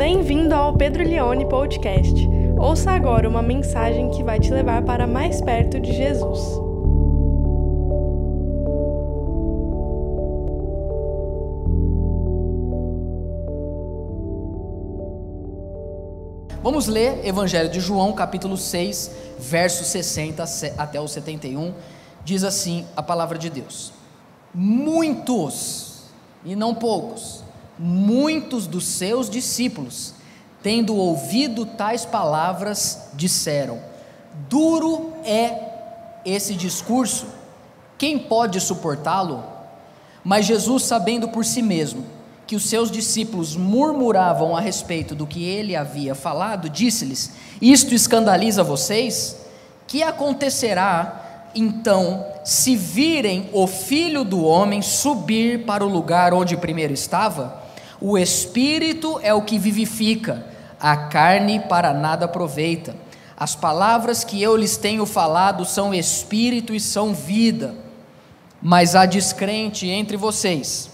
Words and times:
Bem-vindo 0.00 0.54
ao 0.54 0.72
Pedro 0.72 1.04
Leone 1.04 1.46
Podcast. 1.46 2.26
Ouça 2.58 2.90
agora 2.90 3.28
uma 3.28 3.42
mensagem 3.42 4.08
que 4.08 4.24
vai 4.24 4.40
te 4.40 4.50
levar 4.50 4.82
para 4.82 5.06
mais 5.06 5.42
perto 5.42 5.78
de 5.78 5.92
Jesus. 5.92 6.40
Vamos 16.62 16.86
ler 16.86 17.20
Evangelho 17.22 17.68
de 17.68 17.78
João, 17.78 18.14
capítulo 18.14 18.56
6, 18.56 19.10
versos 19.38 19.88
60 19.88 20.42
até 20.78 20.98
o 20.98 21.06
71. 21.06 21.74
Diz 22.24 22.42
assim 22.42 22.86
a 22.96 23.02
palavra 23.02 23.36
de 23.36 23.50
Deus: 23.50 23.92
Muitos, 24.54 26.04
e 26.42 26.56
não 26.56 26.74
poucos, 26.74 27.44
muitos 27.82 28.66
dos 28.66 28.84
seus 28.84 29.30
discípulos, 29.30 30.12
tendo 30.62 30.94
ouvido 30.94 31.64
tais 31.64 32.04
palavras, 32.04 33.08
disseram: 33.14 33.78
Duro 34.50 35.14
é 35.24 35.70
esse 36.22 36.54
discurso, 36.54 37.26
quem 37.96 38.18
pode 38.18 38.60
suportá-lo? 38.60 39.42
Mas 40.22 40.44
Jesus, 40.44 40.82
sabendo 40.82 41.28
por 41.28 41.42
si 41.42 41.62
mesmo 41.62 42.04
que 42.46 42.54
os 42.54 42.68
seus 42.68 42.90
discípulos 42.90 43.56
murmuravam 43.56 44.54
a 44.54 44.60
respeito 44.60 45.14
do 45.14 45.26
que 45.26 45.44
ele 45.44 45.74
havia 45.74 46.14
falado, 46.14 46.68
disse-lhes: 46.68 47.32
Isto 47.62 47.94
escandaliza 47.94 48.62
vocês? 48.62 49.38
Que 49.86 50.02
acontecerá 50.02 51.48
então 51.54 52.26
se 52.44 52.76
virem 52.76 53.48
o 53.52 53.66
filho 53.66 54.22
do 54.22 54.44
homem 54.44 54.82
subir 54.82 55.64
para 55.64 55.84
o 55.84 55.88
lugar 55.88 56.34
onde 56.34 56.56
primeiro 56.58 56.92
estava? 56.92 57.59
O 58.00 58.16
espírito 58.16 59.20
é 59.22 59.34
o 59.34 59.42
que 59.42 59.58
vivifica, 59.58 60.46
a 60.80 60.96
carne 60.96 61.60
para 61.60 61.92
nada 61.92 62.24
aproveita. 62.24 62.96
As 63.36 63.54
palavras 63.54 64.24
que 64.24 64.42
eu 64.42 64.56
lhes 64.56 64.76
tenho 64.76 65.04
falado 65.04 65.64
são 65.64 65.92
espírito 65.92 66.74
e 66.74 66.80
são 66.80 67.12
vida. 67.12 67.74
Mas 68.62 68.94
há 68.94 69.04
descrente 69.04 69.86
entre 69.88 70.16
vocês. 70.16 70.90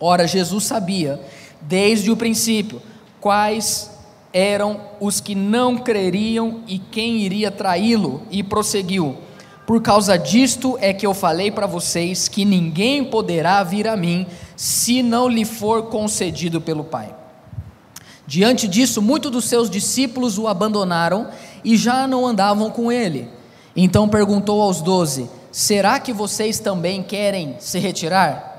Ora, 0.00 0.26
Jesus 0.26 0.64
sabia, 0.64 1.20
desde 1.60 2.10
o 2.10 2.16
princípio, 2.16 2.82
quais 3.20 3.90
eram 4.32 4.80
os 5.00 5.20
que 5.20 5.36
não 5.36 5.78
creriam 5.78 6.62
e 6.66 6.78
quem 6.78 7.18
iria 7.18 7.50
traí-lo, 7.52 8.22
e 8.30 8.42
prosseguiu: 8.42 9.16
Por 9.64 9.80
causa 9.80 10.18
disto 10.18 10.76
é 10.80 10.92
que 10.92 11.06
eu 11.06 11.14
falei 11.14 11.50
para 11.52 11.66
vocês 11.66 12.28
que 12.28 12.44
ninguém 12.44 13.04
poderá 13.04 13.62
vir 13.62 13.86
a 13.86 13.96
mim 13.96 14.26
se 14.56 15.02
não 15.02 15.28
lhe 15.28 15.44
for 15.44 15.84
concedido 15.84 16.60
pelo 16.60 16.84
Pai. 16.84 17.14
Diante 18.26 18.66
disso, 18.66 19.02
muitos 19.02 19.30
dos 19.30 19.44
seus 19.44 19.68
discípulos 19.68 20.38
o 20.38 20.48
abandonaram 20.48 21.28
e 21.62 21.76
já 21.76 22.06
não 22.06 22.26
andavam 22.26 22.70
com 22.70 22.90
ele. 22.90 23.28
Então 23.76 24.08
perguntou 24.08 24.62
aos 24.62 24.80
doze: 24.80 25.28
Será 25.52 26.00
que 26.00 26.12
vocês 26.12 26.58
também 26.58 27.02
querem 27.02 27.56
se 27.58 27.78
retirar? 27.78 28.54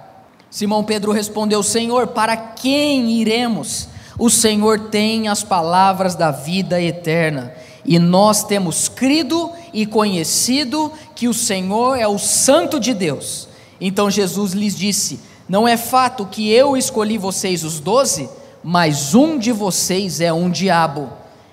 Simão 0.50 0.84
Pedro 0.84 1.12
respondeu: 1.12 1.64
Senhor, 1.64 2.08
para 2.08 2.38
quem 2.38 3.12
iremos? 3.12 3.90
O 4.18 4.30
Senhor 4.30 4.90
tem 4.90 5.28
as 5.28 5.44
palavras 5.44 6.16
da 6.16 6.32
vida 6.32 6.82
eterna, 6.82 7.54
e 7.84 8.00
nós 8.00 8.44
temos 8.44 8.88
crido 8.88 9.52
e 9.74 9.86
conhecido 9.86 10.92
que 11.14 11.28
o 11.28 11.34
Senhor 11.34 11.98
é 12.00 12.08
o 12.08 12.18
Santo 12.18 12.80
de 12.80 12.94
Deus. 12.94 13.50
Então 13.82 14.10
Jesus 14.10 14.54
lhes 14.54 14.78
disse: 14.78 15.20
não 15.48 15.68
é 15.68 15.78
fato 15.78 16.26
que 16.26 16.52
eu 16.52 16.76
escolhi 16.76 17.18
vocês 17.18 17.64
os 17.64 17.80
doze, 17.80 18.30
mas 18.64 19.14
um 19.14 19.38
de 19.38 19.52
vocês 19.52 20.20
é 20.20 20.34
um 20.34 20.50
diabo. 20.50 21.10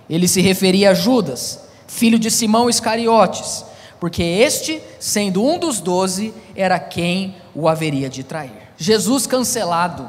Ele 0.08 0.26
se 0.26 0.40
referia 0.40 0.90
a 0.90 0.94
Judas, 0.94 1.60
filho 1.86 2.18
de 2.18 2.30
Simão 2.30 2.70
Iscariotes, 2.70 3.64
porque 4.00 4.22
este, 4.22 4.82
sendo 4.98 5.44
um 5.44 5.58
dos 5.58 5.78
doze, 5.78 6.34
era 6.56 6.78
quem 6.78 7.36
o 7.54 7.68
haveria 7.68 8.08
de 8.08 8.24
trair. 8.24 8.52
Jesus 8.78 9.26
cancelado. 9.26 10.08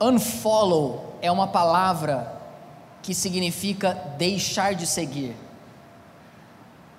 Unfollow 0.00 1.14
é 1.20 1.30
uma 1.30 1.46
palavra 1.46 2.40
que 3.02 3.14
significa 3.14 3.92
deixar 4.16 4.74
de 4.74 4.86
seguir. 4.86 5.36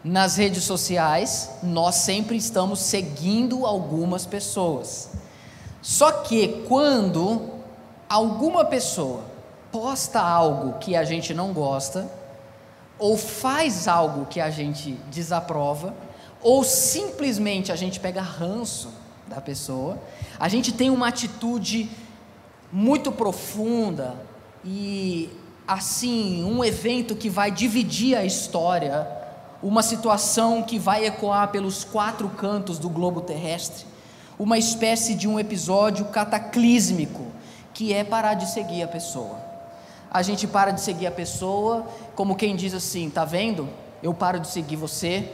Nas 0.04 0.36
redes 0.36 0.64
sociais, 0.64 1.50
nós 1.62 1.96
sempre 1.96 2.38
estamos 2.38 2.80
seguindo 2.80 3.66
algumas 3.66 4.26
pessoas. 4.26 5.10
Só 5.82 6.12
que 6.12 6.64
quando 6.68 7.50
alguma 8.08 8.64
pessoa 8.66 9.24
posta 9.72 10.20
algo 10.20 10.78
que 10.80 10.96
a 10.96 11.04
gente 11.04 11.34
não 11.34 11.54
gosta, 11.54 12.10
ou 13.00 13.18
faz 13.18 13.88
algo 13.88 14.26
que 14.28 14.40
a 14.40 14.52
gente 14.52 14.92
desaprova, 15.10 15.96
ou 16.42 16.64
simplesmente 16.64 17.72
a 17.72 17.76
gente 17.76 18.00
pega 18.00 18.22
ranço 18.22 18.90
da 19.28 19.42
pessoa, 19.42 19.98
a 20.40 20.48
gente 20.48 20.72
tem 20.72 20.90
uma 20.90 21.08
atitude 21.08 21.90
muito 22.72 23.12
profunda 23.12 24.16
e 24.64 25.30
assim, 25.68 26.44
um 26.44 26.64
evento 26.64 27.16
que 27.16 27.30
vai 27.30 27.50
dividir 27.50 28.16
a 28.16 28.24
história, 28.24 29.08
uma 29.64 29.82
situação 29.82 30.62
que 30.62 30.78
vai 30.78 31.06
ecoar 31.06 31.48
pelos 31.48 31.84
quatro 31.84 32.30
cantos 32.30 32.78
do 32.78 32.90
globo 32.90 33.22
terrestre 33.22 33.91
uma 34.42 34.58
espécie 34.58 35.14
de 35.14 35.28
um 35.28 35.40
episódio 35.40 36.06
cataclísmico, 36.06 37.28
que 37.76 37.94
é 37.94 38.04
parar 38.04 38.34
de 38.34 38.50
seguir 38.50 38.82
a 38.82 38.88
pessoa. 38.88 39.38
A 40.10 40.24
gente 40.24 40.48
para 40.48 40.72
de 40.72 40.82
seguir 40.82 41.06
a 41.06 41.12
pessoa, 41.12 41.86
como 42.16 42.36
quem 42.36 42.56
diz 42.56 42.74
assim: 42.74 43.08
tá 43.08 43.24
vendo? 43.24 43.70
Eu 44.02 44.16
paro 44.16 44.40
de 44.40 44.48
seguir 44.48 44.78
você, 44.78 45.32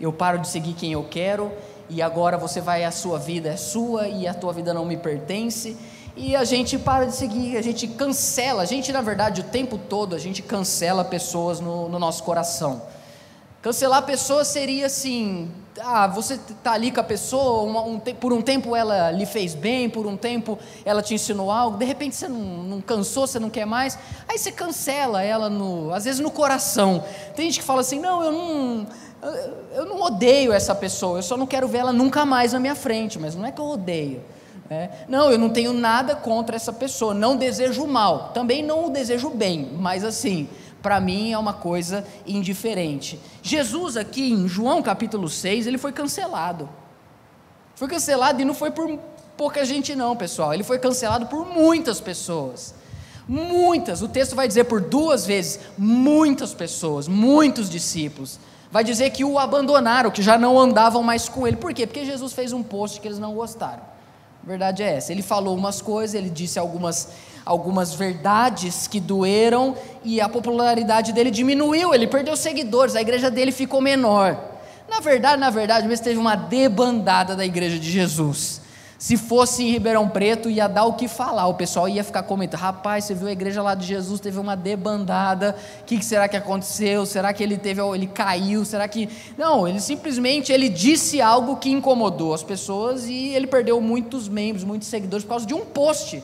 eu 0.00 0.10
paro 0.10 0.38
de 0.38 0.48
seguir 0.48 0.72
quem 0.72 0.90
eu 0.90 1.04
quero, 1.04 1.52
e 1.90 2.00
agora 2.00 2.38
você 2.38 2.62
vai, 2.62 2.82
a 2.82 2.90
sua 2.90 3.18
vida 3.18 3.50
é 3.50 3.58
sua 3.58 4.08
e 4.08 4.26
a 4.26 4.32
tua 4.32 4.54
vida 4.54 4.72
não 4.72 4.86
me 4.86 4.96
pertence. 4.96 5.76
E 6.16 6.34
a 6.34 6.42
gente 6.42 6.78
para 6.78 7.04
de 7.04 7.14
seguir, 7.14 7.58
a 7.58 7.62
gente 7.62 7.86
cancela, 7.86 8.62
a 8.62 8.66
gente 8.66 8.90
na 8.90 9.02
verdade 9.02 9.42
o 9.42 9.44
tempo 9.44 9.76
todo 9.76 10.16
a 10.16 10.18
gente 10.18 10.40
cancela 10.40 11.04
pessoas 11.04 11.60
no, 11.60 11.90
no 11.90 11.98
nosso 11.98 12.24
coração. 12.24 12.80
Cancelar 13.60 14.02
pessoas 14.04 14.48
seria 14.48 14.86
assim: 14.86 15.52
ah, 15.80 16.06
você 16.06 16.34
está 16.34 16.72
ali 16.72 16.90
com 16.90 17.00
a 17.00 17.04
pessoa, 17.04 17.62
uma, 17.62 17.82
um, 17.82 17.98
por 17.98 18.32
um 18.32 18.40
tempo 18.40 18.74
ela 18.74 19.10
lhe 19.10 19.26
fez 19.26 19.54
bem, 19.54 19.88
por 19.88 20.06
um 20.06 20.16
tempo 20.16 20.58
ela 20.84 21.02
te 21.02 21.14
ensinou 21.14 21.50
algo, 21.50 21.76
de 21.76 21.84
repente 21.84 22.16
você 22.16 22.28
não, 22.28 22.38
não 22.38 22.80
cansou, 22.80 23.26
você 23.26 23.38
não 23.38 23.50
quer 23.50 23.66
mais, 23.66 23.98
aí 24.28 24.38
você 24.38 24.52
cancela 24.52 25.22
ela, 25.22 25.48
no, 25.48 25.92
às 25.92 26.04
vezes 26.04 26.20
no 26.20 26.30
coração. 26.30 27.04
Tem 27.34 27.46
gente 27.46 27.60
que 27.60 27.66
fala 27.66 27.80
assim: 27.80 28.00
não, 28.00 28.22
eu 28.22 28.32
não, 28.32 28.86
eu 29.74 29.86
não 29.86 30.00
odeio 30.00 30.52
essa 30.52 30.74
pessoa, 30.74 31.18
eu 31.18 31.22
só 31.22 31.36
não 31.36 31.46
quero 31.46 31.68
ver 31.68 31.78
ela 31.78 31.92
nunca 31.92 32.24
mais 32.24 32.52
na 32.52 32.60
minha 32.60 32.74
frente, 32.74 33.18
mas 33.18 33.34
não 33.34 33.44
é 33.44 33.52
que 33.52 33.60
eu 33.60 33.66
odeio. 33.66 34.22
É, 34.68 34.88
não, 35.08 35.30
eu 35.30 35.38
não 35.38 35.48
tenho 35.48 35.72
nada 35.72 36.16
contra 36.16 36.56
essa 36.56 36.72
pessoa, 36.72 37.14
não 37.14 37.36
desejo 37.36 37.86
mal, 37.86 38.30
também 38.34 38.64
não 38.64 38.86
o 38.86 38.90
desejo 38.90 39.30
bem, 39.30 39.70
mas 39.78 40.02
assim, 40.02 40.48
para 40.82 41.00
mim 41.00 41.32
é 41.32 41.38
uma 41.38 41.52
coisa 41.52 42.06
indiferente. 42.26 43.20
Jesus, 43.42 43.96
aqui 43.96 44.32
em 44.32 44.46
João 44.46 44.82
capítulo 44.82 45.28
6, 45.28 45.66
ele 45.66 45.78
foi 45.78 45.92
cancelado. 45.92 46.68
Foi 47.74 47.88
cancelado 47.88 48.40
e 48.40 48.44
não 48.44 48.54
foi 48.54 48.70
por 48.70 48.98
pouca 49.36 49.64
gente, 49.64 49.94
não, 49.94 50.16
pessoal. 50.16 50.54
Ele 50.54 50.62
foi 50.62 50.78
cancelado 50.78 51.26
por 51.26 51.46
muitas 51.46 52.00
pessoas. 52.00 52.74
Muitas, 53.28 54.02
o 54.02 54.08
texto 54.08 54.36
vai 54.36 54.46
dizer 54.46 54.64
por 54.64 54.80
duas 54.80 55.26
vezes, 55.26 55.58
muitas 55.76 56.54
pessoas, 56.54 57.08
muitos 57.08 57.68
discípulos. 57.68 58.38
Vai 58.70 58.84
dizer 58.84 59.10
que 59.10 59.24
o 59.24 59.38
abandonaram, 59.38 60.10
que 60.10 60.22
já 60.22 60.38
não 60.38 60.58
andavam 60.58 61.02
mais 61.02 61.28
com 61.28 61.46
ele. 61.46 61.56
Por 61.56 61.74
quê? 61.74 61.86
Porque 61.86 62.04
Jesus 62.04 62.32
fez 62.32 62.52
um 62.52 62.62
post 62.62 63.00
que 63.00 63.08
eles 63.08 63.18
não 63.18 63.34
gostaram. 63.34 63.82
A 64.44 64.46
verdade 64.46 64.82
é 64.82 64.94
essa. 64.94 65.12
Ele 65.12 65.22
falou 65.22 65.56
umas 65.56 65.82
coisas, 65.82 66.14
ele 66.14 66.30
disse 66.30 66.58
algumas 66.58 67.08
algumas 67.46 67.94
verdades 67.94 68.88
que 68.88 68.98
doeram 68.98 69.76
e 70.02 70.20
a 70.20 70.28
popularidade 70.28 71.12
dele 71.12 71.30
diminuiu, 71.30 71.94
ele 71.94 72.08
perdeu 72.08 72.36
seguidores, 72.36 72.96
a 72.96 73.00
igreja 73.00 73.30
dele 73.30 73.52
ficou 73.52 73.80
menor. 73.80 74.36
Na 74.88 74.98
verdade, 74.98 75.40
na 75.40 75.50
verdade, 75.50 75.86
mesmo 75.86 76.04
teve 76.04 76.18
uma 76.18 76.34
debandada 76.34 77.36
da 77.36 77.46
igreja 77.46 77.78
de 77.78 77.88
Jesus. 77.88 78.66
Se 78.98 79.16
fosse 79.16 79.62
em 79.62 79.70
Ribeirão 79.72 80.08
Preto, 80.08 80.48
ia 80.48 80.66
dar 80.66 80.86
o 80.86 80.94
que 80.94 81.06
falar. 81.06 81.46
O 81.48 81.54
pessoal 81.54 81.88
ia 81.88 82.02
ficar 82.02 82.22
comentando: 82.22 82.60
rapaz, 82.60 83.04
você 83.04 83.14
viu 83.14 83.28
a 83.28 83.32
igreja 83.32 83.62
lá 83.62 83.74
de 83.74 83.86
Jesus, 83.86 84.20
teve 84.20 84.38
uma 84.38 84.56
debandada. 84.56 85.54
O 85.82 85.84
que, 85.84 86.02
será 86.02 86.26
que 86.26 86.36
aconteceu? 86.36 87.04
Será 87.04 87.32
que 87.32 87.42
ele 87.42 87.58
teve, 87.58 87.82
ele 87.94 88.06
caiu? 88.06 88.64
Será 88.64 88.88
que. 88.88 89.08
Não, 89.36 89.68
ele 89.68 89.80
simplesmente 89.80 90.50
ele 90.50 90.68
disse 90.68 91.20
algo 91.20 91.56
que 91.56 91.70
incomodou 91.70 92.32
as 92.32 92.42
pessoas 92.42 93.04
e 93.06 93.28
ele 93.28 93.46
perdeu 93.46 93.80
muitos 93.82 94.28
membros, 94.28 94.64
muitos 94.64 94.88
seguidores 94.88 95.24
por 95.24 95.30
causa 95.30 95.46
de 95.46 95.52
um 95.52 95.64
post 95.64 96.22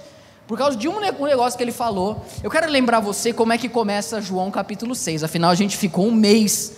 por 0.52 0.58
causa 0.58 0.76
de 0.76 0.86
um 0.86 1.00
negócio 1.00 1.56
que 1.56 1.64
ele 1.64 1.72
falou. 1.72 2.22
Eu 2.42 2.50
quero 2.50 2.70
lembrar 2.70 3.00
você 3.00 3.32
como 3.32 3.54
é 3.54 3.56
que 3.56 3.70
começa 3.70 4.20
João 4.20 4.50
capítulo 4.50 4.94
6. 4.94 5.24
Afinal, 5.24 5.50
a 5.50 5.54
gente 5.54 5.78
ficou 5.78 6.06
um 6.06 6.12
mês 6.12 6.74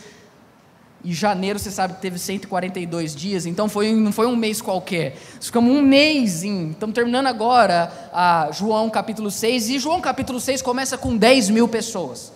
E 1.03 1.12
janeiro, 1.12 1.59
você 1.59 1.73
sabe 1.73 1.94
que 1.94 2.00
teve 2.00 2.17
142 2.17 3.17
dias, 3.17 3.47
então 3.47 3.69
foi, 3.69 3.93
não 3.93 4.12
foi 4.12 4.29
um 4.29 4.37
mês 4.37 4.62
qualquer. 4.62 5.17
Ficamos 5.41 5.75
um 5.75 5.82
mês, 5.82 6.44
em, 6.44 6.71
estamos 6.71 6.94
terminando 6.94 7.26
agora 7.26 7.93
a 8.12 8.49
João 8.53 8.88
capítulo 8.88 9.29
6, 9.29 9.71
e 9.71 9.79
João 9.81 10.00
capítulo 10.00 10.38
6 10.38 10.62
começa 10.62 10.97
com 10.97 11.17
10 11.17 11.50
mil 11.50 11.67
pessoas. 11.67 12.32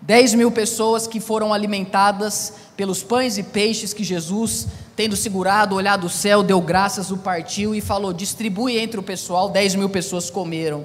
10 0.00 0.34
mil 0.34 0.52
pessoas 0.52 1.08
que 1.08 1.18
foram 1.18 1.52
alimentadas 1.52 2.52
pelos 2.76 3.02
pães 3.02 3.36
e 3.36 3.42
peixes 3.42 3.92
que 3.92 4.04
Jesus, 4.04 4.68
tendo 4.94 5.16
segurado, 5.16 5.74
olhado 5.74 6.06
o 6.06 6.10
céu, 6.10 6.42
deu 6.42 6.60
graças, 6.60 7.10
o 7.10 7.16
partiu 7.16 7.74
e 7.74 7.80
falou: 7.80 8.12
distribui 8.12 8.78
entre 8.78 8.98
o 8.98 9.02
pessoal. 9.02 9.48
10 9.48 9.76
mil 9.76 9.88
pessoas 9.88 10.30
comeram. 10.30 10.84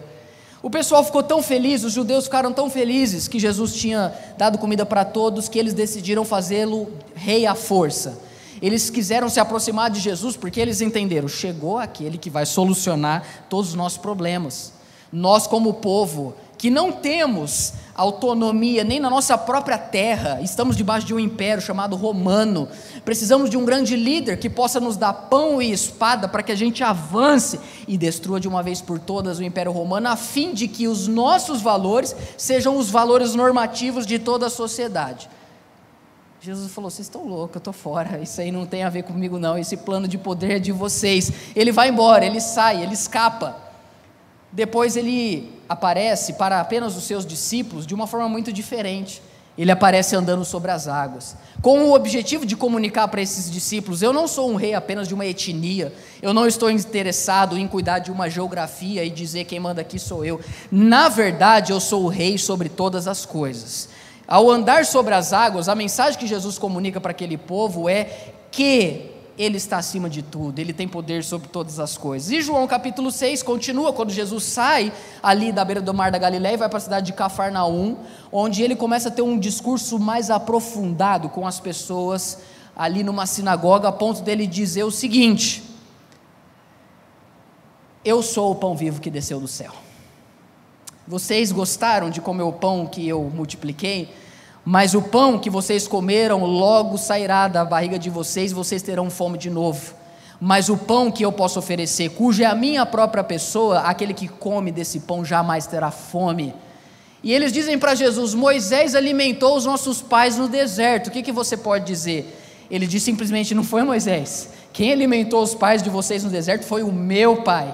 O 0.62 0.70
pessoal 0.70 1.04
ficou 1.04 1.22
tão 1.22 1.42
feliz, 1.42 1.84
os 1.84 1.94
judeus 1.94 2.26
ficaram 2.26 2.52
tão 2.52 2.70
felizes 2.70 3.28
que 3.28 3.40
Jesus 3.40 3.74
tinha 3.74 4.14
dado 4.38 4.58
comida 4.58 4.86
para 4.86 5.06
todos 5.06 5.48
que 5.48 5.60
eles 5.60 5.74
decidiram 5.74 6.26
fazê-lo 6.26 6.92
rei 7.16 7.46
à 7.46 7.54
força. 7.54 8.20
Eles 8.62 8.90
quiseram 8.90 9.30
se 9.30 9.40
aproximar 9.40 9.92
de 9.92 10.00
Jesus 10.00 10.36
porque 10.36 10.60
eles 10.60 10.82
entenderam: 10.82 11.28
chegou 11.28 11.78
aquele 11.78 12.18
que 12.18 12.30
vai 12.30 12.46
solucionar 12.46 13.24
todos 13.50 13.70
os 13.70 13.76
nossos 13.76 13.98
problemas. 13.98 14.74
Nós, 15.12 15.48
como 15.48 15.76
povo, 15.76 16.36
que 16.58 16.70
não 16.70 16.92
temos 16.92 17.74
autonomia 17.98 18.84
nem 18.84 19.00
na 19.00 19.10
nossa 19.10 19.36
própria 19.38 19.78
terra, 19.78 20.40
estamos 20.42 20.78
debaixo 20.78 21.08
de 21.08 21.16
um 21.16 21.20
império 21.20 21.62
chamado 21.62 21.96
romano. 21.96 22.70
Precisamos 23.04 23.50
de 23.50 23.58
um 23.58 23.66
grande 23.66 23.96
líder 23.96 24.38
que 24.38 24.50
possa 24.50 24.80
nos 24.80 24.96
dar 24.96 25.14
pão 25.14 25.60
e 25.60 25.72
espada 25.72 26.28
para 26.28 26.44
que 26.44 26.52
a 26.52 26.56
gente 26.56 26.84
avance 26.84 27.60
e 27.88 27.98
destrua 27.98 28.40
de 28.40 28.48
uma 28.48 28.62
vez 28.62 28.82
por 28.82 29.00
todas 29.00 29.40
o 29.40 29.44
império 29.44 29.72
romano, 29.72 30.10
a 30.10 30.16
fim 30.16 30.54
de 30.54 30.68
que 30.68 30.88
os 30.88 31.08
nossos 31.08 31.62
valores 31.62 32.16
sejam 32.38 32.78
os 32.78 32.90
valores 32.90 33.34
normativos 33.34 34.06
de 34.06 34.20
toda 34.20 34.46
a 34.46 34.50
sociedade. 34.50 35.28
Jesus 36.40 36.72
falou: 36.72 36.92
Vocês 36.92 37.08
estão 37.08 37.26
loucos, 37.28 37.56
eu 37.56 37.60
estou 37.60 37.74
fora, 37.74 38.20
isso 38.22 38.40
aí 38.40 38.52
não 38.52 38.66
tem 38.66 38.84
a 38.84 38.90
ver 38.90 39.04
comigo, 39.04 39.40
não. 39.40 39.58
Esse 39.58 39.76
plano 39.76 40.08
de 40.08 40.20
poder 40.20 40.58
é 40.58 40.60
de 40.60 40.72
vocês. 40.72 41.32
Ele 41.56 41.72
vai 41.72 41.90
embora, 41.90 42.26
ele 42.26 42.40
sai, 42.40 42.84
ele 42.84 42.94
escapa. 42.94 43.67
Depois 44.52 44.96
ele 44.96 45.52
aparece 45.68 46.34
para 46.34 46.60
apenas 46.60 46.96
os 46.96 47.04
seus 47.04 47.26
discípulos 47.26 47.86
de 47.86 47.94
uma 47.94 48.08
forma 48.08 48.30
muito 48.30 48.52
diferente. 48.54 49.22
Ele 49.58 49.72
aparece 49.72 50.16
andando 50.16 50.46
sobre 50.46 50.70
as 50.70 50.88
águas, 50.88 51.36
com 51.64 51.86
o 51.86 51.96
objetivo 51.96 52.46
de 52.46 52.56
comunicar 52.56 53.08
para 53.08 53.22
esses 53.22 53.50
discípulos: 53.50 54.04
eu 54.04 54.14
não 54.14 54.28
sou 54.28 54.52
um 54.52 54.56
rei 54.56 54.76
apenas 54.76 55.08
de 55.08 55.16
uma 55.16 55.26
etnia, 55.26 55.92
eu 56.22 56.32
não 56.32 56.46
estou 56.46 56.70
interessado 56.70 57.58
em 57.58 57.68
cuidar 57.68 57.98
de 57.98 58.12
uma 58.12 58.30
geografia 58.30 59.04
e 59.04 59.10
dizer 59.10 59.46
quem 59.46 59.60
manda 59.60 59.82
aqui 59.82 59.98
sou 59.98 60.24
eu. 60.24 60.40
Na 60.72 61.10
verdade, 61.10 61.72
eu 61.72 61.80
sou 61.80 62.04
o 62.04 62.08
rei 62.08 62.38
sobre 62.38 62.70
todas 62.70 63.08
as 63.08 63.26
coisas. 63.26 63.90
Ao 64.28 64.48
andar 64.52 64.86
sobre 64.86 65.16
as 65.16 65.34
águas, 65.34 65.68
a 65.68 65.74
mensagem 65.74 66.20
que 66.20 66.28
Jesus 66.28 66.60
comunica 66.60 67.02
para 67.02 67.12
aquele 67.12 67.38
povo 67.38 67.90
é 67.90 68.34
que 68.52 69.17
ele 69.38 69.58
está 69.58 69.78
acima 69.78 70.10
de 70.10 70.24
tudo, 70.24 70.58
Ele 70.58 70.74
tem 70.74 70.88
poder 70.88 71.24
sobre 71.24 71.48
todas 71.48 71.80
as 71.80 71.96
coisas. 71.96 72.32
E 72.32 72.42
João 72.42 72.66
capítulo 72.66 73.12
6 73.12 73.44
continua 73.44 73.94
quando 73.94 74.12
Jesus 74.12 74.44
sai 74.44 74.92
ali 75.22 75.52
da 75.52 75.64
beira 75.64 75.80
do 75.80 75.94
mar 75.94 76.12
da 76.12 76.18
Galiléia 76.18 76.56
e 76.56 76.58
vai 76.58 76.68
para 76.68 76.78
a 76.78 76.82
cidade 76.82 77.06
de 77.06 77.14
Cafarnaum, 77.14 77.98
onde 78.32 78.64
ele 78.64 78.76
começa 78.76 79.10
a 79.10 79.12
ter 79.12 79.22
um 79.22 79.38
discurso 79.38 80.00
mais 80.00 80.32
aprofundado 80.32 81.30
com 81.30 81.46
as 81.46 81.60
pessoas 81.60 82.40
ali 82.76 83.04
numa 83.04 83.28
sinagoga, 83.28 83.90
a 83.90 83.92
ponto 83.92 84.24
dele 84.24 84.48
dizer 84.48 84.84
o 84.84 84.92
seguinte: 84.92 85.64
Eu 88.04 88.24
sou 88.24 88.52
o 88.52 88.56
pão 88.56 88.76
vivo 88.76 89.00
que 89.00 89.12
desceu 89.12 89.40
do 89.40 89.48
céu. 89.48 89.74
Vocês 91.08 91.52
gostaram 91.52 92.10
de 92.10 92.20
comer 92.20 92.44
o 92.44 92.52
pão 92.52 92.88
que 92.88 93.08
eu 93.08 93.22
multipliquei? 93.34 94.14
Mas 94.70 94.94
o 94.94 95.02
pão 95.02 95.40
que 95.40 95.50
vocês 95.50 95.88
comeram 95.88 96.44
logo 96.44 96.98
sairá 96.98 97.48
da 97.48 97.64
barriga 97.64 97.98
de 97.98 98.10
vocês, 98.10 98.52
vocês 98.52 98.82
terão 98.82 99.10
fome 99.10 99.38
de 99.38 99.50
novo. 99.50 99.94
Mas 100.42 100.68
o 100.68 100.76
pão 100.76 101.10
que 101.10 101.24
eu 101.24 101.32
posso 101.32 101.58
oferecer, 101.58 102.10
cujo 102.10 102.44
é 102.44 102.46
a 102.46 102.54
minha 102.54 102.86
própria 102.86 103.24
pessoa, 103.24 103.80
aquele 103.80 104.14
que 104.14 104.28
come 104.28 104.70
desse 104.70 105.00
pão 105.00 105.24
jamais 105.24 105.68
terá 105.68 105.90
fome. 105.90 106.54
E 107.24 107.32
eles 107.32 107.54
dizem 107.54 107.80
para 107.80 107.96
Jesus: 107.96 108.34
Moisés 108.34 108.94
alimentou 108.94 109.56
os 109.56 109.64
nossos 109.64 110.02
pais 110.02 110.36
no 110.36 110.50
deserto. 110.50 111.08
O 111.08 111.12
que, 111.12 111.24
que 111.24 111.32
você 111.32 111.56
pode 111.56 111.86
dizer? 111.86 112.38
Ele 112.70 112.86
diz 112.86 113.02
simplesmente: 113.02 113.56
Não 113.56 113.64
foi 113.64 113.84
Moisés. 113.84 114.50
Quem 114.74 114.92
alimentou 114.92 115.42
os 115.42 115.56
pais 115.56 115.82
de 115.82 115.90
vocês 115.90 116.26
no 116.26 116.30
deserto 116.30 116.66
foi 116.66 116.84
o 116.84 116.92
meu 116.92 117.38
pai, 117.38 117.74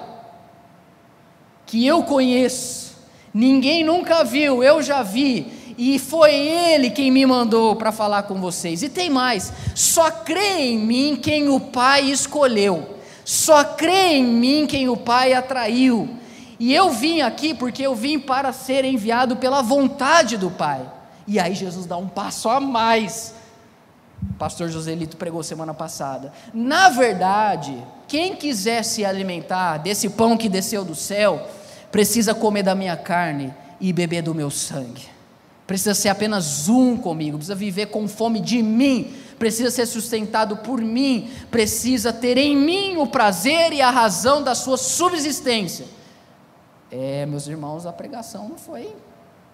que 1.66 1.88
eu 1.88 2.04
conheço. 2.04 2.94
Ninguém 3.34 3.84
nunca 3.84 4.24
viu, 4.24 4.64
eu 4.64 4.80
já 4.84 5.02
vi 5.02 5.63
e 5.78 5.98
foi 5.98 6.34
Ele 6.34 6.90
quem 6.90 7.12
me 7.12 7.26
mandou 7.26 7.76
para 7.76 7.92
falar 7.92 8.24
com 8.24 8.36
vocês. 8.36 8.84
E 8.84 8.90
tem 8.90 9.10
mais: 9.10 9.52
só 9.76 10.10
crê 10.12 10.60
em 10.60 10.80
mim 10.80 11.16
quem 11.16 11.50
o 11.50 11.60
Pai 11.60 12.10
escolheu, 12.10 12.98
só 13.26 13.64
crê 13.64 14.16
em 14.16 14.24
mim 14.24 14.68
quem 14.68 14.90
o 14.90 14.98
Pai 14.98 15.34
atraiu. 15.34 16.18
E 16.60 16.74
eu 16.74 16.92
vim 16.92 17.22
aqui 17.22 17.54
porque 17.54 17.84
eu 17.84 17.96
vim 17.96 18.20
para 18.20 18.54
ser 18.54 18.86
enviado 18.86 19.36
pela 19.36 19.62
vontade 19.62 20.38
do 20.38 20.52
Pai. 20.52 20.82
E 21.28 21.40
aí 21.40 21.56
Jesus 21.56 21.86
dá 21.86 21.98
um 21.98 22.08
passo 22.08 22.50
a 22.50 22.60
mais. 22.60 23.34
O 24.22 24.34
pastor 24.36 24.70
Joselito 24.70 25.18
pregou 25.18 25.44
semana 25.44 25.74
passada. 25.74 26.32
Na 26.54 26.90
verdade, 26.90 27.76
quem 28.08 28.36
quiser 28.36 28.84
se 28.84 29.04
alimentar 29.04 29.78
desse 29.78 30.10
pão 30.10 30.38
que 30.38 30.48
desceu 30.48 30.86
do 30.86 30.96
céu, 30.96 31.46
precisa 31.92 32.34
comer 32.34 32.64
da 32.64 32.76
minha 32.76 32.96
carne 32.96 33.54
e 33.82 33.92
beber 33.92 34.22
do 34.22 34.34
meu 34.34 34.50
sangue 34.50 35.13
precisa 35.66 35.94
ser 35.94 36.10
apenas 36.10 36.68
um 36.68 36.98
comigo, 36.98 37.38
precisa 37.38 37.56
viver 37.56 37.88
com 37.88 38.08
fome 38.08 38.40
de 38.40 38.62
mim, 38.62 39.14
precisa 39.40 39.72
ser 39.72 39.86
sustentado 39.86 40.58
por 40.58 40.82
mim, 40.82 41.30
precisa 41.50 42.12
ter 42.12 42.38
em 42.38 42.56
mim 42.56 42.98
o 42.98 43.08
prazer 43.08 43.74
e 43.74 43.82
a 43.82 43.90
razão 43.90 44.44
da 44.44 44.56
sua 44.56 44.78
subsistência. 44.78 45.86
É, 46.92 47.26
meus 47.26 47.48
irmãos, 47.48 47.86
a 47.86 47.94
pregação 47.94 48.48
não 48.48 48.58
foi 48.58 48.94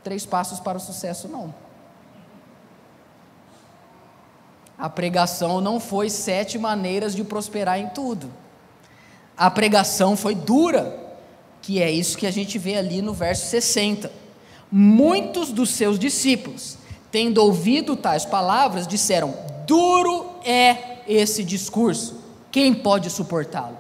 três 0.04 0.26
passos 0.26 0.60
para 0.60 0.78
o 0.78 0.82
sucesso, 0.82 1.28
não. 1.28 1.54
A 4.78 4.90
pregação 4.90 5.60
não 5.60 5.80
foi 5.80 6.10
sete 6.10 6.58
maneiras 6.58 7.14
de 7.16 7.24
prosperar 7.24 7.80
em 7.80 7.90
tudo. 7.90 8.32
A 9.38 9.52
pregação 9.52 10.16
foi 10.16 10.36
dura, 10.36 10.98
que 11.62 11.82
é 11.82 11.92
isso 11.92 12.18
que 12.18 12.26
a 12.26 12.32
gente 12.32 12.58
vê 12.58 12.76
ali 12.76 13.02
no 13.02 13.14
verso 13.14 13.48
60. 13.48 14.19
Muitos 14.72 15.52
dos 15.52 15.72
seus 15.72 15.98
discípulos, 15.98 16.78
tendo 17.12 17.44
ouvido 17.44 17.96
tais 17.96 18.26
palavras, 18.26 18.88
disseram: 18.88 19.34
Duro 19.66 20.36
é 20.44 21.00
esse 21.08 21.44
discurso, 21.44 22.20
quem 22.52 22.74
pode 22.74 23.10
suportá-lo? 23.10 23.78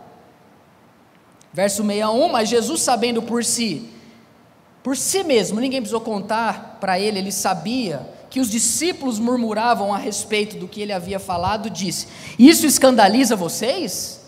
Verso 1.53 1.83
61, 1.83 2.29
mas 2.29 2.49
Jesus 2.49 2.81
sabendo 2.81 3.21
por 3.21 3.43
si, 3.43 3.89
por 4.83 4.95
si 4.95 5.23
mesmo, 5.23 5.59
ninguém 5.59 5.81
precisou 5.81 6.01
contar 6.01 6.77
para 6.79 6.99
ele, 6.99 7.19
ele 7.19 7.31
sabia 7.31 8.07
que 8.29 8.39
os 8.39 8.49
discípulos 8.49 9.19
murmuravam 9.19 9.93
a 9.93 9.97
respeito 9.97 10.57
do 10.57 10.67
que 10.67 10.81
ele 10.81 10.93
havia 10.93 11.19
falado, 11.19 11.69
disse: 11.69 12.07
Isso 12.37 12.65
escandaliza 12.65 13.35
vocês? 13.35 14.21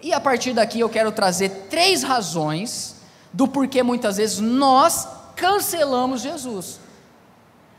E 0.00 0.12
a 0.12 0.20
partir 0.20 0.52
daqui 0.52 0.80
eu 0.80 0.88
quero 0.88 1.10
trazer 1.10 1.66
três 1.68 2.02
razões 2.02 2.96
do 3.32 3.48
porquê 3.48 3.82
muitas 3.82 4.16
vezes 4.16 4.38
nós 4.38 5.06
cancelamos 5.38 6.20
Jesus. 6.20 6.80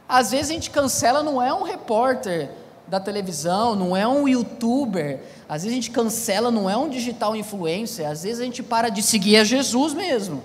Às 0.07 0.31
vezes 0.31 0.49
a 0.49 0.53
gente 0.53 0.71
cancela, 0.71 1.21
não 1.21 1.39
é 1.39 1.53
um 1.53 1.61
repórter 1.61 2.49
da 2.87 2.99
televisão, 2.99 3.75
não 3.75 3.95
é 3.95 4.07
um 4.07 4.27
youtuber, 4.27 5.21
às 5.47 5.61
vezes 5.61 5.73
a 5.73 5.81
gente 5.81 5.91
cancela, 5.91 6.49
não 6.49 6.67
é 6.67 6.75
um 6.75 6.89
digital 6.89 7.35
influencer, 7.35 8.09
às 8.09 8.23
vezes 8.23 8.39
a 8.39 8.43
gente 8.43 8.63
para 8.63 8.89
de 8.89 9.03
seguir 9.03 9.37
a 9.37 9.43
Jesus 9.43 9.93
mesmo. 9.93 10.41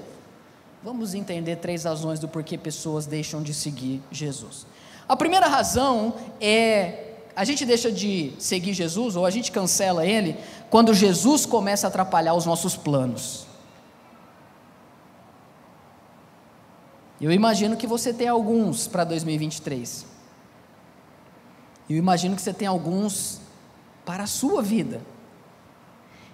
Vamos 0.82 1.14
entender 1.14 1.56
três 1.56 1.84
razões 1.84 2.18
do 2.18 2.28
porquê 2.28 2.58
pessoas 2.58 3.06
deixam 3.06 3.42
de 3.42 3.54
seguir 3.54 4.02
Jesus. 4.10 4.66
A 5.08 5.16
primeira 5.16 5.46
razão 5.46 6.14
é 6.38 7.12
a 7.34 7.44
gente 7.44 7.64
deixa 7.64 7.90
de 7.90 8.32
seguir 8.38 8.74
Jesus 8.74 9.16
ou 9.16 9.24
a 9.24 9.30
gente 9.30 9.50
cancela 9.50 10.06
ele 10.06 10.36
quando 10.68 10.92
Jesus 10.92 11.46
começa 11.46 11.86
a 11.86 11.88
atrapalhar 11.88 12.34
os 12.34 12.44
nossos 12.44 12.76
planos. 12.76 13.46
Eu 17.20 17.30
imagino 17.30 17.76
que 17.76 17.86
você 17.86 18.12
tem 18.12 18.28
alguns 18.28 18.86
para 18.86 19.04
2023. 19.04 20.06
Eu 21.88 21.96
imagino 21.96 22.34
que 22.34 22.42
você 22.42 22.52
tem 22.52 22.66
alguns 22.66 23.40
para 24.04 24.24
a 24.24 24.26
sua 24.26 24.62
vida. 24.62 25.00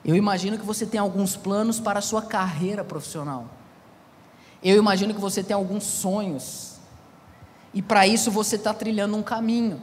Eu 0.04 0.16
imagino 0.16 0.58
que 0.58 0.64
você 0.64 0.86
tem 0.86 0.98
alguns 0.98 1.36
planos 1.36 1.78
para 1.78 1.98
a 1.98 2.02
sua 2.02 2.22
carreira 2.22 2.82
profissional. 2.82 3.46
Eu 4.62 4.76
imagino 4.76 5.14
que 5.14 5.20
você 5.20 5.42
tem 5.42 5.54
alguns 5.54 5.84
sonhos. 5.84 6.78
E 7.72 7.82
para 7.82 8.06
isso 8.06 8.30
você 8.30 8.56
está 8.56 8.72
trilhando 8.72 9.16
um 9.16 9.22
caminho. 9.22 9.82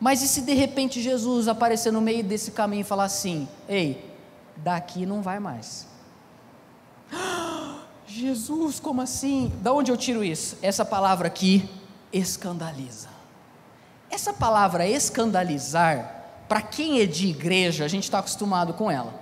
Mas 0.00 0.22
e 0.22 0.28
se 0.28 0.40
de 0.42 0.54
repente 0.54 1.00
Jesus 1.00 1.46
aparecer 1.46 1.92
no 1.92 2.00
meio 2.00 2.24
desse 2.24 2.50
caminho 2.50 2.80
e 2.80 2.84
falar 2.84 3.04
assim: 3.04 3.48
Ei, 3.68 4.12
daqui 4.56 5.06
não 5.06 5.22
vai 5.22 5.38
mais. 5.38 5.86
Jesus, 8.14 8.78
como 8.78 9.00
assim? 9.00 9.50
Da 9.62 9.72
onde 9.72 9.90
eu 9.90 9.96
tiro 9.96 10.22
isso? 10.22 10.58
Essa 10.60 10.84
palavra 10.84 11.28
aqui 11.28 11.68
escandaliza. 12.12 13.08
essa 14.10 14.34
palavra 14.34 14.86
escandalizar, 14.86 16.26
para 16.46 16.60
quem 16.60 17.00
é 17.00 17.06
de 17.06 17.28
igreja, 17.28 17.86
a 17.86 17.88
gente 17.88 18.04
está 18.04 18.18
acostumado 18.18 18.74
com 18.74 18.90
ela. 18.90 19.14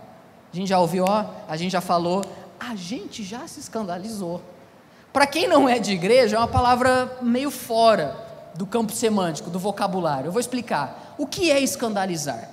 A 0.53 0.57
gente 0.57 0.69
já 0.69 0.81
ouviu, 0.81 1.05
ó, 1.05 1.27
a 1.49 1.57
gente 1.57 1.71
já 1.71 1.81
falou, 1.81 2.25
a 2.59 2.75
gente 2.75 3.23
já 3.23 3.47
se 3.47 3.61
escandalizou. 3.61 4.43
Para 5.13 5.29
quem 5.29 5.47
não 5.47 5.69
é 5.69 5.79
de 5.79 5.93
igreja, 5.93 6.35
é 6.35 6.39
uma 6.41 6.49
palavra 6.49 7.17
meio 7.23 7.53
fora 7.53 8.17
do 8.57 8.67
campo 8.67 8.93
semântico, 8.93 9.49
do 9.49 9.61
vocabulário. 9.61 10.27
Eu 10.27 10.33
vou 10.33 10.41
explicar. 10.41 11.15
O 11.17 11.29
que 11.29 11.53
é 11.53 11.61
escandalizar? 11.61 12.51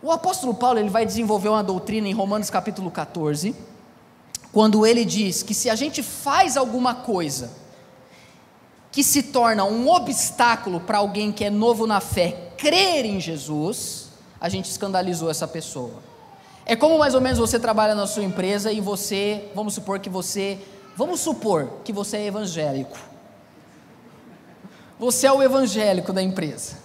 O 0.00 0.12
apóstolo 0.12 0.54
Paulo 0.54 0.78
ele 0.78 0.90
vai 0.90 1.04
desenvolver 1.04 1.48
uma 1.48 1.64
doutrina 1.64 2.06
em 2.06 2.12
Romanos 2.12 2.50
capítulo 2.50 2.92
14, 2.92 3.73
quando 4.54 4.86
ele 4.86 5.04
diz 5.04 5.42
que 5.42 5.52
se 5.52 5.68
a 5.68 5.74
gente 5.74 6.00
faz 6.00 6.56
alguma 6.56 6.94
coisa 6.94 7.50
que 8.92 9.02
se 9.02 9.24
torna 9.24 9.64
um 9.64 9.90
obstáculo 9.90 10.78
para 10.78 10.98
alguém 10.98 11.32
que 11.32 11.44
é 11.44 11.50
novo 11.50 11.88
na 11.88 12.00
fé 12.00 12.52
crer 12.56 13.04
em 13.04 13.18
Jesus, 13.18 14.10
a 14.40 14.48
gente 14.48 14.70
escandalizou 14.70 15.28
essa 15.28 15.48
pessoa. 15.48 15.94
É 16.64 16.76
como 16.76 17.00
mais 17.00 17.16
ou 17.16 17.20
menos 17.20 17.40
você 17.40 17.58
trabalha 17.58 17.96
na 17.96 18.06
sua 18.06 18.22
empresa 18.22 18.70
e 18.70 18.80
você, 18.80 19.50
vamos 19.56 19.74
supor 19.74 19.98
que 19.98 20.08
você, 20.08 20.60
vamos 20.96 21.18
supor 21.18 21.80
que 21.82 21.92
você 21.92 22.18
é 22.18 22.26
evangélico. 22.26 22.96
Você 25.00 25.26
é 25.26 25.32
o 25.32 25.42
evangélico 25.42 26.12
da 26.12 26.22
empresa. 26.22 26.84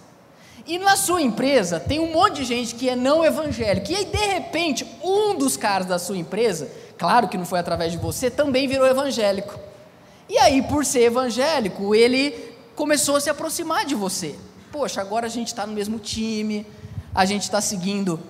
E 0.66 0.76
na 0.78 0.96
sua 0.96 1.22
empresa 1.22 1.78
tem 1.78 2.00
um 2.00 2.12
monte 2.12 2.36
de 2.36 2.44
gente 2.44 2.74
que 2.74 2.88
é 2.88 2.96
não 2.96 3.24
evangélico. 3.24 3.92
E 3.92 3.94
aí, 3.94 4.04
de 4.04 4.26
repente, 4.26 4.84
um 5.02 5.36
dos 5.36 5.56
caras 5.56 5.86
da 5.86 5.98
sua 5.98 6.16
empresa, 6.16 6.68
claro 7.00 7.28
que 7.28 7.38
não 7.38 7.46
foi 7.46 7.58
através 7.58 7.90
de 7.90 7.96
você, 7.96 8.30
também 8.30 8.68
virou 8.68 8.86
evangélico. 8.86 9.58
E 10.28 10.36
aí, 10.36 10.60
por 10.60 10.84
ser 10.84 11.04
evangélico, 11.04 11.94
ele 11.94 12.54
começou 12.76 13.16
a 13.16 13.20
se 13.20 13.30
aproximar 13.30 13.86
de 13.86 13.94
você. 13.94 14.38
Poxa, 14.70 15.00
agora 15.00 15.24
a 15.24 15.30
gente 15.30 15.48
está 15.48 15.66
no 15.66 15.72
mesmo 15.72 15.98
time, 15.98 16.66
a 17.14 17.24
gente 17.24 17.44
está 17.44 17.58
seguindo 17.58 18.20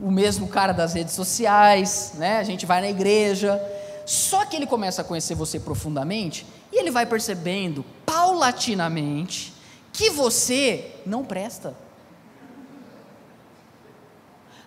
o 0.00 0.10
mesmo 0.10 0.48
cara 0.48 0.72
das 0.72 0.94
redes 0.94 1.14
sociais, 1.14 2.14
né? 2.16 2.38
a 2.38 2.42
gente 2.42 2.66
vai 2.66 2.80
na 2.80 2.90
igreja. 2.90 3.62
Só 4.04 4.44
que 4.44 4.56
ele 4.56 4.66
começa 4.66 5.02
a 5.02 5.04
conhecer 5.04 5.36
você 5.36 5.60
profundamente 5.60 6.44
e 6.72 6.80
ele 6.80 6.90
vai 6.90 7.06
percebendo, 7.06 7.84
paulatinamente, 8.04 9.54
que 9.92 10.10
você 10.10 10.92
não 11.06 11.24
presta. 11.24 11.72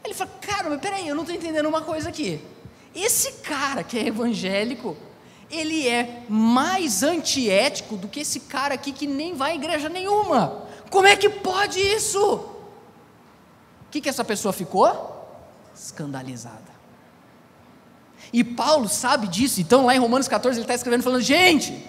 Ele 0.06 0.14
fala: 0.14 0.32
Cara, 0.40 0.70
mas 0.70 0.80
peraí, 0.80 1.08
eu 1.08 1.16
não 1.16 1.24
estou 1.24 1.36
entendendo 1.36 1.68
uma 1.68 1.82
coisa 1.82 2.08
aqui. 2.08 2.42
Esse 2.96 3.34
cara 3.44 3.84
que 3.84 3.98
é 3.98 4.08
evangélico, 4.08 4.98
ele 5.50 5.88
é 5.88 6.24
mais 6.28 7.04
antiético 7.04 7.96
do 7.96 8.08
que 8.08 8.22
esse 8.22 8.42
cara 8.42 8.74
aqui 8.74 8.92
que 8.92 9.08
nem 9.08 9.34
vai 9.34 9.52
à 9.52 9.56
igreja 9.56 9.90
nenhuma. 9.90 10.68
Como 10.90 11.08
é 11.08 11.16
que 11.16 11.30
pode 11.30 11.80
isso? 11.80 12.20
O 12.22 13.92
que, 13.92 14.02
que 14.02 14.10
essa 14.10 14.24
pessoa 14.24 14.54
ficou? 14.54 15.28
Escandalizada. 15.76 16.72
E 18.34 18.44
Paulo 18.44 18.88
sabe 18.88 19.28
disso, 19.28 19.60
então 19.60 19.86
lá 19.86 19.96
em 19.96 20.00
Romanos 20.00 20.28
14 20.28 20.58
ele 20.58 20.64
está 20.64 20.76
escrevendo 20.76 21.04
falando: 21.04 21.22
gente, 21.22 21.86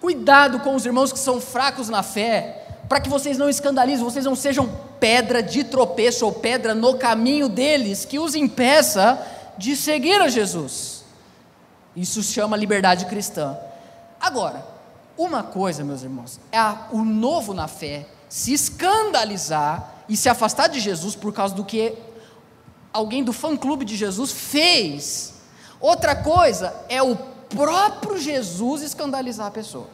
cuidado 0.00 0.60
com 0.60 0.74
os 0.74 0.86
irmãos 0.86 1.12
que 1.12 1.18
são 1.18 1.40
fracos 1.40 1.88
na 1.88 2.02
fé, 2.02 2.66
para 2.88 3.00
que 3.00 3.08
vocês 3.08 3.38
não 3.38 3.48
escandalizem, 3.48 4.04
vocês 4.04 4.24
não 4.24 4.36
sejam 4.36 4.68
pedra 5.00 5.42
de 5.42 5.64
tropeço 5.64 6.24
ou 6.24 6.32
pedra 6.32 6.74
no 6.74 6.96
caminho 6.96 7.48
deles 7.48 8.04
que 8.04 8.18
os 8.18 8.34
impeça 8.34 9.20
de 9.58 9.76
seguir 9.76 10.20
a 10.20 10.28
Jesus. 10.28 11.04
Isso 11.94 12.22
se 12.22 12.32
chama 12.32 12.56
liberdade 12.56 13.06
cristã. 13.06 13.56
Agora, 14.20 14.66
uma 15.16 15.42
coisa, 15.42 15.84
meus 15.84 16.02
irmãos, 16.02 16.40
é 16.50 16.58
a, 16.58 16.88
o 16.90 17.04
novo 17.04 17.52
na 17.52 17.68
fé 17.68 18.06
se 18.28 18.52
escandalizar 18.52 20.04
e 20.08 20.16
se 20.16 20.28
afastar 20.28 20.68
de 20.68 20.80
Jesus 20.80 21.14
por 21.14 21.32
causa 21.32 21.54
do 21.54 21.64
que 21.64 21.94
alguém 22.92 23.22
do 23.22 23.32
fã-clube 23.32 23.84
de 23.84 23.96
Jesus 23.96 24.32
fez. 24.32 25.34
Outra 25.80 26.14
coisa 26.16 26.74
é 26.88 27.02
o 27.02 27.16
próprio 27.48 28.18
Jesus 28.18 28.82
escandalizar 28.82 29.46
a 29.46 29.50
pessoa. 29.50 29.88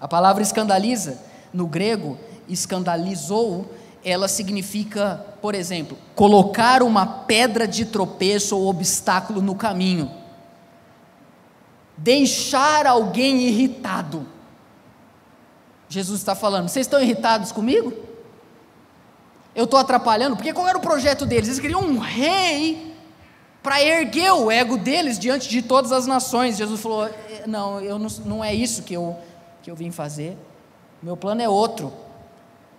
A 0.00 0.08
palavra 0.08 0.42
escandaliza, 0.42 1.18
no 1.52 1.66
grego, 1.66 2.18
escandalizou, 2.48 3.70
ela 4.06 4.28
significa, 4.28 5.26
por 5.42 5.52
exemplo, 5.52 5.98
colocar 6.14 6.80
uma 6.80 7.04
pedra 7.04 7.66
de 7.66 7.84
tropeço 7.84 8.56
ou 8.56 8.68
obstáculo 8.68 9.42
no 9.42 9.56
caminho, 9.56 10.08
deixar 11.96 12.86
alguém 12.86 13.42
irritado. 13.42 14.24
Jesus 15.88 16.20
está 16.20 16.36
falando: 16.36 16.68
vocês 16.68 16.86
estão 16.86 17.02
irritados 17.02 17.50
comigo? 17.50 17.92
Eu 19.56 19.64
estou 19.64 19.80
atrapalhando? 19.80 20.36
Porque 20.36 20.52
qual 20.52 20.68
era 20.68 20.78
o 20.78 20.82
projeto 20.82 21.26
deles? 21.26 21.48
Eles 21.48 21.60
queriam 21.60 21.80
um 21.80 21.98
rei 21.98 22.94
para 23.60 23.82
erguer 23.82 24.30
o 24.30 24.52
ego 24.52 24.76
deles 24.76 25.18
diante 25.18 25.48
de 25.48 25.62
todas 25.62 25.90
as 25.90 26.06
nações. 26.06 26.56
Jesus 26.56 26.80
falou: 26.80 27.10
não, 27.44 27.80
eu 27.80 27.98
não, 27.98 28.08
não 28.24 28.44
é 28.44 28.54
isso 28.54 28.84
que 28.84 28.94
eu 28.94 29.16
que 29.64 29.70
eu 29.70 29.74
vim 29.74 29.90
fazer. 29.90 30.38
Meu 31.02 31.16
plano 31.16 31.42
é 31.42 31.48
outro. 31.48 32.05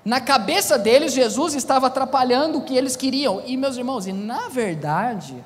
Na 0.08 0.22
cabeça 0.22 0.80
deles, 0.80 1.12
Jesus 1.12 1.54
estava 1.54 1.88
atrapalhando 1.88 2.60
o 2.60 2.62
que 2.62 2.78
eles 2.78 2.96
queriam. 2.96 3.44
E, 3.46 3.58
meus 3.58 3.76
irmãos, 3.76 4.08
e 4.08 4.14
na 4.14 4.48
verdade, 4.48 5.44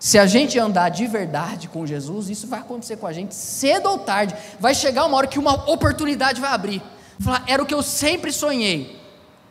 se 0.00 0.18
a 0.18 0.26
gente 0.26 0.58
andar 0.58 0.88
de 0.88 1.06
verdade 1.06 1.68
com 1.68 1.86
Jesus, 1.86 2.28
isso 2.28 2.48
vai 2.48 2.58
acontecer 2.58 2.96
com 2.96 3.06
a 3.06 3.12
gente 3.12 3.32
cedo 3.36 3.88
ou 3.88 4.00
tarde. 4.00 4.34
Vai 4.58 4.74
chegar 4.74 5.04
uma 5.04 5.16
hora 5.16 5.28
que 5.28 5.38
uma 5.38 5.70
oportunidade 5.70 6.40
vai 6.40 6.50
abrir. 6.50 6.82
Falar, 7.20 7.44
era 7.46 7.62
o 7.62 7.66
que 7.66 7.72
eu 7.72 7.84
sempre 7.84 8.32
sonhei. 8.32 9.00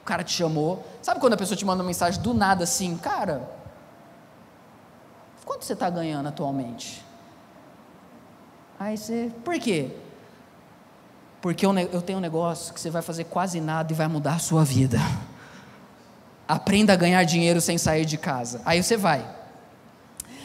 O 0.02 0.04
cara 0.04 0.26
te 0.26 0.34
chamou. 0.34 0.86
Sabe 1.02 1.22
quando 1.22 1.36
a 1.36 1.38
pessoa 1.38 1.56
te 1.56 1.64
manda 1.64 1.82
uma 1.82 1.88
mensagem 1.88 2.22
do 2.22 2.34
nada 2.34 2.66
assim, 2.66 2.98
cara? 2.98 3.50
Quanto 5.46 5.64
você 5.64 5.72
está 5.72 5.90
ganhando 5.90 6.28
atualmente? 6.28 7.02
Aí 8.78 8.98
você, 8.98 9.32
por 9.42 9.58
quê? 9.58 9.90
Porque 11.42 11.66
eu 11.66 12.02
tenho 12.02 12.20
um 12.20 12.22
negócio 12.22 12.74
que 12.74 12.80
você 12.80 12.90
vai 12.90 13.02
fazer 13.02 13.26
quase 13.26 13.62
nada 13.62 13.94
e 13.94 13.96
vai 13.96 14.08
mudar 14.08 14.36
a 14.36 14.40
sua 14.40 14.64
vida. 14.64 15.00
Aprenda 16.48 16.94
a 16.94 16.96
ganhar 16.96 17.24
dinheiro 17.24 17.62
sem 17.62 17.78
sair 17.78 18.06
de 18.06 18.18
casa. 18.18 18.62
Aí 18.66 18.84
você 18.84 18.98
vai. 18.98 19.26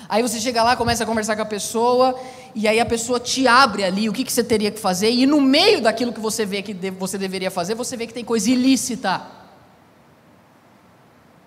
Aí 0.08 0.22
você 0.22 0.38
chega 0.38 0.62
lá, 0.62 0.76
começa 0.76 1.02
a 1.02 1.06
conversar 1.06 1.34
com 1.34 1.42
a 1.42 1.46
pessoa, 1.46 2.14
e 2.54 2.68
aí 2.68 2.78
a 2.78 2.86
pessoa 2.86 3.18
te 3.18 3.48
abre 3.48 3.82
ali 3.82 4.08
o 4.08 4.12
que, 4.12 4.22
que 4.22 4.32
você 4.32 4.44
teria 4.44 4.70
que 4.70 4.78
fazer, 4.78 5.10
e 5.10 5.26
no 5.26 5.40
meio 5.40 5.80
daquilo 5.80 6.12
que 6.12 6.20
você 6.20 6.44
vê 6.44 6.62
que 6.62 6.74
você 6.90 7.16
deveria 7.16 7.50
fazer, 7.50 7.74
você 7.74 7.96
vê 7.96 8.06
que 8.06 8.12
tem 8.12 8.24
coisa 8.24 8.50
ilícita. 8.50 9.22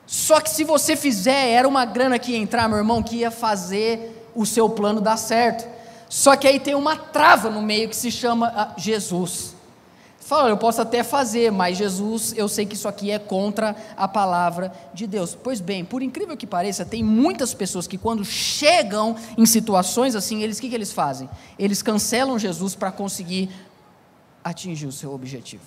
Só 0.08 0.42
que 0.42 0.50
se 0.50 0.64
você 0.64 0.96
fizer, 0.96 1.52
era 1.52 1.68
uma 1.68 1.86
grana 1.86 2.18
que 2.18 2.32
ia 2.32 2.38
entrar, 2.38 2.68
meu 2.68 2.78
irmão, 2.78 3.04
que 3.04 3.18
ia 3.18 3.30
fazer 3.30 4.28
o 4.34 4.46
seu 4.46 4.68
plano 4.70 5.02
dar 5.02 5.18
certo. 5.18 5.77
Só 6.10 6.36
que 6.36 6.48
aí 6.48 6.60
tem 6.60 6.76
uma 6.76 6.96
trava 6.96 7.50
no 7.50 7.62
meio 7.62 7.90
que 7.90 7.96
se 7.96 8.12
chama 8.12 8.52
ah, 8.56 8.74
Jesus. 8.78 9.56
Fala, 10.20 10.50
eu 10.50 10.58
posso 10.58 10.82
até 10.82 11.04
fazer, 11.04 11.54
mas 11.54 11.78
Jesus, 11.78 12.34
eu 12.36 12.50
sei 12.50 12.66
que 12.66 12.76
isso 12.76 12.88
aqui 12.88 13.12
é 13.12 13.18
contra 13.18 13.74
a 13.96 14.10
palavra 14.10 14.74
de 14.94 15.08
Deus. 15.08 15.34
Pois 15.42 15.62
bem, 15.62 15.86
por 15.86 16.02
incrível 16.02 16.36
que 16.36 16.46
pareça, 16.46 16.84
tem 16.84 17.02
muitas 17.02 17.54
pessoas 17.54 17.88
que 17.88 17.98
quando 17.98 18.26
chegam 18.26 19.16
em 19.38 19.46
situações 19.46 20.16
assim, 20.16 20.44
eles 20.44 20.58
o 20.58 20.62
que, 20.62 20.68
que 20.68 20.76
eles 20.76 20.92
fazem? 20.92 21.30
Eles 21.58 21.82
cancelam 21.82 22.38
Jesus 22.38 22.76
para 22.76 22.92
conseguir 22.92 23.50
atingir 24.44 24.88
o 24.88 24.92
seu 24.92 25.14
objetivo. 25.14 25.64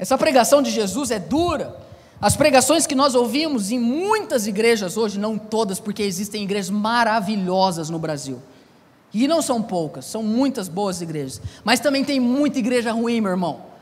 Essa 0.00 0.18
pregação 0.18 0.60
de 0.60 0.70
Jesus 0.72 1.12
é 1.12 1.20
dura. 1.20 1.76
As 2.22 2.36
pregações 2.36 2.86
que 2.86 2.94
nós 2.94 3.16
ouvimos 3.16 3.72
em 3.72 3.80
muitas 3.80 4.46
igrejas 4.46 4.96
hoje, 4.96 5.18
não 5.18 5.36
todas, 5.36 5.80
porque 5.80 6.04
existem 6.04 6.44
igrejas 6.44 6.70
maravilhosas 6.70 7.90
no 7.90 7.98
Brasil. 7.98 8.40
E 9.12 9.26
não 9.26 9.42
são 9.42 9.60
poucas, 9.60 10.04
são 10.04 10.22
muitas 10.22 10.68
boas 10.68 11.02
igrejas. 11.02 11.42
Mas 11.64 11.80
também 11.80 12.04
tem 12.04 12.20
muita 12.20 12.60
igreja 12.60 12.92
ruim, 12.92 13.20
meu 13.20 13.32
irmão. 13.32 13.72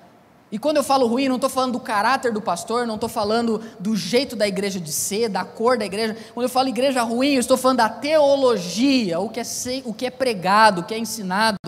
E 0.51 0.59
quando 0.59 0.79
eu 0.79 0.83
falo 0.83 1.07
ruim, 1.07 1.29
não 1.29 1.37
estou 1.37 1.51
falando 1.51 1.73
do 1.73 1.81
caráter 1.81 2.33
do 2.33 2.41
pastor, 2.41 2.87
não 2.87 2.95
estou 2.95 3.11
falando 3.11 3.61
do 3.79 3.95
jeito 3.95 4.35
da 4.35 4.49
igreja 4.49 4.81
de 4.81 4.91
ser, 4.91 5.29
da 5.29 5.45
cor 5.45 5.77
da 5.77 5.85
igreja. 5.85 6.17
Quando 6.33 6.45
eu 6.45 6.51
falo 6.51 6.69
igreja 6.71 7.03
ruim, 7.03 7.35
eu 7.35 7.41
estou 7.41 7.59
falando 7.59 7.77
da 7.77 7.91
teologia, 7.91 9.21
o 9.21 9.29
que 9.29 9.39
é, 9.39 9.43
o 9.85 9.93
que 9.93 10.07
é 10.07 10.11
pregado, 10.11 10.81
o 10.81 10.85
que 10.85 10.95
é 10.95 10.99
ensinado. 10.99 11.59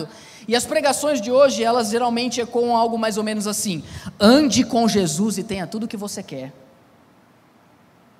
E 0.47 0.55
as 0.55 0.65
pregações 0.65 1.21
de 1.21 1.31
hoje, 1.31 1.63
elas 1.63 1.89
geralmente 1.89 2.45
com 2.45 2.75
algo 2.75 2.97
mais 2.97 3.17
ou 3.17 3.23
menos 3.23 3.47
assim: 3.47 3.83
ande 4.19 4.63
com 4.63 4.87
Jesus 4.87 5.37
e 5.37 5.43
tenha 5.43 5.67
tudo 5.67 5.83
o 5.83 5.87
que 5.87 5.97
você 5.97 6.21
quer. 6.21 6.53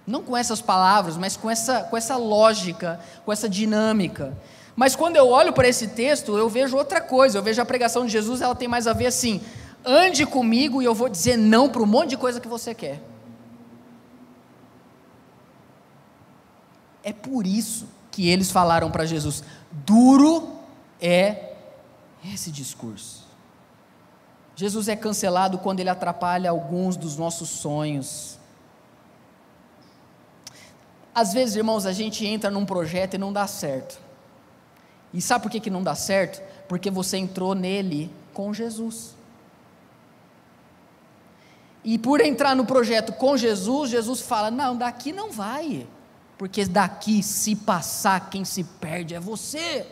Não 0.05 0.21
com 0.21 0.35
essas 0.35 0.61
palavras, 0.61 1.17
mas 1.17 1.37
com 1.37 1.49
essa, 1.49 1.83
com 1.83 1.95
essa 1.95 2.17
lógica, 2.17 2.99
com 3.25 3.31
essa 3.31 3.47
dinâmica. 3.47 4.37
Mas 4.75 4.95
quando 4.95 5.15
eu 5.15 5.27
olho 5.29 5.53
para 5.53 5.67
esse 5.67 5.87
texto, 5.89 6.37
eu 6.37 6.49
vejo 6.49 6.75
outra 6.75 6.99
coisa. 6.99 7.37
Eu 7.37 7.43
vejo 7.43 7.61
a 7.61 7.65
pregação 7.65 8.05
de 8.05 8.11
Jesus, 8.11 8.41
ela 8.41 8.55
tem 8.55 8.67
mais 8.67 8.87
a 8.87 8.93
ver 8.93 9.07
assim: 9.07 9.41
ande 9.85 10.25
comigo 10.25 10.81
e 10.81 10.85
eu 10.85 10.93
vou 10.93 11.09
dizer 11.09 11.37
não 11.37 11.69
para 11.69 11.81
um 11.81 11.85
monte 11.85 12.11
de 12.11 12.17
coisa 12.17 12.39
que 12.39 12.47
você 12.47 12.73
quer. 12.73 13.01
É 17.03 17.11
por 17.11 17.45
isso 17.45 17.87
que 18.11 18.29
eles 18.29 18.51
falaram 18.51 18.89
para 18.89 19.05
Jesus: 19.05 19.43
duro 19.71 20.49
é 21.01 21.52
Esse 22.23 22.51
discurso. 22.51 23.23
Jesus 24.55 24.87
é 24.87 24.95
cancelado 24.95 25.57
quando 25.57 25.79
ele 25.79 25.89
atrapalha 25.89 26.49
alguns 26.49 26.95
dos 26.95 27.17
nossos 27.17 27.49
sonhos. 27.49 28.37
Às 31.13 31.33
vezes, 31.33 31.55
irmãos, 31.55 31.85
a 31.85 31.91
gente 31.91 32.25
entra 32.25 32.49
num 32.49 32.65
projeto 32.65 33.15
e 33.15 33.17
não 33.17 33.33
dá 33.33 33.45
certo. 33.47 33.99
E 35.13 35.21
sabe 35.21 35.43
por 35.43 35.51
que, 35.51 35.59
que 35.59 35.69
não 35.69 35.83
dá 35.83 35.95
certo? 35.95 36.41
Porque 36.67 36.89
você 36.89 37.17
entrou 37.17 37.53
nele 37.53 38.11
com 38.33 38.53
Jesus. 38.53 39.15
E 41.83 41.99
por 41.99 42.21
entrar 42.21 42.55
no 42.55 42.65
projeto 42.65 43.11
com 43.13 43.35
Jesus, 43.35 43.91
Jesus 43.91 44.21
fala: 44.21 44.49
não, 44.49 44.75
daqui 44.75 45.11
não 45.11 45.31
vai, 45.31 45.85
porque 46.37 46.65
daqui, 46.65 47.21
se 47.21 47.55
passar, 47.55 48.29
quem 48.29 48.45
se 48.45 48.63
perde 48.63 49.13
é 49.13 49.19
você. 49.19 49.85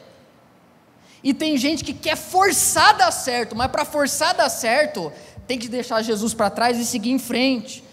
E 1.24 1.34
tem 1.34 1.58
gente 1.58 1.84
que 1.84 1.94
quer 1.94 2.16
forçar 2.16 2.98
dar 2.98 3.12
certo, 3.12 3.56
mas 3.56 3.72
para 3.72 3.86
forçar 3.86 4.34
dar 4.34 4.50
certo, 4.50 5.12
tem 5.48 5.60
que 5.60 5.68
deixar 5.68 6.01
Jesus 6.01 6.34
para 6.34 6.50
trás 6.50 6.80
e 6.80 6.86
seguir 6.86 7.12
em 7.12 7.20
frente. 7.20 7.84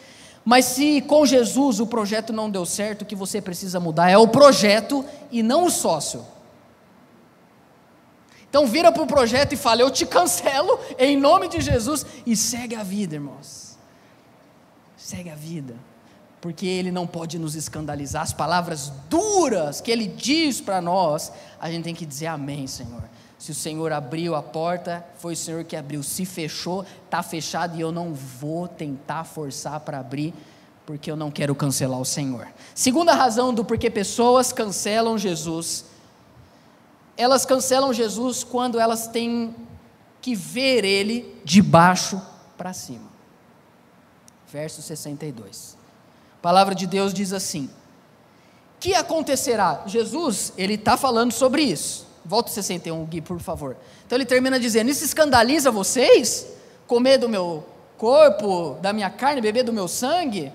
Mas 0.45 0.65
se 0.65 1.03
com 1.03 1.27
Jesus 1.27 1.79
o 1.79 1.87
projeto 1.87 2.33
não 2.33 2.49
deu 2.49 2.65
certo, 2.65 3.03
o 3.03 3.05
que 3.05 3.15
você 3.15 3.41
precisa 3.41 3.79
mudar 3.79 4.11
é 4.11 4.17
o 4.17 4.29
projeto 4.29 5.05
e 5.31 5.43
não 5.43 5.67
o 5.67 5.71
sócio. 5.71 6.25
Então 8.49 8.67
vira 8.67 8.91
para 8.91 9.03
o 9.03 9.07
projeto 9.07 9.53
e 9.53 9.57
fala: 9.57 9.83
Eu 9.83 9.91
te 9.91 10.07
cancelo 10.07 10.81
em 10.99 11.17
nome 11.17 11.49
de 11.49 11.61
Jesus 11.61 12.07
e 12.25 12.35
segue 12.35 12.75
a 12.75 12.83
vida, 12.83 13.17
irmãos. 13.17 13.77
Segue 14.97 15.29
a 15.29 15.35
vida, 15.35 15.75
porque 16.41 16.67
Ele 16.67 16.91
não 16.91 17.07
pode 17.07 17.39
nos 17.39 17.55
escandalizar. 17.55 18.23
As 18.23 18.33
palavras 18.33 18.91
duras 19.11 19.81
que 19.83 19.91
Ele 19.91 20.07
diz 20.07 20.61
para 20.61 20.81
nós, 20.81 21.31
a 21.61 21.71
gente 21.71 21.85
tem 21.85 21.95
que 21.95 22.07
dizer 22.07 22.27
Amém, 22.27 22.67
Senhor. 22.67 23.03
Se 23.39 23.53
o 23.53 23.55
Senhor 23.55 23.93
abriu 23.93 24.35
a 24.35 24.43
porta, 24.43 25.05
foi 25.19 25.35
o 25.35 25.37
Senhor 25.37 25.63
que 25.65 25.77
abriu. 25.77 26.03
Se 26.03 26.25
fechou, 26.25 26.85
está 27.05 27.23
fechado 27.23 27.77
e 27.77 27.81
eu 27.81 27.93
não 27.93 28.13
vou 28.13 28.67
tentar 28.67 29.25
forçar 29.25 29.81
para 29.81 30.01
abrir, 30.01 30.35
porque 30.85 31.11
eu 31.11 31.17
não 31.17 31.31
quero 31.31 31.55
cancelar 31.55 32.01
o 32.01 32.05
Senhor. 32.05 32.49
Segunda 32.75 33.15
razão 33.15 33.55
do 33.55 33.65
porquê 33.65 33.89
pessoas 33.89 34.53
cancelam 34.53 35.17
Jesus 35.17 35.85
elas 37.19 37.45
cancelam 37.45 37.93
Jesus 37.93 38.45
quando 38.45 38.79
elas 38.79 39.09
têm 39.09 39.53
que 40.23 40.37
ver 40.37 40.85
ele 40.85 41.37
de 41.45 41.61
baixo 41.61 42.23
para 42.57 42.73
cima. 42.73 43.11
Verso 44.51 44.81
62. 44.81 45.77
A 46.39 46.41
palavra 46.41 46.77
de 46.77 46.87
Deus 46.87 47.13
diz 47.13 47.33
assim: 47.33 47.69
Que 48.79 48.95
acontecerá? 48.95 49.83
Jesus, 49.85 50.53
ele 50.57 50.75
está 50.75 50.97
falando 50.97 51.33
sobre 51.33 51.63
isso. 51.63 52.07
Volta 52.25 52.51
61, 52.51 53.05
Gui, 53.07 53.21
por 53.21 53.41
favor. 53.41 53.77
Então 54.07 54.17
ele 54.17 54.27
termina 54.27 54.59
dizendo: 54.59 54.91
Isso 54.91 55.05
escandaliza 55.05 55.71
vocês? 55.71 56.47
Comer 56.87 57.19
do 57.19 57.29
meu 57.29 57.65
corpo, 57.97 58.77
da 58.81 58.93
minha 58.93 59.11
carne, 59.11 59.41
beber 59.41 59.65
do 59.65 59.73
meu 59.73 59.89
sangue? 59.89 60.53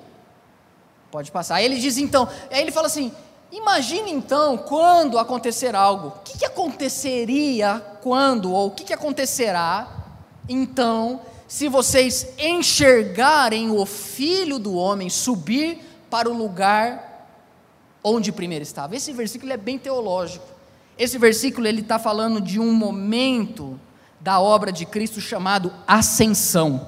Pode 1.12 1.32
passar. 1.32 1.56
Aí 1.56 1.66
ele 1.66 1.78
diz 1.78 1.98
então, 1.98 2.28
aí 2.52 2.62
ele 2.62 2.72
fala 2.72 2.88
assim: 2.88 3.12
Imagine 3.52 4.12
então 4.12 4.58
quando 4.58 5.20
acontecer 5.20 5.76
algo. 5.76 6.08
O 6.08 6.22
que, 6.24 6.40
que 6.40 6.46
aconteceria 6.46 7.80
quando, 8.02 8.52
ou 8.52 8.68
o 8.68 8.72
que, 8.72 8.84
que 8.84 8.94
acontecerá 8.94 10.04
então, 10.48 11.22
se 11.48 11.68
vocês 11.68 12.34
enxergarem 12.38 13.72
o 13.72 13.86
filho 13.86 14.60
do 14.60 14.76
homem 14.76 15.10
subir 15.10 15.80
para 16.10 16.30
o 16.30 16.34
lugar 16.34 17.28
onde 18.04 18.32
primeiro 18.32 18.64
estava? 18.64 18.96
Esse 18.96 19.14
versículo 19.14 19.54
é 19.54 19.58
bem 19.58 19.78
teológico. 19.78 20.46
Esse 20.98 21.18
versículo 21.18 21.68
ele 21.68 21.82
está 21.82 21.98
falando 21.98 22.40
de 22.40 22.60
um 22.60 22.74
momento 22.74 23.80
da 24.20 24.40
obra 24.40 24.72
de 24.72 24.86
Cristo 24.86 25.20
chamado 25.20 25.74
ascensão. 25.88 26.88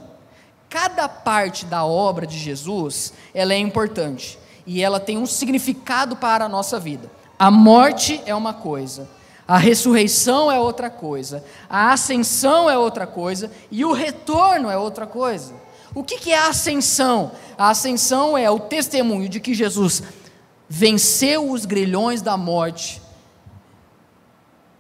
Cada 0.69 1.07
parte 1.09 1.65
da 1.65 1.85
obra 1.85 2.25
de 2.25 2.38
Jesus 2.38 3.13
ela 3.33 3.53
é 3.53 3.57
importante 3.57 4.38
e 4.65 4.81
ela 4.81 5.00
tem 5.00 5.17
um 5.17 5.25
significado 5.25 6.15
para 6.15 6.45
a 6.45 6.50
nossa 6.50 6.79
vida. 6.79 7.09
A 7.38 7.51
morte 7.51 8.21
é 8.25 8.34
uma 8.34 8.53
coisa, 8.53 9.10
a 9.47 9.58
ressurreição 9.58 10.51
é 10.51 10.60
outra 10.60 10.89
coisa, 10.89 11.43
a 11.69 11.91
ascensão 11.91 12.69
é 12.69 12.77
outra 12.77 13.06
coisa 13.06 13.51
e 13.69 13.84
o 13.84 13.91
retorno 13.91 14.69
é 14.69 14.77
outra 14.77 15.06
coisa. 15.06 15.53
O 15.93 16.03
que, 16.03 16.32
é 16.32 16.38
a 16.38 16.49
ascensão? 16.49 17.32
A 17.58 17.69
ascensão 17.69 18.38
é 18.38 18.49
o 18.51 18.60
testemunho 18.60 19.30
de 19.30 19.39
que 19.39 19.53
Jesus 19.53 20.03
venceu 20.67 21.49
os 21.49 21.65
grilhões 21.65 22.21
da 22.21 22.36
morte 22.36 23.01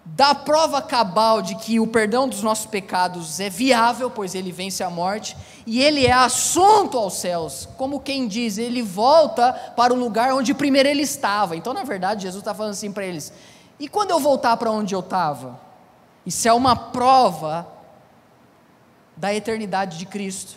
dá 0.05 0.35
prova 0.35 0.81
cabal 0.81 1.41
de 1.41 1.55
que 1.55 1.79
o 1.79 1.87
perdão 1.87 2.29
dos 2.29 2.43
nossos 2.43 2.67
pecados 2.67 3.39
é 3.39 3.49
viável, 3.49 4.09
pois 4.09 4.35
ele 4.35 4.51
vence 4.51 4.83
a 4.83 4.89
morte, 4.89 5.35
e 5.65 5.81
ele 5.81 6.05
é 6.05 6.11
assunto 6.11 6.97
aos 6.97 7.15
céus, 7.15 7.67
como 7.75 7.99
quem 7.99 8.27
diz, 8.27 8.59
ele 8.59 8.83
volta 8.83 9.51
para 9.75 9.93
o 9.93 9.97
lugar 9.97 10.31
onde 10.33 10.53
primeiro 10.53 10.87
ele 10.87 11.01
estava. 11.01 11.55
Então, 11.55 11.73
na 11.73 11.83
verdade, 11.83 12.23
Jesus 12.23 12.41
está 12.41 12.53
falando 12.53 12.73
assim 12.73 12.91
para 12.91 13.05
eles: 13.05 13.33
e 13.79 13.87
quando 13.87 14.11
eu 14.11 14.19
voltar 14.19 14.55
para 14.57 14.71
onde 14.71 14.93
eu 14.93 14.99
estava? 14.99 15.59
Isso 16.25 16.47
é 16.47 16.53
uma 16.53 16.75
prova 16.75 17.67
da 19.17 19.33
eternidade 19.33 19.97
de 19.97 20.05
Cristo. 20.05 20.55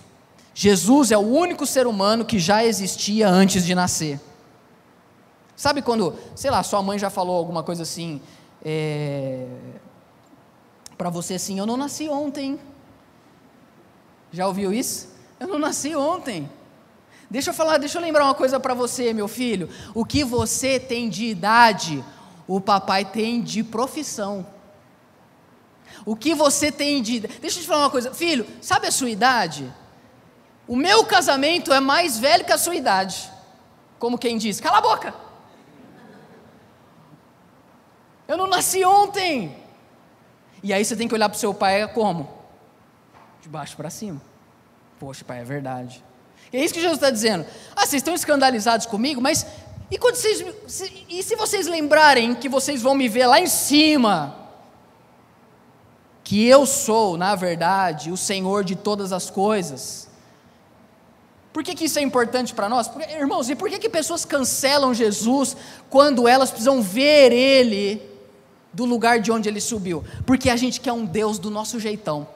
Jesus 0.54 1.10
é 1.10 1.16
o 1.16 1.20
único 1.20 1.64
ser 1.64 1.86
humano 1.86 2.24
que 2.24 2.38
já 2.38 2.64
existia 2.64 3.28
antes 3.28 3.64
de 3.64 3.74
nascer. 3.74 4.20
Sabe 5.56 5.82
quando, 5.82 6.14
sei 6.34 6.50
lá, 6.50 6.62
sua 6.62 6.82
mãe 6.82 6.98
já 6.98 7.10
falou 7.10 7.36
alguma 7.36 7.62
coisa 7.62 7.82
assim, 7.82 8.20
é, 8.64 9.46
para 10.96 11.10
você 11.10 11.34
assim: 11.34 11.58
Eu 11.58 11.66
não 11.66 11.76
nasci 11.76 12.08
ontem. 12.08 12.58
Já 14.32 14.46
ouviu 14.46 14.72
isso? 14.72 15.08
Eu 15.40 15.48
não 15.48 15.58
nasci 15.58 15.94
ontem. 15.94 16.50
Deixa 17.30 17.50
eu 17.50 17.54
falar, 17.54 17.78
deixa 17.78 17.98
eu 17.98 18.02
lembrar 18.02 18.24
uma 18.24 18.34
coisa 18.34 18.58
para 18.58 18.74
você, 18.74 19.12
meu 19.12 19.28
filho. 19.28 19.68
O 19.94 20.04
que 20.04 20.24
você 20.24 20.80
tem 20.80 21.08
de 21.08 21.26
idade, 21.26 22.04
o 22.46 22.60
papai 22.60 23.04
tem 23.04 23.42
de 23.42 23.62
profissão. 23.62 24.46
O 26.06 26.16
que 26.16 26.34
você 26.34 26.72
tem 26.72 27.02
de. 27.02 27.20
Deixa 27.20 27.58
eu 27.58 27.62
te 27.62 27.68
falar 27.68 27.84
uma 27.84 27.90
coisa, 27.90 28.14
filho, 28.14 28.46
sabe 28.62 28.86
a 28.86 28.90
sua 28.90 29.10
idade? 29.10 29.72
O 30.66 30.76
meu 30.76 31.04
casamento 31.04 31.72
é 31.72 31.80
mais 31.80 32.18
velho 32.18 32.44
que 32.44 32.52
a 32.52 32.58
sua 32.58 32.74
idade. 32.74 33.30
Como 33.98 34.18
quem 34.18 34.38
diz, 34.38 34.60
cala 34.60 34.78
a 34.78 34.82
boca. 34.82 35.27
Eu 38.28 38.36
não 38.36 38.46
nasci 38.46 38.84
ontem. 38.84 39.56
E 40.62 40.72
aí 40.72 40.84
você 40.84 40.94
tem 40.94 41.08
que 41.08 41.14
olhar 41.14 41.30
para 41.30 41.36
o 41.36 41.40
seu 41.40 41.54
pai 41.54 41.88
como? 41.88 42.28
De 43.40 43.48
baixo 43.48 43.74
para 43.74 43.88
cima. 43.88 44.20
Poxa, 45.00 45.24
pai, 45.24 45.40
é 45.40 45.44
verdade. 45.44 46.04
É 46.52 46.62
isso 46.62 46.74
que 46.74 46.80
Jesus 46.80 46.98
está 46.98 47.10
dizendo. 47.10 47.46
Ah, 47.74 47.86
vocês 47.86 48.00
estão 48.00 48.14
escandalizados 48.14 48.84
comigo, 48.84 49.20
mas 49.20 49.46
e, 49.90 49.96
quando 49.96 50.16
vocês, 50.16 50.44
se, 50.66 51.06
e 51.08 51.22
se 51.22 51.36
vocês 51.36 51.66
lembrarem 51.66 52.34
que 52.34 52.48
vocês 52.48 52.82
vão 52.82 52.94
me 52.94 53.08
ver 53.08 53.26
lá 53.26 53.40
em 53.40 53.46
cima? 53.46 54.36
Que 56.22 56.46
eu 56.46 56.66
sou, 56.66 57.16
na 57.16 57.34
verdade, 57.34 58.10
o 58.10 58.16
Senhor 58.16 58.62
de 58.62 58.76
todas 58.76 59.10
as 59.10 59.30
coisas. 59.30 60.06
Por 61.50 61.64
que, 61.64 61.74
que 61.74 61.86
isso 61.86 61.98
é 61.98 62.02
importante 62.02 62.54
para 62.54 62.68
nós? 62.68 62.88
Porque, 62.88 63.10
irmãos, 63.10 63.48
e 63.48 63.54
por 63.54 63.70
que, 63.70 63.78
que 63.78 63.88
pessoas 63.88 64.26
cancelam 64.26 64.92
Jesus 64.92 65.56
quando 65.88 66.28
elas 66.28 66.50
precisam 66.50 66.82
ver 66.82 67.32
Ele 67.32 68.07
do 68.78 68.84
lugar 68.84 69.18
de 69.18 69.32
onde 69.32 69.48
ele 69.48 69.60
subiu, 69.60 70.04
porque 70.24 70.48
a 70.48 70.54
gente 70.54 70.80
quer 70.80 70.92
um 70.92 71.04
Deus 71.04 71.36
do 71.40 71.50
nosso 71.50 71.80
jeitão. 71.80 72.28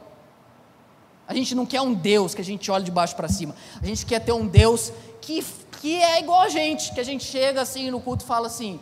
A 1.28 1.33
gente 1.35 1.55
não 1.55 1.64
quer 1.64 1.81
um 1.81 1.94
Deus 1.94 2.35
que 2.35 2.40
a 2.40 2.44
gente 2.44 2.68
olha 2.68 2.83
de 2.83 2.90
baixo 2.90 3.14
para 3.14 3.28
cima. 3.28 3.55
A 3.81 3.87
gente 3.87 4.05
quer 4.05 4.18
ter 4.18 4.33
um 4.33 4.44
Deus 4.44 4.92
que, 5.20 5.46
que 5.81 6.02
é 6.02 6.18
igual 6.18 6.40
a 6.40 6.48
gente, 6.48 6.92
que 6.92 6.98
a 6.98 7.05
gente 7.05 7.22
chega 7.22 7.62
assim 7.62 7.92
no 7.92 8.00
culto 8.00 8.24
e 8.24 8.26
fala 8.26 8.48
assim: 8.48 8.81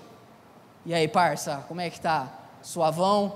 "E 0.86 0.94
aí, 0.94 1.06
parça, 1.06 1.62
como 1.68 1.82
é 1.82 1.90
que 1.90 2.00
tá? 2.00 2.32
Suavão? 2.62 3.34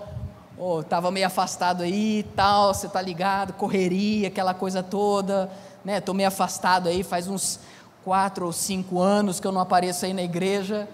Ou 0.56 0.78
oh, 0.78 0.82
tava 0.82 1.10
meio 1.10 1.26
afastado 1.26 1.82
aí, 1.82 2.24
tal, 2.34 2.72
você 2.72 2.88
tá 2.88 3.02
ligado, 3.02 3.52
correria, 3.52 4.28
aquela 4.28 4.54
coisa 4.54 4.82
toda, 4.82 5.50
né? 5.84 6.00
Tô 6.00 6.14
meio 6.14 6.28
afastado 6.28 6.88
aí, 6.88 7.02
faz 7.02 7.28
uns 7.28 7.60
quatro 8.02 8.46
ou 8.46 8.52
cinco 8.54 9.00
anos 9.00 9.38
que 9.38 9.46
eu 9.46 9.52
não 9.52 9.60
apareço 9.60 10.06
aí 10.06 10.14
na 10.14 10.22
igreja. 10.22 10.88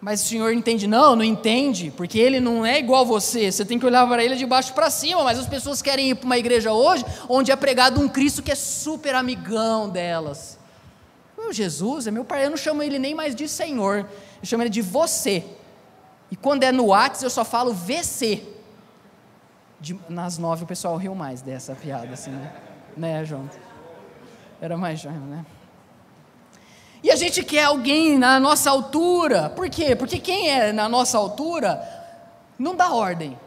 Mas 0.00 0.22
o 0.22 0.28
Senhor 0.28 0.52
entende? 0.52 0.86
Não, 0.86 1.16
não 1.16 1.24
entende, 1.24 1.92
porque 1.96 2.18
Ele 2.18 2.38
não 2.38 2.64
é 2.64 2.78
igual 2.78 3.02
a 3.02 3.04
você. 3.04 3.50
Você 3.50 3.64
tem 3.64 3.78
que 3.78 3.86
olhar 3.86 4.06
para 4.06 4.22
Ele 4.24 4.36
de 4.36 4.46
baixo 4.46 4.72
para 4.72 4.90
cima. 4.90 5.24
Mas 5.24 5.38
as 5.38 5.46
pessoas 5.46 5.82
querem 5.82 6.10
ir 6.10 6.14
para 6.14 6.26
uma 6.26 6.38
igreja 6.38 6.72
hoje, 6.72 7.04
onde 7.28 7.50
é 7.50 7.56
pregado 7.56 8.00
um 8.00 8.08
Cristo 8.08 8.42
que 8.42 8.52
é 8.52 8.54
super 8.54 9.14
amigão 9.14 9.88
delas. 9.88 10.56
Meu 11.36 11.52
Jesus 11.52 12.06
é 12.06 12.10
meu 12.12 12.24
pai. 12.24 12.44
Eu 12.44 12.50
não 12.50 12.56
chamo 12.56 12.82
Ele 12.82 12.98
nem 12.98 13.14
mais 13.14 13.34
de 13.34 13.48
Senhor. 13.48 14.08
Eu 14.40 14.46
chamo 14.46 14.62
Ele 14.62 14.70
de 14.70 14.82
você. 14.82 15.44
E 16.30 16.36
quando 16.36 16.62
é 16.62 16.70
no 16.70 16.86
WhatsApp, 16.86 17.24
eu 17.24 17.30
só 17.30 17.44
falo 17.44 17.72
VC. 17.72 18.42
De, 19.80 19.98
nas 20.08 20.38
nove 20.38 20.64
o 20.64 20.66
pessoal 20.66 20.96
riu 20.96 21.14
mais 21.14 21.40
dessa 21.40 21.74
piada, 21.74 22.12
assim, 22.12 22.30
né? 22.30 22.52
Né, 22.96 23.24
João? 23.24 23.48
Era 24.60 24.76
mais 24.76 25.00
João, 25.00 25.14
né? 25.14 25.46
E 27.02 27.10
a 27.10 27.16
gente 27.16 27.44
quer 27.44 27.64
alguém 27.64 28.18
na 28.18 28.40
nossa 28.40 28.70
altura. 28.70 29.50
Por 29.50 29.68
quê? 29.70 29.94
Porque 29.94 30.18
quem 30.18 30.50
é 30.50 30.72
na 30.72 30.88
nossa 30.88 31.16
altura 31.16 31.80
não 32.58 32.74
dá 32.74 32.92
ordem. 32.92 33.38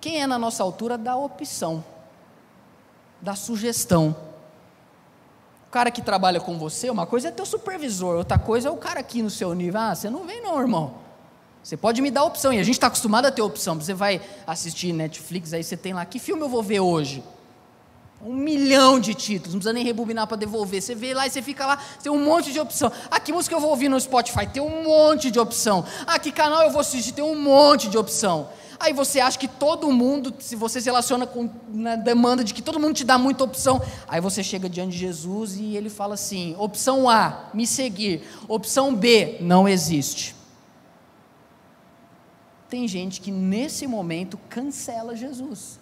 Quem 0.00 0.22
é 0.22 0.26
na 0.26 0.38
nossa 0.38 0.62
altura 0.62 0.96
dá 0.96 1.16
opção, 1.16 1.84
dá 3.20 3.34
sugestão. 3.34 4.14
O 5.66 5.70
cara 5.70 5.90
que 5.90 6.00
trabalha 6.00 6.40
com 6.40 6.56
você, 6.58 6.88
uma 6.88 7.04
coisa 7.04 7.28
é 7.28 7.30
teu 7.30 7.44
supervisor, 7.44 8.16
outra 8.16 8.38
coisa 8.38 8.68
é 8.68 8.70
o 8.70 8.76
cara 8.76 9.00
aqui 9.00 9.22
no 9.22 9.28
seu 9.28 9.52
nível. 9.54 9.80
Ah, 9.80 9.94
você 9.94 10.08
não 10.08 10.24
vem 10.24 10.40
não, 10.40 10.58
irmão. 10.60 10.94
Você 11.62 11.76
pode 11.76 12.00
me 12.00 12.10
dar 12.10 12.24
opção, 12.24 12.52
e 12.52 12.58
a 12.58 12.62
gente 12.62 12.76
está 12.76 12.86
acostumado 12.86 13.26
a 13.26 13.32
ter 13.32 13.42
opção. 13.42 13.74
Você 13.74 13.92
vai 13.92 14.22
assistir 14.46 14.92
Netflix, 14.92 15.52
aí 15.52 15.62
você 15.62 15.76
tem 15.76 15.92
lá, 15.92 16.04
que 16.04 16.18
filme 16.18 16.42
eu 16.42 16.48
vou 16.48 16.62
ver 16.62 16.80
hoje? 16.80 17.22
Um 18.20 18.34
milhão 18.34 18.98
de 18.98 19.14
títulos, 19.14 19.54
não 19.54 19.60
precisa 19.60 19.72
nem 19.72 19.84
rebobinar 19.84 20.26
para 20.26 20.36
devolver. 20.36 20.82
Você 20.82 20.94
vê 20.94 21.14
lá 21.14 21.26
e 21.26 21.30
você 21.30 21.40
fica 21.40 21.64
lá, 21.64 21.78
tem 22.02 22.10
um 22.10 22.24
monte 22.24 22.52
de 22.52 22.58
opção. 22.58 22.90
Ah, 23.10 23.20
que 23.20 23.32
música 23.32 23.54
eu 23.54 23.60
vou 23.60 23.70
ouvir 23.70 23.88
no 23.88 24.00
Spotify? 24.00 24.46
Tem 24.46 24.60
um 24.60 24.82
monte 24.82 25.30
de 25.30 25.38
opção. 25.38 25.84
Ah, 26.06 26.18
que 26.18 26.32
canal 26.32 26.62
eu 26.62 26.70
vou 26.70 26.80
assistir? 26.80 27.12
Tem 27.12 27.24
um 27.24 27.40
monte 27.40 27.88
de 27.88 27.96
opção. 27.96 28.48
Aí 28.80 28.92
você 28.92 29.18
acha 29.18 29.36
que 29.36 29.48
todo 29.48 29.90
mundo, 29.90 30.32
se 30.38 30.54
você 30.54 30.80
se 30.80 30.86
relaciona 30.86 31.26
com 31.26 31.50
na 31.68 31.96
demanda 31.96 32.44
de 32.44 32.54
que 32.54 32.62
todo 32.62 32.78
mundo 32.78 32.94
te 32.94 33.04
dá 33.04 33.18
muita 33.18 33.42
opção, 33.42 33.82
aí 34.06 34.20
você 34.20 34.42
chega 34.42 34.68
diante 34.68 34.92
de 34.92 34.98
Jesus 34.98 35.56
e 35.56 35.76
ele 35.76 35.90
fala 35.90 36.14
assim: 36.14 36.54
opção 36.58 37.08
A, 37.08 37.50
me 37.52 37.66
seguir. 37.66 38.22
Opção 38.46 38.94
B, 38.94 39.38
não 39.40 39.68
existe. 39.68 40.36
Tem 42.68 42.86
gente 42.86 43.20
que 43.20 43.32
nesse 43.32 43.86
momento 43.86 44.38
cancela 44.48 45.16
Jesus. 45.16 45.80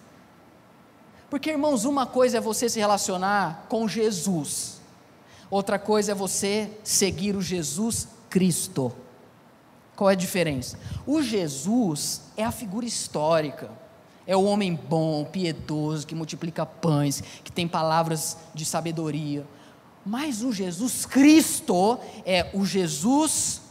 Porque, 1.29 1.49
irmãos, 1.49 1.85
uma 1.85 2.05
coisa 2.05 2.37
é 2.37 2.41
você 2.41 2.69
se 2.69 2.79
relacionar 2.79 3.65
com 3.67 3.87
Jesus, 3.87 4.79
outra 5.49 5.77
coisa 5.77 6.13
é 6.13 6.15
você 6.15 6.71
seguir 6.83 7.35
o 7.35 7.41
Jesus 7.41 8.07
Cristo. 8.29 8.93
Qual 9.95 10.09
é 10.09 10.13
a 10.13 10.15
diferença? 10.15 10.77
O 11.05 11.21
Jesus 11.21 12.21
é 12.37 12.43
a 12.43 12.51
figura 12.51 12.85
histórica, 12.85 13.69
é 14.25 14.35
o 14.35 14.43
homem 14.43 14.75
bom, 14.75 15.25
piedoso, 15.25 16.05
que 16.05 16.13
multiplica 16.13 16.65
pães, 16.65 17.21
que 17.43 17.51
tem 17.51 17.67
palavras 17.67 18.37
de 18.53 18.63
sabedoria. 18.63 19.45
Mas 20.05 20.43
o 20.43 20.53
Jesus 20.53 21.05
Cristo 21.05 21.99
é 22.25 22.49
o 22.53 22.65
Jesus 22.65 23.61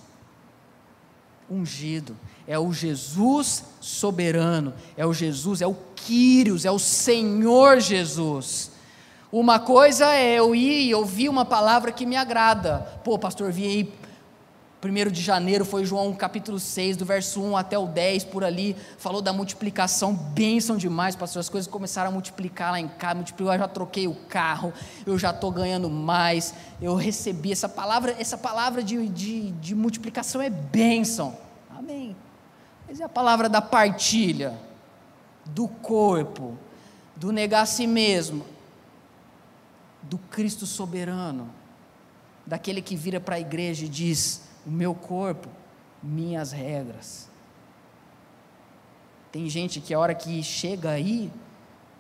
ungido, 1.51 2.17
é 2.47 2.59
o 2.59 2.73
Jesus 2.73 3.65
soberano, 3.81 4.73
é 4.97 5.05
o 5.05 5.13
Jesus, 5.13 5.61
é 5.61 5.67
o 5.67 5.77
Quírios, 5.95 6.65
é 6.65 6.71
o 6.71 6.79
Senhor 6.79 7.81
Jesus. 7.81 8.71
Uma 9.33 9.59
coisa 9.59 10.15
é 10.15 10.35
eu 10.35 10.55
ir 10.55 10.89
e 10.89 10.95
ouvir 10.95 11.29
uma 11.29 11.45
palavra 11.45 11.91
que 11.91 12.07
me 12.07 12.17
agrada. 12.17 12.79
Pô, 13.03 13.19
pastor, 13.19 13.51
vi 13.51 13.67
aí, 13.67 13.93
1 14.83 15.11
de 15.11 15.21
janeiro 15.21 15.65
foi 15.65 15.85
João 15.85 16.15
capítulo 16.15 16.61
6, 16.61 16.97
do 16.97 17.05
verso 17.05 17.43
1 17.43 17.57
até 17.57 17.77
o 17.77 17.87
10, 17.87 18.25
por 18.25 18.45
ali, 18.45 18.77
falou 18.99 19.21
da 19.21 19.33
multiplicação, 19.33 20.15
bênção 20.15 20.77
demais, 20.77 21.17
pastor, 21.17 21.41
as 21.41 21.49
coisas 21.49 21.69
começaram 21.69 22.11
a 22.11 22.13
multiplicar 22.13 22.71
lá 22.71 22.81
em 22.81 22.87
casa, 22.87 23.17
multiplicar, 23.17 23.55
eu 23.57 23.61
já 23.61 23.69
troquei 23.69 24.07
o 24.07 24.15
carro, 24.15 24.73
eu 25.05 25.19
já 25.19 25.31
estou 25.31 25.51
ganhando 25.51 25.91
mais, 25.91 26.55
eu 26.81 26.95
recebi 26.95 27.51
essa 27.51 27.69
palavra, 27.69 28.15
essa 28.19 28.39
palavra 28.39 28.83
de, 28.83 29.09
de, 29.09 29.51
de 29.53 29.75
multiplicação 29.75 30.41
é 30.41 30.51
bênção, 30.51 31.37
amém, 31.77 32.15
mas 32.89 33.01
é 33.01 33.05
a 33.05 33.09
palavra 33.09 33.49
da 33.49 33.61
partilha, 33.61 34.59
do 35.45 35.69
corpo, 35.69 36.57
do 37.15 37.33
negar 37.33 37.63
a 37.63 37.67
si 37.67 37.87
mesmo, 37.87 38.45
do 40.03 40.19
Cristo 40.19 40.67
soberano, 40.67 41.51
daquele 42.47 42.81
que 42.81 42.95
vira 42.95 43.21
para 43.21 43.37
a 43.37 43.41
igreja 43.41 43.87
e 43.87 43.89
diz: 43.89 44.43
O 44.65 44.71
meu 44.71 44.95
corpo, 44.95 45.49
minhas 46.03 46.53
regras. 46.53 47.29
Tem 49.33 49.49
gente 49.51 49.81
que 49.81 49.93
a 49.93 49.99
hora 49.99 50.15
que 50.15 50.43
chega 50.43 50.91
aí, 50.91 51.31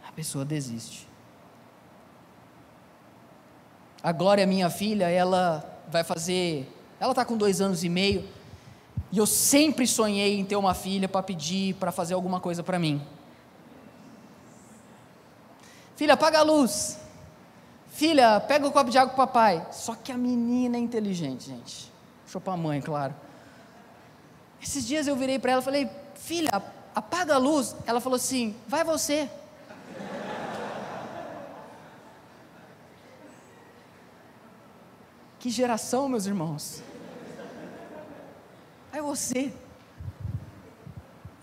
a 0.06 0.12
pessoa 0.12 0.44
desiste. 0.44 1.06
A 4.02 4.12
Glória, 4.12 4.46
minha 4.46 4.70
filha, 4.70 5.10
ela 5.10 5.82
vai 5.88 6.04
fazer. 6.04 6.72
Ela 7.00 7.10
está 7.10 7.24
com 7.24 7.36
dois 7.36 7.60
anos 7.60 7.82
e 7.82 7.88
meio. 7.88 8.24
E 9.12 9.18
eu 9.18 9.26
sempre 9.26 9.86
sonhei 9.86 10.38
em 10.38 10.44
ter 10.44 10.56
uma 10.56 10.74
filha 10.74 11.08
para 11.08 11.22
pedir 11.22 11.74
para 11.74 11.92
fazer 11.92 12.14
alguma 12.14 12.40
coisa 12.40 12.62
para 12.62 12.78
mim. 12.78 13.00
Filha, 15.94 16.14
apaga 16.14 16.40
a 16.40 16.42
luz. 16.42 16.98
Filha, 17.88 18.40
pega 18.40 18.66
o 18.66 18.72
copo 18.72 18.90
de 18.90 18.98
água 18.98 19.14
o 19.14 19.16
papai. 19.16 19.66
Só 19.72 19.94
que 19.94 20.12
a 20.12 20.18
menina 20.18 20.76
é 20.76 20.80
inteligente, 20.80 21.46
gente. 21.46 21.90
Deixa 22.24 22.40
para 22.40 22.52
a 22.52 22.56
mãe, 22.56 22.80
claro. 22.82 23.14
Esses 24.62 24.86
dias 24.86 25.06
eu 25.06 25.16
virei 25.16 25.38
para 25.38 25.52
ela 25.52 25.62
e 25.62 25.64
falei: 25.64 25.90
Filha, 26.14 26.50
apaga 26.94 27.34
a 27.34 27.38
luz. 27.38 27.74
Ela 27.86 28.00
falou 28.00 28.16
assim: 28.16 28.54
Vai 28.66 28.84
você. 28.84 29.30
Que 35.38 35.48
geração, 35.48 36.08
meus 36.08 36.26
irmãos. 36.26 36.82
Vai 38.96 39.02
você. 39.02 39.52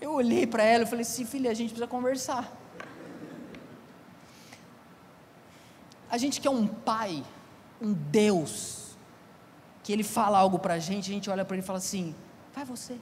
Eu 0.00 0.12
olhei 0.12 0.44
para 0.44 0.64
ela 0.64 0.82
e 0.82 0.86
falei 0.86 1.02
assim: 1.02 1.24
Filha, 1.24 1.52
a 1.52 1.54
gente 1.54 1.68
precisa 1.68 1.86
conversar. 1.86 2.52
A 6.10 6.18
gente 6.18 6.40
quer 6.40 6.50
um 6.50 6.66
pai, 6.66 7.24
um 7.80 7.92
Deus, 7.92 8.96
que 9.84 9.92
ele 9.92 10.02
fala 10.02 10.36
algo 10.36 10.58
para 10.58 10.74
a 10.74 10.78
gente, 10.80 11.08
a 11.12 11.14
gente 11.14 11.30
olha 11.30 11.44
para 11.44 11.54
ele 11.54 11.62
e 11.62 11.66
fala 11.66 11.78
assim: 11.78 12.12
vai 12.52 12.64
você. 12.64 12.98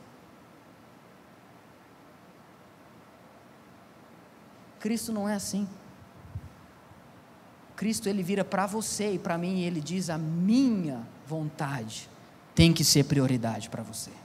Cristo 4.81 5.13
não 5.13 5.27
é 5.27 5.35
assim. 5.35 5.67
Cristo 7.75 8.07
ele 8.07 8.23
vira 8.23 8.45
para 8.45 8.67
você 8.67 9.15
e 9.15 9.19
para 9.19 9.39
mim 9.39 9.61
e 9.61 9.65
ele 9.65 9.81
diz: 9.81 10.11
a 10.11 10.19
minha 10.19 11.07
vontade 11.27 12.07
tem 12.55 12.71
que 12.71 12.85
ser 12.85 13.05
prioridade 13.05 13.71
para 13.71 13.83
você. 13.83 14.22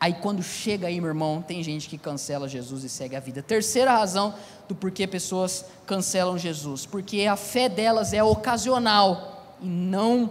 Aí 0.00 0.14
quando 0.14 0.42
chega 0.42 0.86
aí, 0.86 0.98
meu 0.98 1.10
irmão, 1.10 1.42
tem 1.42 1.62
gente 1.62 1.86
que 1.86 1.98
cancela 1.98 2.48
Jesus 2.48 2.84
e 2.84 2.88
segue 2.88 3.14
a 3.14 3.20
vida. 3.20 3.42
Terceira 3.42 3.92
razão 3.92 4.34
do 4.66 4.74
porquê 4.74 5.06
pessoas 5.06 5.66
cancelam 5.84 6.38
Jesus, 6.38 6.86
porque 6.86 7.26
a 7.26 7.36
fé 7.36 7.68
delas 7.68 8.14
é 8.14 8.24
ocasional 8.24 9.56
e 9.60 9.66
não 9.66 10.30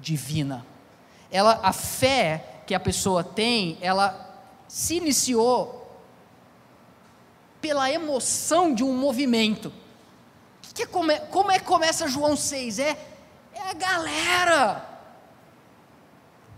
divina. 0.00 0.64
Ela, 1.30 1.60
a 1.62 1.70
fé 1.70 2.62
que 2.66 2.74
a 2.74 2.80
pessoa 2.80 3.22
tem, 3.22 3.76
ela 3.82 4.34
se 4.66 4.96
iniciou 4.96 6.00
pela 7.60 7.90
emoção 7.90 8.72
de 8.74 8.82
um 8.82 8.96
movimento. 8.96 9.70
Que 10.72 10.84
é, 10.84 10.86
como, 10.86 11.12
é, 11.12 11.18
como 11.18 11.50
é 11.52 11.58
que 11.58 11.66
começa 11.66 12.08
João 12.08 12.34
6? 12.34 12.78
É, 12.78 12.96
é 13.52 13.70
a 13.70 13.74
galera 13.74 14.89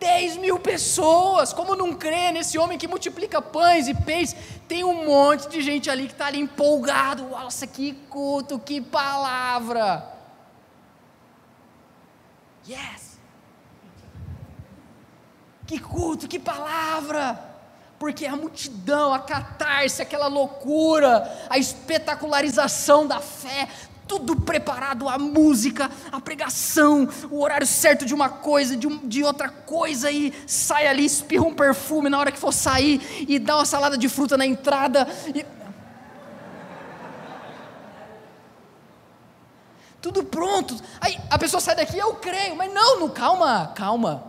10 0.02 0.38
mil 0.38 0.58
pessoas, 0.58 1.52
como 1.52 1.76
não 1.76 1.94
crê 1.94 2.32
nesse 2.32 2.58
homem 2.58 2.76
que 2.76 2.88
multiplica 2.88 3.40
pães 3.40 3.86
e 3.86 3.94
peixes? 3.94 4.34
Tem 4.66 4.82
um 4.82 5.04
monte 5.04 5.48
de 5.48 5.62
gente 5.62 5.88
ali 5.88 6.06
que 6.06 6.12
está 6.12 6.26
ali 6.26 6.40
empolgado. 6.40 7.28
Nossa, 7.28 7.68
que 7.68 7.92
culto, 8.10 8.58
que 8.58 8.80
palavra. 8.80 10.04
Yes. 12.68 13.16
Que 15.68 15.78
culto, 15.78 16.26
que 16.26 16.40
palavra. 16.40 17.38
Porque 17.96 18.26
a 18.26 18.34
multidão, 18.34 19.14
a 19.14 19.20
catarse, 19.20 20.02
aquela 20.02 20.26
loucura, 20.26 21.46
a 21.48 21.58
espetacularização 21.58 23.06
da 23.06 23.20
fé, 23.20 23.68
tudo 24.12 24.36
preparado, 24.36 25.08
a 25.08 25.16
música, 25.16 25.90
a 26.10 26.20
pregação, 26.20 27.08
o 27.30 27.40
horário 27.40 27.66
certo 27.66 28.04
de 28.04 28.12
uma 28.12 28.28
coisa, 28.28 28.76
de, 28.76 28.86
um, 28.86 28.98
de 29.08 29.24
outra 29.24 29.48
coisa, 29.48 30.10
e 30.10 30.34
sai 30.46 30.86
ali, 30.86 31.06
espirra 31.06 31.46
um 31.46 31.54
perfume 31.54 32.10
na 32.10 32.18
hora 32.18 32.30
que 32.30 32.38
for 32.38 32.52
sair, 32.52 33.00
e 33.26 33.38
dá 33.38 33.56
uma 33.56 33.64
salada 33.64 33.96
de 33.96 34.10
fruta 34.10 34.36
na 34.36 34.44
entrada. 34.44 35.08
E... 35.34 35.46
Tudo 40.02 40.24
pronto. 40.24 40.76
Aí 41.00 41.18
a 41.30 41.38
pessoa 41.38 41.60
sai 41.60 41.74
daqui, 41.74 41.96
eu 41.96 42.14
creio, 42.16 42.54
mas 42.54 42.70
não, 42.70 43.00
não, 43.00 43.08
calma, 43.08 43.72
calma. 43.74 44.24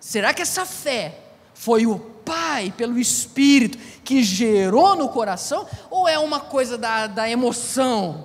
Será 0.00 0.32
que 0.32 0.40
essa 0.40 0.64
fé 0.64 1.20
foi 1.52 1.86
o 1.86 1.98
Pai, 1.98 2.72
pelo 2.76 2.98
Espírito, 2.98 3.78
que 4.08 4.22
gerou 4.22 4.96
no 4.96 5.10
coração, 5.10 5.66
ou 5.90 6.08
é 6.08 6.18
uma 6.18 6.40
coisa 6.40 6.78
da, 6.78 7.06
da 7.06 7.28
emoção? 7.28 8.24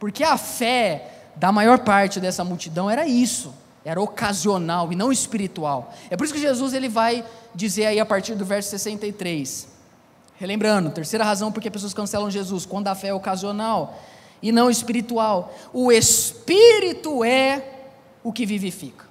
Porque 0.00 0.24
a 0.24 0.38
fé 0.38 1.10
da 1.36 1.52
maior 1.52 1.80
parte 1.80 2.18
dessa 2.18 2.42
multidão 2.42 2.88
era 2.88 3.06
isso, 3.06 3.52
era 3.84 4.00
ocasional 4.00 4.90
e 4.90 4.96
não 4.96 5.12
espiritual. 5.12 5.92
É 6.08 6.16
por 6.16 6.24
isso 6.24 6.32
que 6.32 6.40
Jesus 6.40 6.72
ele 6.72 6.88
vai 6.88 7.22
dizer 7.54 7.84
aí 7.84 8.00
a 8.00 8.06
partir 8.06 8.36
do 8.36 8.44
verso 8.46 8.70
63. 8.70 9.68
Relembrando, 10.36 10.88
terceira 10.92 11.26
razão 11.26 11.52
porque 11.52 11.70
pessoas 11.70 11.92
cancelam 11.92 12.30
Jesus, 12.30 12.64
quando 12.64 12.88
a 12.88 12.94
fé 12.94 13.08
é 13.08 13.14
ocasional 13.14 14.00
e 14.40 14.50
não 14.50 14.70
espiritual. 14.70 15.54
O 15.74 15.92
espírito 15.92 17.22
é 17.22 17.62
o 18.24 18.32
que 18.32 18.46
vivifica. 18.46 19.07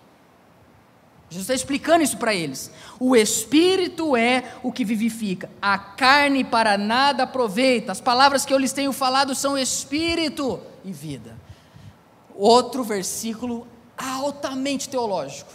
Jesus 1.29 1.43
está 1.43 1.53
explicando 1.53 2.03
isso 2.03 2.17
para 2.17 2.33
eles. 2.33 2.71
O 2.99 3.15
Espírito 3.15 4.15
é 4.15 4.53
o 4.63 4.71
que 4.71 4.85
vivifica, 4.85 5.49
a 5.61 5.77
carne 5.77 6.43
para 6.43 6.77
nada 6.77 7.23
aproveita. 7.23 7.91
As 7.91 7.99
palavras 7.99 8.45
que 8.45 8.53
eu 8.53 8.57
lhes 8.57 8.71
tenho 8.71 8.93
falado 8.93 9.35
são 9.35 9.57
Espírito 9.57 10.59
e 10.85 10.91
vida. 10.91 11.35
Outro 12.33 12.83
versículo 12.83 13.67
altamente 13.97 14.87
teológico. 14.87 15.51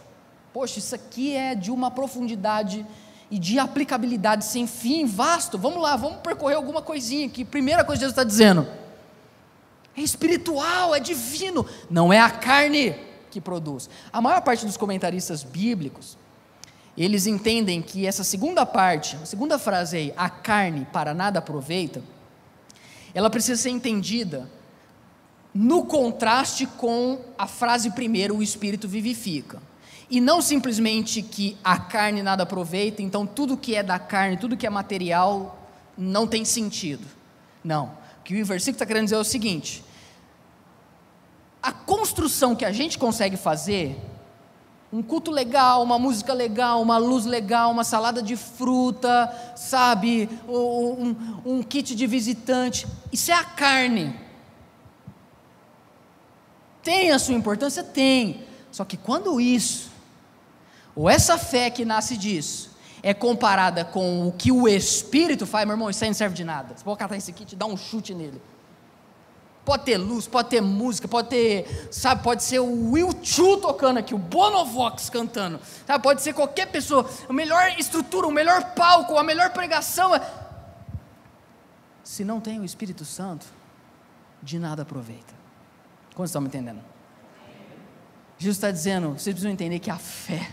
Poxa, 0.52 0.78
isso 0.78 0.94
aqui 0.94 1.34
é 1.34 1.54
de 1.54 1.70
uma 1.70 1.90
profundidade 1.90 2.84
e 3.30 3.38
de 3.38 3.58
aplicabilidade 3.58 4.44
sem 4.44 4.66
fim, 4.66 5.06
vasto. 5.06 5.56
Vamos 5.56 5.82
lá, 5.82 5.96
vamos 5.96 6.18
percorrer 6.18 6.56
alguma 6.56 6.82
coisinha 6.82 7.26
aqui. 7.26 7.46
Primeira 7.46 7.82
coisa 7.82 8.00
que 8.00 8.04
Jesus 8.04 8.12
está 8.12 8.24
dizendo: 8.24 8.68
é 9.96 10.02
espiritual, 10.02 10.94
é 10.94 11.00
divino, 11.00 11.64
não 11.88 12.12
é 12.12 12.20
a 12.20 12.28
carne 12.28 12.94
que 13.32 13.40
produz. 13.40 13.88
A 14.12 14.20
maior 14.20 14.42
parte 14.42 14.66
dos 14.66 14.76
comentaristas 14.76 15.42
bíblicos, 15.42 16.16
eles 16.96 17.26
entendem 17.26 17.80
que 17.80 18.06
essa 18.06 18.22
segunda 18.22 18.66
parte, 18.66 19.16
a 19.16 19.26
segunda 19.26 19.58
frase 19.58 19.96
aí, 19.96 20.14
a 20.16 20.28
carne 20.28 20.86
para 20.92 21.14
nada 21.14 21.38
aproveita, 21.38 22.02
ela 23.14 23.30
precisa 23.30 23.60
ser 23.60 23.70
entendida 23.70 24.48
no 25.54 25.84
contraste 25.84 26.66
com 26.66 27.18
a 27.36 27.46
frase 27.46 27.90
primeira, 27.90 28.32
o 28.32 28.42
espírito 28.42 28.86
vivifica. 28.86 29.60
E 30.10 30.20
não 30.20 30.42
simplesmente 30.42 31.22
que 31.22 31.56
a 31.64 31.78
carne 31.78 32.22
nada 32.22 32.42
aproveita, 32.42 33.00
então 33.02 33.26
tudo 33.26 33.56
que 33.56 33.74
é 33.74 33.82
da 33.82 33.98
carne, 33.98 34.36
tudo 34.36 34.56
que 34.56 34.66
é 34.66 34.70
material, 34.70 35.58
não 35.96 36.26
tem 36.26 36.44
sentido. 36.44 37.06
Não. 37.64 37.86
O 38.20 38.22
que 38.24 38.40
o 38.40 38.46
versículo 38.46 38.76
está 38.76 38.86
querendo 38.86 39.04
dizer 39.04 39.16
é 39.16 39.18
o 39.18 39.24
seguinte: 39.24 39.82
a 41.62 41.70
construção 41.70 42.56
que 42.56 42.64
a 42.64 42.72
gente 42.72 42.98
consegue 42.98 43.36
fazer, 43.36 43.96
um 44.92 45.02
culto 45.02 45.30
legal, 45.30 45.82
uma 45.82 45.98
música 45.98 46.34
legal, 46.34 46.82
uma 46.82 46.98
luz 46.98 47.24
legal, 47.24 47.70
uma 47.70 47.84
salada 47.84 48.20
de 48.20 48.36
fruta, 48.36 49.32
sabe, 49.56 50.28
um, 50.46 51.16
um 51.46 51.62
kit 51.62 51.94
de 51.94 52.06
visitante, 52.06 52.86
isso 53.10 53.30
é 53.30 53.34
a 53.34 53.44
carne. 53.44 54.14
Tem 56.82 57.12
a 57.12 57.18
sua 57.18 57.34
importância? 57.34 57.82
Tem. 57.82 58.44
Só 58.70 58.84
que 58.84 58.96
quando 58.96 59.40
isso, 59.40 59.90
ou 60.96 61.08
essa 61.08 61.38
fé 61.38 61.70
que 61.70 61.84
nasce 61.84 62.16
disso, 62.16 62.72
é 63.02 63.14
comparada 63.14 63.84
com 63.84 64.28
o 64.28 64.32
que 64.32 64.52
o 64.52 64.68
Espírito 64.68 65.46
faz, 65.46 65.64
meu 65.64 65.74
irmão, 65.74 65.88
isso 65.88 66.02
aí 66.04 66.10
não 66.10 66.14
serve 66.14 66.34
de 66.34 66.44
nada. 66.44 66.76
Você 66.76 66.84
pode 66.84 66.98
catar 66.98 67.16
esse 67.16 67.32
kit 67.32 67.52
e 67.52 67.56
dar 67.56 67.66
um 67.66 67.76
chute 67.76 68.14
nele. 68.14 68.40
Pode 69.64 69.84
ter 69.84 69.96
luz, 69.96 70.26
pode 70.26 70.48
ter 70.48 70.60
música, 70.60 71.06
pode 71.06 71.28
ter, 71.28 71.88
sabe, 71.90 72.22
pode 72.22 72.42
ser 72.42 72.58
o 72.58 72.90
Will 72.90 73.10
Chu 73.22 73.58
tocando 73.58 73.98
aqui, 73.98 74.12
o 74.12 74.18
Bonovox 74.18 75.08
cantando, 75.08 75.60
sabe, 75.86 76.02
pode 76.02 76.20
ser 76.20 76.32
qualquer 76.32 76.66
pessoa, 76.66 77.08
a 77.28 77.32
melhor 77.32 77.78
estrutura, 77.78 78.26
o 78.26 78.32
melhor 78.32 78.74
palco, 78.74 79.16
a 79.16 79.22
melhor 79.22 79.50
pregação. 79.50 80.10
Se 82.02 82.24
não 82.24 82.40
tem 82.40 82.58
o 82.58 82.64
Espírito 82.64 83.04
Santo, 83.04 83.46
de 84.42 84.58
nada 84.58 84.82
aproveita. 84.82 85.32
Como 86.14 86.26
estão 86.26 86.40
me 86.40 86.48
entendendo? 86.48 86.82
Jesus 88.36 88.56
está 88.56 88.72
dizendo, 88.72 89.10
vocês 89.10 89.32
precisam 89.32 89.52
entender 89.52 89.78
que 89.78 89.90
a 89.90 89.98
fé 89.98 90.50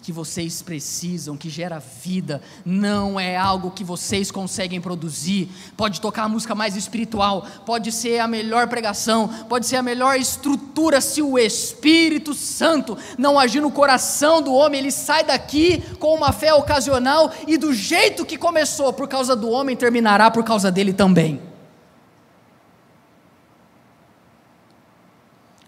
que 0.00 0.12
vocês 0.12 0.62
precisam, 0.62 1.36
que 1.36 1.50
gera 1.50 1.78
vida, 1.78 2.40
não 2.64 3.18
é 3.18 3.36
algo 3.36 3.70
que 3.70 3.84
vocês 3.84 4.30
conseguem 4.30 4.80
produzir. 4.80 5.48
Pode 5.76 6.00
tocar 6.00 6.24
a 6.24 6.28
música 6.28 6.54
mais 6.54 6.76
espiritual, 6.76 7.46
pode 7.66 7.90
ser 7.92 8.18
a 8.18 8.28
melhor 8.28 8.68
pregação, 8.68 9.28
pode 9.48 9.66
ser 9.66 9.76
a 9.76 9.82
melhor 9.82 10.16
estrutura, 10.16 11.00
se 11.00 11.20
o 11.20 11.38
Espírito 11.38 12.34
Santo 12.34 12.96
não 13.18 13.38
agir 13.38 13.60
no 13.60 13.70
coração 13.70 14.40
do 14.40 14.52
homem, 14.52 14.80
ele 14.80 14.90
sai 14.90 15.24
daqui 15.24 15.82
com 15.98 16.14
uma 16.14 16.32
fé 16.32 16.54
ocasional 16.54 17.32
e 17.46 17.56
do 17.56 17.72
jeito 17.72 18.24
que 18.24 18.38
começou 18.38 18.92
por 18.92 19.08
causa 19.08 19.34
do 19.34 19.50
homem, 19.50 19.76
terminará 19.76 20.30
por 20.30 20.44
causa 20.44 20.70
dele 20.70 20.92
também. 20.92 21.40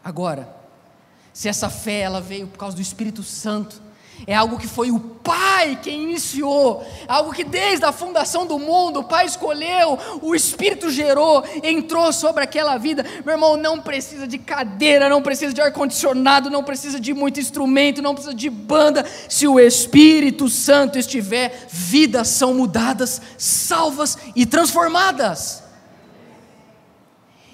Agora, 0.03 0.55
se 1.33 1.48
essa 1.48 1.70
fé 1.70 2.00
ela 2.00 2.20
veio 2.20 2.46
por 2.46 2.59
causa 2.59 2.77
do 2.77 2.83
Espírito 2.83 3.22
Santo, 3.22 3.83
é 4.27 4.35
algo 4.35 4.59
que 4.59 4.66
foi 4.66 4.90
o 4.90 5.00
Pai 5.24 5.79
quem 5.83 6.03
iniciou, 6.03 6.87
algo 7.09 7.33
que 7.33 7.42
desde 7.42 7.85
a 7.87 7.92
fundação 7.92 8.46
do 8.46 8.59
mundo 8.59 9.00
o 9.00 9.05
Pai 9.05 9.24
escolheu, 9.24 9.98
o 10.20 10.35
Espírito 10.35 10.90
gerou, 10.90 11.42
entrou 11.62 12.12
sobre 12.12 12.44
aquela 12.44 12.77
vida. 12.77 13.05
Meu 13.24 13.35
irmão, 13.35 13.57
não 13.57 13.81
precisa 13.81 14.27
de 14.27 14.38
cadeira, 14.38 15.09
não 15.09 15.22
precisa 15.22 15.55
de 15.55 15.61
ar-condicionado, 15.61 16.50
não 16.50 16.62
precisa 16.62 17.00
de 17.00 17.14
muito 17.14 17.40
instrumento, 17.40 18.03
não 18.03 18.14
precisa 18.14 18.35
de 18.35 18.50
banda. 18.50 19.05
Se 19.29 19.48
o 19.48 19.59
Espírito 19.59 20.48
Santo 20.48 20.98
estiver, 20.98 21.66
vidas 21.70 22.29
são 22.29 22.53
mudadas, 22.53 23.22
salvas 23.38 24.18
e 24.37 24.44
transformadas. 24.44 25.62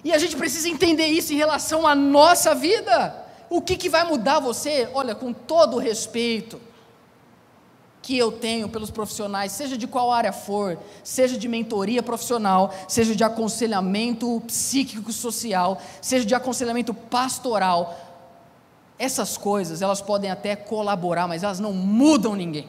E 0.03 0.13
a 0.13 0.19
gente 0.19 0.35
precisa 0.35 0.69
entender 0.69 1.07
isso 1.07 1.33
em 1.33 1.37
relação 1.37 1.87
à 1.87 1.95
nossa 1.95 2.55
vida. 2.55 3.20
O 3.51 3.61
que, 3.61 3.77
que 3.77 3.89
vai 3.89 4.05
mudar 4.05 4.39
você? 4.39 4.89
Olha, 4.95 5.13
com 5.13 5.33
todo 5.33 5.75
o 5.77 5.81
respeito 5.81 6.61
que 8.01 8.17
eu 8.17 8.33
tenho 8.33 8.69
pelos 8.69 8.91
profissionais, 8.91 9.53
seja 9.53 9.77
de 9.77 9.87
qual 9.87 10.13
área 10.13 10.33
for, 10.33 10.79
seja 11.03 11.37
de 11.37 11.49
mentoria 11.49 12.03
profissional, 12.03 12.73
seja 12.89 13.15
de 13.15 13.25
aconselhamento 13.25 14.41
psíquico 14.47 15.13
social, 15.13 15.83
seja 16.01 16.25
de 16.25 16.35
aconselhamento 16.35 16.95
pastoral, 16.95 17.99
essas 18.99 19.37
coisas, 19.37 19.83
elas 19.83 20.01
podem 20.01 20.31
até 20.31 20.55
colaborar, 20.55 21.27
mas 21.27 21.43
elas 21.43 21.59
não 21.59 21.73
mudam 21.73 22.37
ninguém. 22.37 22.69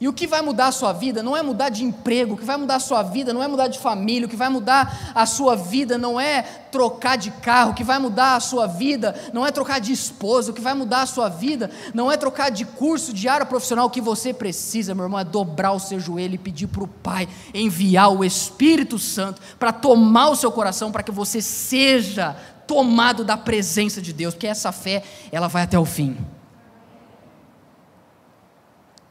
E 0.00 0.08
o 0.08 0.14
que 0.14 0.26
vai 0.26 0.40
mudar 0.40 0.68
a 0.68 0.72
sua 0.72 0.94
vida 0.94 1.22
não 1.22 1.36
é 1.36 1.42
mudar 1.42 1.68
de 1.68 1.84
emprego, 1.84 2.32
o 2.32 2.36
que 2.36 2.44
vai 2.44 2.56
mudar 2.56 2.76
a 2.76 2.80
sua 2.80 3.02
vida 3.02 3.34
não 3.34 3.42
é 3.42 3.46
mudar 3.46 3.68
de 3.68 3.78
família, 3.78 4.26
o 4.26 4.30
que 4.30 4.36
vai 4.36 4.48
mudar 4.48 5.12
a 5.14 5.26
sua 5.26 5.54
vida 5.54 5.98
não 5.98 6.18
é 6.18 6.40
trocar 6.72 7.18
de 7.18 7.30
carro, 7.30 7.72
o 7.72 7.74
que 7.74 7.84
vai 7.84 7.98
mudar 7.98 8.34
a 8.34 8.40
sua 8.40 8.66
vida 8.66 9.14
não 9.30 9.46
é 9.46 9.50
trocar 9.50 9.78
de 9.78 9.92
esposa, 9.92 10.52
o 10.52 10.54
que 10.54 10.60
vai 10.62 10.72
mudar 10.72 11.02
a 11.02 11.06
sua 11.06 11.28
vida 11.28 11.70
não 11.92 12.10
é 12.10 12.16
trocar 12.16 12.50
de 12.50 12.64
curso, 12.64 13.12
de 13.12 13.28
área 13.28 13.44
profissional, 13.44 13.88
o 13.88 13.90
que 13.90 14.00
você 14.00 14.32
precisa, 14.32 14.94
meu 14.94 15.04
irmão, 15.04 15.20
é 15.20 15.24
dobrar 15.24 15.72
o 15.72 15.78
seu 15.78 16.00
joelho 16.00 16.34
e 16.34 16.38
pedir 16.38 16.68
para 16.68 16.84
o 16.84 16.88
Pai 16.88 17.28
enviar 17.52 18.10
o 18.10 18.24
Espírito 18.24 18.98
Santo 18.98 19.42
para 19.58 19.70
tomar 19.70 20.30
o 20.30 20.36
seu 20.36 20.50
coração, 20.50 20.90
para 20.90 21.02
que 21.02 21.12
você 21.12 21.42
seja 21.42 22.34
tomado 22.66 23.22
da 23.22 23.36
presença 23.36 24.00
de 24.00 24.14
Deus, 24.14 24.32
porque 24.32 24.46
essa 24.46 24.72
fé, 24.72 25.02
ela 25.30 25.46
vai 25.46 25.64
até 25.64 25.78
o 25.78 25.84
fim 25.84 26.16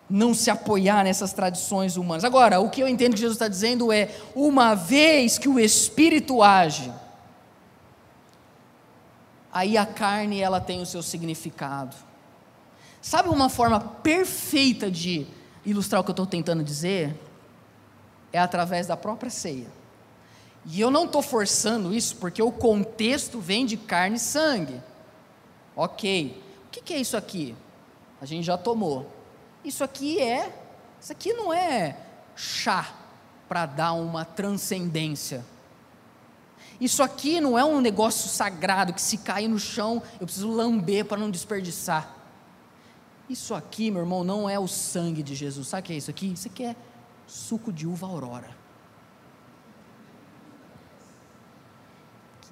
não 0.10 0.34
se 0.34 0.50
apoiar 0.50 1.04
nessas 1.04 1.34
tradições 1.34 1.96
humanas. 1.96 2.24
Agora, 2.24 2.60
o 2.60 2.70
que 2.70 2.82
eu 2.82 2.88
entendo 2.88 3.14
que 3.14 3.20
Jesus 3.20 3.36
está 3.36 3.48
dizendo 3.48 3.92
é: 3.92 4.10
uma 4.34 4.74
vez 4.74 5.38
que 5.38 5.48
o 5.48 5.60
Espírito 5.60 6.42
age, 6.42 6.92
aí 9.52 9.78
a 9.78 9.86
carne 9.86 10.42
ela 10.42 10.60
tem 10.60 10.82
o 10.82 10.86
seu 10.86 11.04
significado. 11.04 11.96
Sabe 13.02 13.30
uma 13.30 13.50
forma 13.50 13.80
perfeita 13.80 14.90
de 14.90 15.28
ilustrar 15.66 16.02
o 16.02 16.04
que 16.04 16.10
eu 16.10 16.14
estou 16.14 16.26
tentando 16.26 16.64
dizer? 16.64 17.16
É 18.34 18.40
através 18.40 18.88
da 18.88 18.98
própria 18.98 19.30
ceia. 19.30 19.68
E 20.66 20.82
eu 20.82 20.92
não 20.92 21.06
estou 21.06 21.22
forçando 21.22 21.94
isso 21.94 22.18
porque 22.18 22.42
o 22.42 22.52
contexto 22.52 23.40
vem 23.40 23.66
de 23.66 23.78
carne 23.78 24.18
e 24.18 24.20
sangue. 24.20 24.82
Ok. 25.76 26.44
O 26.68 26.70
que, 26.70 26.82
que 26.82 26.94
é 26.94 26.98
isso 27.00 27.16
aqui? 27.16 27.56
A 28.22 28.26
gente 28.26 28.46
já 28.46 28.58
tomou. 28.58 29.19
Isso 29.64 29.84
aqui 29.84 30.20
é, 30.20 30.54
isso 31.00 31.12
aqui 31.12 31.34
não 31.34 31.54
é 31.54 31.98
chá 32.36 32.94
para 33.48 33.66
dar 33.66 33.94
uma 33.94 34.24
transcendência. 34.24 35.46
Isso 36.80 37.04
aqui 37.04 37.42
não 37.42 37.60
é 37.60 37.66
um 37.66 37.82
negócio 37.82 38.30
sagrado 38.30 38.94
que 38.94 39.02
se 39.02 39.18
cair 39.18 39.48
no 39.48 39.60
chão 39.60 40.02
eu 40.20 40.26
preciso 40.26 40.50
lamber 40.50 41.06
para 41.06 41.18
não 41.18 41.30
desperdiçar. 41.30 42.16
Isso 43.30 43.54
aqui, 43.54 43.92
meu 43.92 44.02
irmão, 44.02 44.24
não 44.24 44.50
é 44.50 44.58
o 44.58 44.68
sangue 44.68 45.22
de 45.22 45.36
Jesus. 45.36 45.68
Sabe 45.68 45.82
o 45.82 45.86
que 45.86 45.94
é 45.94 45.98
isso 45.98 46.10
aqui? 46.10 46.32
Isso 46.32 46.48
aqui 46.48 46.64
é 46.64 46.76
suco 47.28 47.72
de 47.72 47.86
uva 47.86 48.08
aurora. 48.08 48.50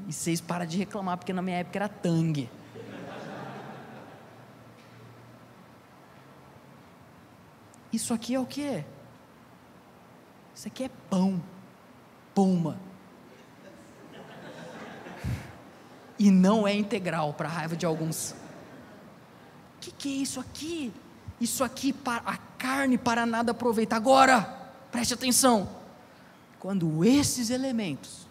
E 0.07 0.13
vocês 0.13 0.39
param 0.39 0.65
de 0.65 0.77
reclamar, 0.77 1.17
porque 1.17 1.33
na 1.33 1.41
minha 1.41 1.57
época 1.57 1.79
era 1.79 1.89
tangue. 1.89 2.49
Isso 7.97 8.13
aqui 8.13 8.35
é 8.35 8.39
o 8.39 8.45
que? 8.45 8.85
Isso 10.53 10.67
aqui 10.67 10.83
é 10.83 10.89
pão, 11.09 11.41
puma. 12.35 12.77
E 16.19 16.29
não 16.29 16.67
é 16.67 16.75
integral, 16.75 17.33
para 17.33 17.49
a 17.49 17.51
raiva 17.51 17.75
de 17.75 17.87
alguns. 17.87 18.33
O 18.33 19.79
que, 19.81 19.89
que 19.89 20.09
é 20.09 20.21
isso 20.21 20.39
aqui? 20.39 20.93
Isso 21.41 21.63
aqui, 21.63 21.91
para 21.91 22.21
a 22.23 22.37
carne 22.37 22.99
para 22.99 23.25
nada 23.25 23.49
aproveitar. 23.49 23.95
Agora, 23.95 24.41
preste 24.91 25.15
atenção. 25.15 25.67
Quando 26.59 27.03
esses 27.03 27.49
elementos 27.49 28.27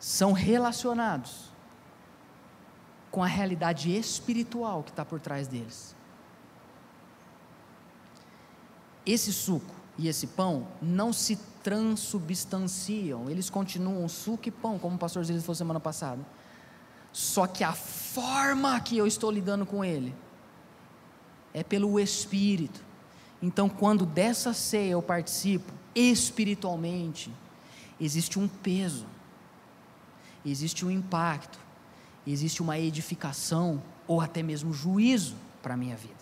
são 0.00 0.32
relacionados 0.32 1.54
com 3.16 3.22
a 3.22 3.26
realidade 3.26 3.96
espiritual 3.96 4.82
que 4.82 4.90
está 4.90 5.02
por 5.02 5.18
trás 5.18 5.48
deles. 5.48 5.96
Esse 9.06 9.32
suco 9.32 9.74
e 9.96 10.06
esse 10.06 10.26
pão 10.26 10.68
não 10.82 11.14
se 11.14 11.36
transubstanciam, 11.62 13.30
eles 13.30 13.48
continuam 13.48 14.06
suco 14.06 14.48
e 14.48 14.50
pão, 14.50 14.78
como 14.78 14.96
o 14.96 14.98
pastor 14.98 15.24
Zilis 15.24 15.44
falou 15.44 15.54
semana 15.54 15.80
passada. 15.80 16.20
Só 17.10 17.46
que 17.46 17.64
a 17.64 17.72
forma 17.72 18.78
que 18.80 18.98
eu 18.98 19.06
estou 19.06 19.30
lidando 19.30 19.64
com 19.64 19.82
ele 19.82 20.14
é 21.54 21.64
pelo 21.64 21.98
Espírito. 21.98 22.84
Então, 23.40 23.66
quando 23.66 24.04
dessa 24.04 24.52
ceia 24.52 24.90
eu 24.90 25.00
participo 25.00 25.72
espiritualmente, 25.94 27.32
existe 27.98 28.38
um 28.38 28.46
peso, 28.46 29.06
existe 30.44 30.84
um 30.84 30.90
impacto, 30.90 31.64
existe 32.32 32.62
uma 32.62 32.78
edificação 32.78 33.82
ou 34.06 34.20
até 34.20 34.42
mesmo 34.42 34.72
juízo 34.72 35.36
para 35.62 35.74
a 35.74 35.76
minha 35.76 35.96
vida. 35.96 36.14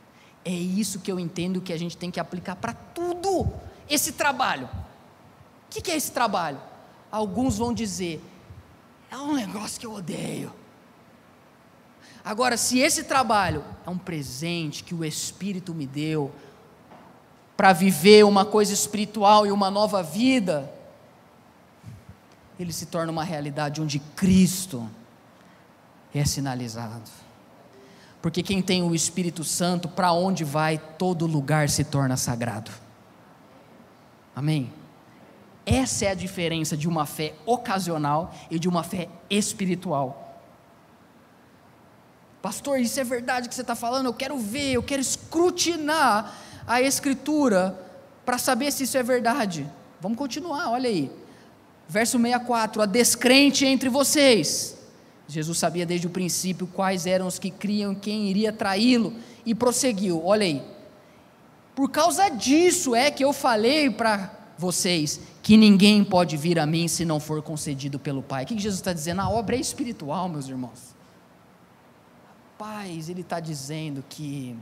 É 0.44 0.52
isso 0.52 1.00
que 1.00 1.10
eu 1.10 1.18
entendo 1.18 1.60
que 1.60 1.72
a 1.72 1.78
gente 1.78 1.96
tem 1.96 2.10
que 2.10 2.20
aplicar 2.20 2.56
para 2.56 2.74
tudo 2.74 3.50
esse 3.88 4.12
trabalho. 4.12 4.66
O 4.66 5.70
que, 5.70 5.80
que 5.80 5.90
é 5.90 5.96
esse 5.96 6.12
trabalho? 6.12 6.60
Alguns 7.10 7.56
vão 7.56 7.72
dizer, 7.72 8.22
é 9.10 9.16
um 9.16 9.34
negócio 9.34 9.80
que 9.80 9.86
eu 9.86 9.92
odeio. 9.92 10.52
Agora, 12.24 12.56
se 12.56 12.78
esse 12.78 13.04
trabalho 13.04 13.64
é 13.86 13.90
um 13.90 13.98
presente 13.98 14.82
que 14.82 14.94
o 14.94 15.04
Espírito 15.04 15.74
me 15.74 15.86
deu 15.86 16.32
para 17.56 17.72
viver 17.72 18.24
uma 18.24 18.44
coisa 18.44 18.72
espiritual 18.72 19.46
e 19.46 19.52
uma 19.52 19.70
nova 19.70 20.02
vida, 20.02 20.72
ele 22.58 22.72
se 22.72 22.86
torna 22.86 23.12
uma 23.12 23.24
realidade 23.24 23.80
onde 23.80 23.98
Cristo 23.98 24.88
é 26.14 26.24
sinalizado. 26.24 27.10
Porque 28.22 28.42
quem 28.42 28.62
tem 28.62 28.82
o 28.82 28.94
Espírito 28.94 29.44
Santo, 29.44 29.88
para 29.88 30.12
onde 30.12 30.44
vai, 30.44 30.78
todo 30.78 31.26
lugar 31.26 31.68
se 31.68 31.84
torna 31.84 32.16
sagrado. 32.16 32.70
Amém? 34.34 34.72
Essa 35.66 36.06
é 36.06 36.10
a 36.10 36.14
diferença 36.14 36.76
de 36.76 36.88
uma 36.88 37.06
fé 37.06 37.34
ocasional 37.44 38.34
e 38.50 38.58
de 38.58 38.68
uma 38.68 38.82
fé 38.82 39.08
espiritual. 39.28 40.42
Pastor, 42.42 42.78
isso 42.78 43.00
é 43.00 43.04
verdade 43.04 43.48
que 43.48 43.54
você 43.54 43.62
está 43.62 43.74
falando? 43.74 44.06
Eu 44.06 44.14
quero 44.14 44.36
ver, 44.38 44.72
eu 44.72 44.82
quero 44.82 45.00
escrutinar 45.00 46.34
a 46.66 46.82
Escritura 46.82 47.78
para 48.24 48.38
saber 48.38 48.70
se 48.70 48.84
isso 48.84 48.98
é 48.98 49.02
verdade. 49.02 49.70
Vamos 50.00 50.18
continuar, 50.18 50.70
olha 50.70 50.88
aí. 50.88 51.10
Verso 51.88 52.18
64: 52.18 52.82
A 52.82 52.86
descrente 52.86 53.64
entre 53.64 53.88
vocês. 53.88 54.73
Jesus 55.26 55.58
sabia 55.58 55.86
desde 55.86 56.06
o 56.06 56.10
princípio 56.10 56.66
quais 56.66 57.06
eram 57.06 57.26
os 57.26 57.38
que 57.38 57.50
criam 57.50 57.94
quem 57.94 58.28
iria 58.28 58.52
traí-lo 58.52 59.14
e 59.44 59.54
prosseguiu. 59.54 60.24
Olha 60.24 60.44
aí. 60.44 60.62
Por 61.74 61.90
causa 61.90 62.28
disso 62.28 62.94
é 62.94 63.10
que 63.10 63.24
eu 63.24 63.32
falei 63.32 63.90
para 63.90 64.32
vocês 64.56 65.20
que 65.42 65.56
ninguém 65.56 66.04
pode 66.04 66.36
vir 66.36 66.58
a 66.58 66.66
mim 66.66 66.86
se 66.86 67.04
não 67.04 67.18
for 67.18 67.42
concedido 67.42 67.98
pelo 67.98 68.22
Pai. 68.22 68.44
O 68.44 68.46
que 68.46 68.54
Jesus 68.58 68.76
está 68.76 68.92
dizendo? 68.92 69.20
A 69.20 69.28
obra 69.28 69.56
é 69.56 69.60
espiritual, 69.60 70.28
meus 70.28 70.48
irmãos. 70.48 70.94
Paz, 72.56 73.08
ele 73.08 73.22
está 73.22 73.40
dizendo 73.40 74.04
que 74.08 74.56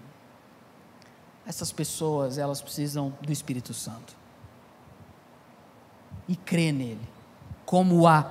essas 1.46 1.70
pessoas, 1.72 2.38
elas 2.38 2.62
precisam 2.62 3.12
do 3.20 3.32
Espírito 3.32 3.74
Santo. 3.74 4.16
E 6.28 6.36
crer 6.36 6.72
nele 6.72 7.12
como 7.66 8.06
a 8.06 8.30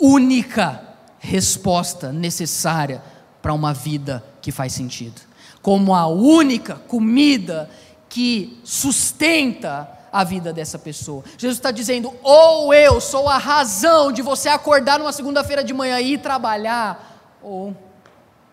única 0.00 0.91
resposta 1.22 2.12
necessária 2.12 3.00
para 3.40 3.54
uma 3.54 3.72
vida 3.72 4.24
que 4.40 4.50
faz 4.50 4.72
sentido, 4.72 5.20
como 5.62 5.94
a 5.94 6.08
única 6.08 6.74
comida 6.74 7.70
que 8.08 8.60
sustenta 8.64 9.88
a 10.12 10.24
vida 10.24 10.52
dessa 10.52 10.80
pessoa. 10.80 11.22
Jesus 11.38 11.58
está 11.58 11.70
dizendo: 11.70 12.12
ou 12.24 12.74
eu 12.74 13.00
sou 13.00 13.28
a 13.28 13.38
razão 13.38 14.10
de 14.10 14.20
você 14.20 14.48
acordar 14.48 14.98
numa 14.98 15.12
segunda-feira 15.12 15.62
de 15.62 15.72
manhã 15.72 16.00
e 16.00 16.14
ir 16.14 16.18
trabalhar, 16.18 17.38
ou 17.40 17.74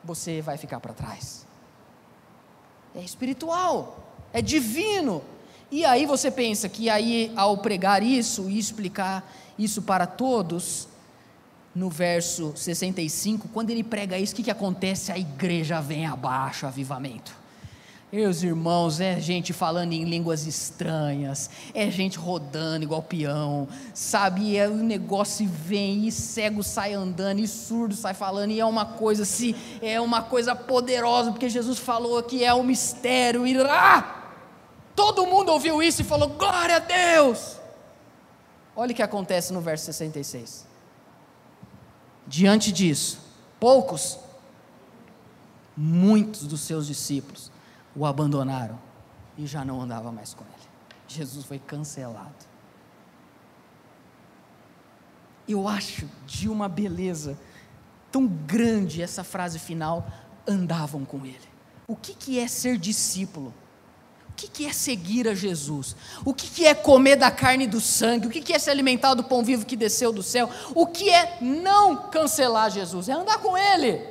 você 0.04 0.40
vai 0.40 0.56
ficar 0.56 0.80
para 0.80 0.94
trás. 0.94 1.48
É 2.96 3.02
espiritual, 3.02 4.14
é 4.32 4.44
divino. 4.44 5.24
E 5.72 5.86
aí 5.86 6.06
você 6.06 6.30
pensa 6.30 6.70
que 6.70 6.88
aí 6.88 7.32
ao 7.36 7.58
pregar 7.58 8.04
isso 8.04 8.48
e 8.48 8.60
explicar 8.60 9.28
isso 9.58 9.82
para 9.82 10.06
todos, 10.06 10.88
no 11.76 11.90
verso 11.90 12.54
65, 12.56 13.48
quando 13.50 13.70
ele 13.70 13.84
prega 13.84 14.18
isso, 14.18 14.34
o 14.34 14.36
que, 14.36 14.44
que 14.44 14.52
acontece? 14.52 15.12
A 15.12 15.18
igreja 15.18 15.80
vem 15.80 16.06
abaixo, 16.06 16.66
avivamento. 16.66 17.38
Meus 18.12 18.42
irmãos, 18.42 19.00
é 19.00 19.20
gente 19.20 19.54
falando 19.54 19.94
em 19.94 20.04
línguas 20.04 20.48
estranhas, 20.48 21.48
é 21.76 21.92
gente 21.92 22.18
rodando 22.18 22.84
igual 22.84 23.04
peão, 23.04 23.68
sabe? 23.94 24.42
E 24.42 24.58
é, 24.58 24.68
o 24.68 24.74
negócio 24.74 25.48
vem, 25.48 26.08
e 26.08 26.12
cego 26.12 26.64
sai 26.64 26.94
andando, 26.94 27.38
e 27.38 27.48
surdo 27.48 27.94
sai 27.94 28.16
falando, 28.16 28.50
e 28.50 28.60
é 28.60 28.66
uma 28.66 28.84
coisa 28.84 29.22
assim, 29.22 29.54
é 29.80 30.02
uma 30.02 30.24
coisa 30.24 30.56
poderosa, 30.56 31.30
porque 31.30 31.50
Jesus 31.50 31.78
falou 31.78 32.24
que 32.24 32.44
é 32.44 32.52
um 32.52 32.64
mistério, 32.64 33.46
e 33.46 33.56
ah! 33.62 34.16
todo 34.96 35.28
mundo 35.28 35.52
ouviu 35.52 35.82
isso 35.82 36.02
e 36.02 36.06
falou: 36.06 36.30
glória 36.30 36.78
a 36.78 36.80
Deus! 36.80 37.58
Olha 38.76 38.92
o 38.92 38.96
que 38.96 39.04
acontece 39.04 39.54
no 39.54 39.62
verso 39.62 39.86
66. 39.86 40.69
Diante 42.30 42.72
disso, 42.72 43.20
poucos, 43.60 44.20
muitos 45.76 46.46
dos 46.46 46.62
seus 46.62 46.86
discípulos 46.86 47.52
o 47.96 48.06
abandonaram 48.06 48.80
e 49.36 49.48
já 49.48 49.66
não 49.66 49.82
andava 49.82 50.12
mais 50.12 50.36
com 50.36 50.44
ele. 50.44 50.70
Jesus 51.08 51.44
foi 51.44 51.58
cancelado. 51.58 52.36
Eu 55.48 55.68
acho 55.68 56.08
de 56.28 56.48
uma 56.48 56.70
beleza 56.70 57.36
tão 58.12 58.28
grande 58.28 59.02
essa 59.02 59.24
frase 59.24 59.58
final, 59.58 60.08
andavam 60.48 61.04
com 61.04 61.26
ele. 61.26 61.50
O 61.88 61.96
que, 61.96 62.14
que 62.14 62.40
é 62.40 62.48
ser 62.48 62.78
discípulo? 62.78 63.52
Que, 64.40 64.48
que 64.48 64.66
é 64.66 64.72
seguir 64.72 65.28
a 65.28 65.34
Jesus? 65.34 65.96
O 66.24 66.34
que, 66.34 66.66
é 66.66 66.74
comer 66.74 67.18
da 67.18 67.30
carne 67.30 67.66
e 67.66 67.68
do 67.68 67.82
sangue? 67.82 68.28
O 68.28 68.30
que 68.30 68.54
é 68.54 68.60
se 68.60 68.70
alimentar 68.70 69.14
do 69.14 69.24
pão 69.24 69.44
vivo 69.44 69.66
que 69.66 69.76
desceu 69.76 70.14
do 70.14 70.24
céu? 70.24 70.50
O 70.74 70.88
que 70.88 71.10
é 71.10 71.38
não 71.42 71.96
cancelar 72.10 72.72
Jesus? 72.72 73.10
É 73.10 73.14
andar 73.14 73.40
com 73.40 73.58
Ele. 73.58 74.02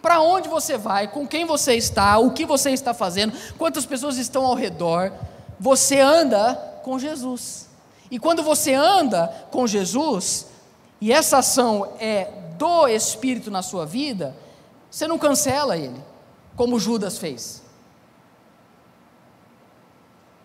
Para 0.00 0.20
onde 0.20 0.48
você 0.48 0.76
vai, 0.78 1.08
com 1.08 1.26
quem 1.26 1.44
você 1.44 1.74
está, 1.74 2.18
o 2.18 2.30
que 2.30 2.44
você 2.44 2.70
está 2.70 2.94
fazendo, 2.94 3.32
quantas 3.58 3.84
pessoas 3.84 4.16
estão 4.16 4.44
ao 4.44 4.54
redor, 4.54 5.12
você 5.58 5.98
anda 5.98 6.54
com 6.84 6.98
Jesus. 6.98 7.68
E 8.10 8.18
quando 8.18 8.42
você 8.42 8.74
anda 8.74 9.26
com 9.50 9.66
Jesus, 9.66 10.46
e 11.00 11.12
essa 11.12 11.38
ação 11.38 11.94
é 11.98 12.28
do 12.58 12.86
Espírito 12.86 13.50
na 13.50 13.62
sua 13.62 13.86
vida, 13.86 14.36
você 14.90 15.08
não 15.08 15.18
cancela 15.18 15.76
ele, 15.76 16.00
como 16.54 16.78
Judas 16.78 17.18
fez. 17.18 17.61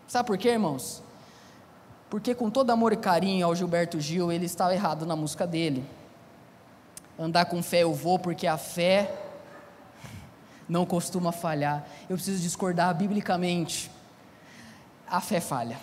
Sabe 0.07 0.27
por 0.27 0.37
quê, 0.37 0.49
irmãos? 0.49 1.03
Porque 2.09 2.33
com 2.33 2.49
todo 2.49 2.69
amor 2.69 2.93
e 2.93 2.97
carinho 2.97 3.45
ao 3.45 3.53
Gilberto 3.53 3.99
Gil, 3.99 4.31
ele 4.31 4.45
estava 4.45 4.73
errado 4.73 5.05
na 5.05 5.15
música 5.15 5.45
dele. 5.45 5.85
Andar 7.19 7.45
com 7.45 7.61
fé 7.61 7.83
eu 7.83 7.93
vou, 7.93 8.17
porque 8.17 8.47
a 8.47 8.57
fé 8.57 9.13
não 10.69 10.85
costuma 10.85 11.31
falhar. 11.33 11.85
Eu 12.09 12.15
preciso 12.15 12.41
discordar 12.41 12.93
biblicamente. 12.95 13.91
A 15.09 15.19
fé 15.19 15.41
falha. 15.41 15.77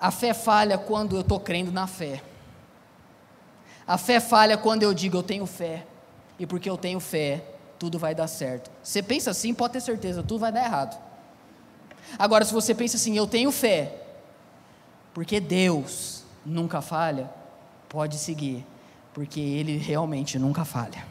A 0.00 0.10
fé 0.10 0.32
falha 0.32 0.78
quando 0.78 1.16
eu 1.16 1.20
estou 1.20 1.40
crendo 1.40 1.70
na 1.70 1.86
fé. 1.86 2.22
A 3.86 3.98
fé 3.98 4.20
falha 4.20 4.56
quando 4.56 4.82
eu 4.82 4.94
digo 4.94 5.18
eu 5.18 5.22
tenho 5.22 5.44
fé. 5.44 5.86
E 6.38 6.46
porque 6.46 6.68
eu 6.68 6.76
tenho 6.76 7.00
fé, 7.00 7.53
tudo 7.84 7.98
vai 7.98 8.14
dar 8.14 8.28
certo. 8.28 8.70
Você 8.82 9.02
pensa 9.02 9.30
assim, 9.30 9.52
pode 9.52 9.74
ter 9.74 9.80
certeza, 9.82 10.22
tudo 10.22 10.40
vai 10.40 10.50
dar 10.50 10.64
errado. 10.64 10.98
Agora, 12.18 12.42
se 12.42 12.50
você 12.50 12.74
pensa 12.74 12.96
assim, 12.96 13.14
eu 13.14 13.26
tenho 13.26 13.52
fé, 13.52 13.92
porque 15.12 15.38
Deus 15.38 16.24
nunca 16.46 16.80
falha, 16.80 17.28
pode 17.86 18.16
seguir, 18.16 18.64
porque 19.12 19.38
Ele 19.38 19.76
realmente 19.76 20.38
nunca 20.38 20.64
falha. 20.64 21.04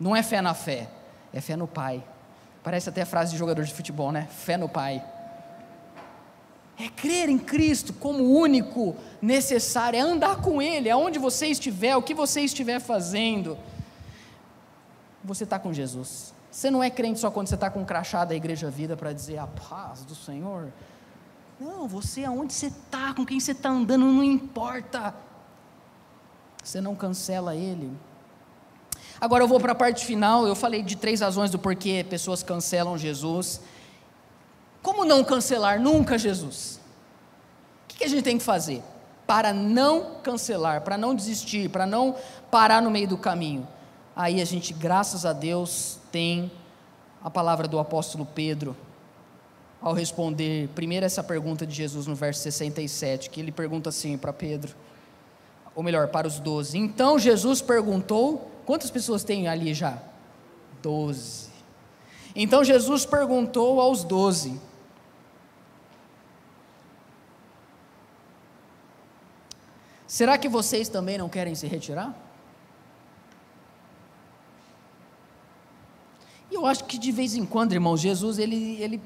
Não 0.00 0.16
é 0.16 0.22
fé 0.22 0.40
na 0.40 0.54
fé, 0.54 0.88
é 1.34 1.40
fé 1.42 1.54
no 1.54 1.66
Pai. 1.66 2.02
Parece 2.64 2.88
até 2.88 3.02
a 3.02 3.06
frase 3.06 3.32
de 3.32 3.36
jogador 3.36 3.66
de 3.66 3.74
futebol, 3.74 4.10
né? 4.10 4.26
Fé 4.30 4.56
no 4.56 4.70
Pai. 4.70 5.04
É 6.78 6.88
crer 6.88 7.28
em 7.28 7.38
Cristo 7.38 7.92
como 7.92 8.24
único 8.24 8.96
necessário, 9.20 9.98
é 9.98 10.00
andar 10.00 10.36
com 10.36 10.62
Ele, 10.62 10.88
aonde 10.88 11.18
você 11.18 11.48
estiver, 11.48 11.94
o 11.94 12.00
que 12.00 12.14
você 12.14 12.40
estiver 12.40 12.80
fazendo 12.80 13.58
você 15.28 15.44
está 15.44 15.58
com 15.58 15.72
Jesus. 15.72 16.34
Você 16.50 16.70
não 16.70 16.82
é 16.82 16.90
crente 16.90 17.20
só 17.20 17.30
quando 17.30 17.48
você 17.48 17.54
está 17.54 17.70
com 17.70 17.80
um 17.80 17.84
crachá 17.84 18.24
da 18.24 18.34
Igreja 18.34 18.70
Vida 18.70 18.96
para 18.96 19.12
dizer 19.12 19.38
a 19.38 19.46
paz 19.46 20.04
do 20.04 20.14
Senhor. 20.14 20.72
Não, 21.60 21.86
você, 21.86 22.24
aonde 22.24 22.52
você 22.52 22.66
está, 22.66 23.12
com 23.14 23.26
quem 23.26 23.38
você 23.38 23.52
está 23.52 23.68
andando, 23.68 24.04
não 24.06 24.24
importa. 24.24 25.14
Você 26.62 26.80
não 26.80 26.94
cancela 26.94 27.54
ele. 27.54 27.92
Agora 29.20 29.44
eu 29.44 29.48
vou 29.48 29.60
para 29.60 29.72
a 29.72 29.74
parte 29.74 30.04
final. 30.04 30.46
Eu 30.46 30.54
falei 30.54 30.82
de 30.82 30.96
três 30.96 31.20
razões 31.20 31.50
do 31.50 31.58
porquê 31.58 32.04
pessoas 32.08 32.42
cancelam 32.42 32.96
Jesus. 32.96 33.60
Como 34.82 35.04
não 35.04 35.22
cancelar 35.24 35.80
nunca 35.80 36.16
Jesus? 36.16 36.80
O 37.84 37.94
que 37.94 38.04
a 38.04 38.08
gente 38.08 38.22
tem 38.22 38.38
que 38.38 38.44
fazer 38.44 38.82
para 39.26 39.52
não 39.52 40.16
cancelar, 40.22 40.82
para 40.82 40.96
não 40.96 41.14
desistir, 41.14 41.68
para 41.68 41.84
não 41.84 42.14
parar 42.50 42.80
no 42.80 42.90
meio 42.90 43.08
do 43.08 43.18
caminho? 43.18 43.66
Aí 44.18 44.42
a 44.42 44.44
gente, 44.44 44.74
graças 44.74 45.24
a 45.24 45.32
Deus, 45.32 45.96
tem 46.10 46.50
a 47.22 47.30
palavra 47.30 47.68
do 47.68 47.78
apóstolo 47.78 48.26
Pedro 48.26 48.76
ao 49.80 49.92
responder 49.92 50.68
primeiro 50.74 51.06
essa 51.06 51.22
pergunta 51.22 51.64
de 51.64 51.72
Jesus 51.72 52.08
no 52.08 52.16
verso 52.16 52.40
67, 52.40 53.30
que 53.30 53.40
ele 53.40 53.52
pergunta 53.52 53.90
assim 53.90 54.18
para 54.18 54.32
Pedro, 54.32 54.74
ou 55.72 55.84
melhor, 55.84 56.08
para 56.08 56.26
os 56.26 56.40
doze. 56.40 56.76
Então 56.76 57.16
Jesus 57.16 57.62
perguntou: 57.62 58.50
quantas 58.66 58.90
pessoas 58.90 59.22
tem 59.22 59.46
ali 59.46 59.72
já? 59.72 60.02
Doze. 60.82 61.50
Então 62.34 62.64
Jesus 62.64 63.06
perguntou 63.06 63.80
aos 63.80 64.02
doze: 64.02 64.60
Será 70.08 70.36
que 70.36 70.48
vocês 70.48 70.88
também 70.88 71.16
não 71.16 71.28
querem 71.28 71.54
se 71.54 71.68
retirar? 71.68 72.27
Eu 76.58 76.66
acho 76.66 76.84
que 76.84 76.98
de 76.98 77.12
vez 77.12 77.34
em 77.34 77.46
quando, 77.46 77.72
irmãos, 77.72 78.00
Jesus 78.00 78.38
ele, 78.38 78.76
ele, 78.80 79.02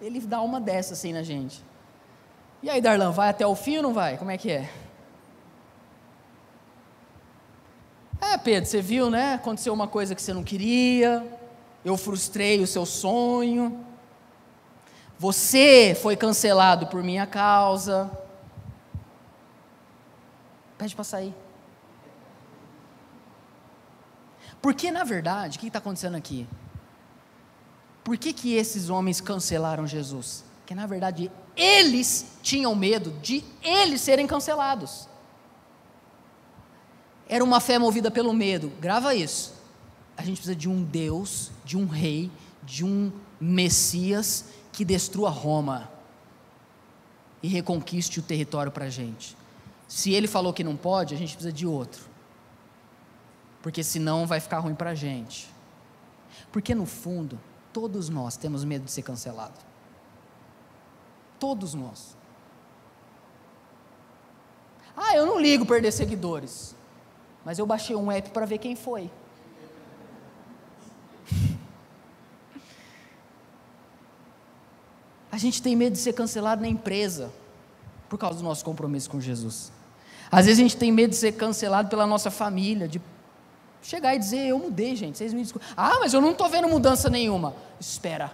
ele 0.00 0.20
dá 0.20 0.40
uma 0.40 0.60
dessa 0.60 0.94
assim 0.94 1.12
na 1.12 1.22
gente. 1.22 1.62
E 2.62 2.70
aí, 2.70 2.80
Darlan, 2.80 3.10
vai 3.10 3.28
até 3.28 3.46
o 3.46 3.54
fim 3.54 3.76
ou 3.76 3.82
não 3.82 3.92
vai? 3.92 4.16
Como 4.16 4.30
é 4.30 4.38
que 4.38 4.50
é? 4.50 4.70
É, 8.20 8.38
Pedro, 8.38 8.68
você 8.68 8.80
viu, 8.80 9.10
né? 9.10 9.34
Aconteceu 9.34 9.72
uma 9.72 9.86
coisa 9.86 10.14
que 10.14 10.22
você 10.22 10.32
não 10.32 10.42
queria, 10.42 11.22
eu 11.84 11.96
frustrei 11.96 12.62
o 12.62 12.66
seu 12.66 12.86
sonho, 12.86 13.84
você 15.18 15.96
foi 16.00 16.16
cancelado 16.16 16.86
por 16.86 17.02
minha 17.02 17.26
causa. 17.26 18.10
Pede 20.78 20.94
para 20.94 21.04
sair. 21.04 21.34
Porque, 24.62 24.90
na 24.90 25.04
verdade, 25.04 25.58
o 25.58 25.60
que 25.60 25.66
está 25.66 25.78
acontecendo 25.78 26.16
aqui? 26.16 26.48
Por 28.04 28.18
que, 28.18 28.32
que 28.34 28.54
esses 28.54 28.90
homens 28.90 29.20
cancelaram 29.20 29.86
Jesus? 29.86 30.44
Porque, 30.58 30.74
na 30.74 30.86
verdade, 30.86 31.32
eles 31.56 32.26
tinham 32.42 32.74
medo 32.74 33.10
de 33.22 33.42
eles 33.62 34.02
serem 34.02 34.26
cancelados. 34.26 35.08
Era 37.26 37.42
uma 37.42 37.60
fé 37.60 37.78
movida 37.78 38.10
pelo 38.10 38.34
medo. 38.34 38.70
Grava 38.78 39.14
isso. 39.14 39.54
A 40.16 40.22
gente 40.22 40.36
precisa 40.36 40.54
de 40.54 40.68
um 40.68 40.84
Deus, 40.84 41.50
de 41.64 41.76
um 41.76 41.86
rei, 41.86 42.30
de 42.62 42.84
um 42.84 43.10
Messias 43.40 44.46
que 44.70 44.84
destrua 44.84 45.30
Roma 45.30 45.90
e 47.42 47.48
reconquiste 47.48 48.20
o 48.20 48.22
território 48.22 48.70
para 48.70 48.86
a 48.86 48.90
gente. 48.90 49.36
Se 49.88 50.12
ele 50.12 50.26
falou 50.26 50.52
que 50.52 50.64
não 50.64 50.76
pode, 50.76 51.14
a 51.14 51.18
gente 51.18 51.34
precisa 51.34 51.52
de 51.52 51.66
outro. 51.66 52.02
Porque 53.62 53.82
senão 53.82 54.26
vai 54.26 54.40
ficar 54.40 54.58
ruim 54.58 54.74
para 54.74 54.90
a 54.90 54.94
gente. 54.94 55.48
Porque 56.50 56.74
no 56.74 56.86
fundo, 56.86 57.38
todos 57.74 58.08
nós 58.08 58.36
temos 58.36 58.64
medo 58.64 58.84
de 58.84 58.90
ser 58.92 59.02
cancelado. 59.02 59.58
Todos 61.40 61.74
nós. 61.74 62.16
Ah, 64.96 65.16
eu 65.16 65.26
não 65.26 65.40
ligo 65.40 65.66
perder 65.66 65.90
seguidores. 65.90 66.76
Mas 67.44 67.58
eu 67.58 67.66
baixei 67.66 67.96
um 67.96 68.10
app 68.10 68.30
para 68.30 68.46
ver 68.46 68.58
quem 68.58 68.76
foi. 68.76 69.10
A 75.32 75.36
gente 75.36 75.60
tem 75.60 75.74
medo 75.74 75.94
de 75.94 75.98
ser 75.98 76.12
cancelado 76.12 76.62
na 76.62 76.68
empresa 76.68 77.32
por 78.08 78.16
causa 78.16 78.38
do 78.38 78.44
nosso 78.44 78.64
compromisso 78.64 79.10
com 79.10 79.20
Jesus. 79.20 79.72
Às 80.30 80.46
vezes 80.46 80.60
a 80.60 80.62
gente 80.62 80.76
tem 80.76 80.92
medo 80.92 81.10
de 81.10 81.16
ser 81.16 81.32
cancelado 81.32 81.88
pela 81.88 82.06
nossa 82.06 82.30
família, 82.30 82.86
de 82.86 83.02
chegar 83.84 84.14
e 84.14 84.18
dizer: 84.18 84.48
Eu 84.48 84.58
mudei, 84.58 84.96
gente, 84.96 85.18
vocês 85.18 85.32
me 85.32 85.42
desculpem. 85.42 85.68
Ah, 85.76 85.98
mas 86.00 86.12
eu 86.12 86.20
não 86.20 86.32
estou 86.32 86.48
vendo 86.48 86.68
mudança 86.68 87.08
nenhuma. 87.08 87.54
Espera. 87.78 88.26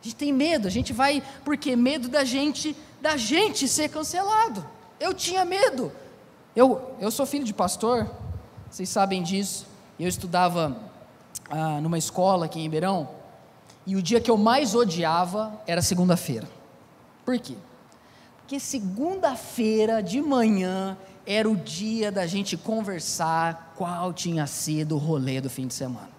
A 0.00 0.04
gente 0.04 0.16
tem 0.16 0.32
medo, 0.32 0.68
a 0.68 0.70
gente 0.70 0.92
vai, 0.92 1.22
porque 1.44 1.74
medo 1.74 2.08
da 2.08 2.24
gente, 2.24 2.76
da 3.00 3.16
gente 3.16 3.66
ser 3.66 3.88
cancelado. 3.88 4.66
Eu 5.00 5.14
tinha 5.14 5.44
medo. 5.44 5.90
Eu, 6.54 6.94
eu 7.00 7.10
sou 7.10 7.24
filho 7.24 7.44
de 7.44 7.54
pastor, 7.54 8.10
vocês 8.70 8.88
sabem 8.88 9.22
disso. 9.22 9.66
Eu 9.98 10.08
estudava 10.08 10.76
ah, 11.48 11.80
numa 11.80 11.96
escola 11.96 12.46
aqui 12.46 12.58
em 12.58 12.62
Ribeirão, 12.62 13.08
e 13.86 13.96
o 13.96 14.02
dia 14.02 14.20
que 14.20 14.30
eu 14.30 14.36
mais 14.36 14.74
odiava 14.74 15.58
era 15.66 15.80
segunda-feira. 15.80 16.48
Por 17.24 17.38
quê? 17.38 17.54
Porque 18.38 18.60
segunda-feira 18.60 20.02
de 20.02 20.20
manhã 20.20 20.98
era 21.26 21.48
o 21.48 21.56
dia 21.56 22.12
da 22.12 22.26
gente 22.26 22.56
conversar 22.56 23.72
qual 23.76 24.12
tinha 24.12 24.46
sido 24.46 24.94
o 24.94 24.98
rolê 24.98 25.40
do 25.40 25.48
fim 25.48 25.66
de 25.66 25.74
semana. 25.74 26.10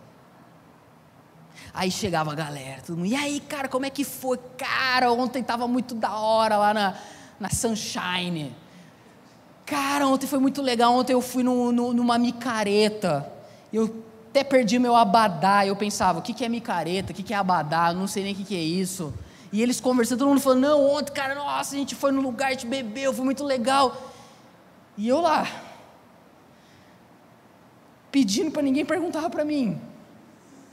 Aí 1.74 1.91
chegava 1.91 2.32
a 2.32 2.36
galera, 2.36 2.82
todo 2.86 2.97
mundo, 2.97 3.08
e 3.08 3.16
aí, 3.16 3.39
cara, 3.41 3.68
como 3.68 3.86
é 3.86 3.89
que 3.89 4.03
foi? 4.03 4.39
Cara, 4.58 5.12
ontem 5.12 5.41
estava 5.41 5.68
muito 5.68 5.93
da 5.93 6.16
hora 6.16 6.58
lá 6.58 6.74
na, 6.74 6.95
na 7.39 7.49
Sunshine. 7.49 8.56
Cara, 9.66 10.08
ontem 10.08 10.28
foi 10.28 10.39
muito 10.39 10.62
legal. 10.62 10.93
Ontem 10.93 11.14
eu 11.14 11.22
fui 11.22 11.43
no, 11.43 11.72
no, 11.72 11.91
numa 11.91 12.18
micareta. 12.18 13.30
Eu 13.74 14.03
até 14.30 14.43
perdi 14.43 14.78
meu 14.80 14.95
abadá. 14.95 15.66
Eu 15.66 15.76
pensava, 15.76 16.20
o 16.20 16.22
que, 16.22 16.34
que 16.34 16.45
é 16.45 16.49
micareta? 16.49 17.12
O 17.12 17.16
que, 17.16 17.24
que 17.24 17.34
é 17.34 17.38
abadá? 17.38 17.89
Eu 17.89 17.95
não 17.95 18.08
sei 18.08 18.24
nem 18.24 18.34
o 18.34 18.36
que, 18.36 18.43
que 18.43 18.56
é 18.56 18.62
isso. 18.62 19.14
E 19.51 19.62
eles 19.62 19.82
conversando, 19.82 20.20
todo 20.20 20.30
mundo 20.30 20.41
falando, 20.41 20.62
não, 20.62 20.89
ontem, 20.91 21.12
cara, 21.14 21.34
nossa, 21.34 21.76
a 21.76 21.78
gente 21.78 21.95
foi 21.95 22.12
no 22.12 22.22
lugar, 22.22 22.49
a 22.49 22.51
gente 22.51 22.68
bebeu, 22.68 23.14
foi 23.14 23.26
muito 23.26 23.43
legal. 23.43 24.14
E 24.98 25.08
eu 25.08 25.20
lá, 25.20 25.48
pedindo 28.12 28.52
para 28.52 28.62
ninguém 28.62 28.86
perguntar 28.86 29.30
para 29.30 29.43
mim. 29.43 29.82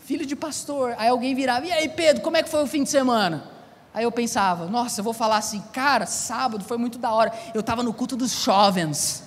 Filho 0.04 0.24
de 0.24 0.36
pastor. 0.36 0.94
Aí 0.96 1.08
alguém 1.08 1.34
virava, 1.34 1.66
e 1.66 1.72
aí 1.72 1.88
Pedro, 1.88 2.22
como 2.22 2.36
é 2.36 2.42
que 2.42 2.48
foi 2.48 2.62
o 2.62 2.66
fim 2.66 2.84
de 2.84 2.90
semana? 2.90 3.50
Aí 3.94 4.04
eu 4.04 4.12
pensava, 4.12 4.66
nossa, 4.66 5.00
eu 5.00 5.04
vou 5.04 5.12
falar 5.12 5.36
assim, 5.36 5.60
cara, 5.72 6.06
sábado 6.06 6.64
foi 6.64 6.78
muito 6.78 6.98
da 6.98 7.12
hora. 7.12 7.32
Eu 7.52 7.60
estava 7.60 7.82
no 7.82 7.92
culto 7.92 8.16
dos 8.16 8.30
jovens. 8.30 9.24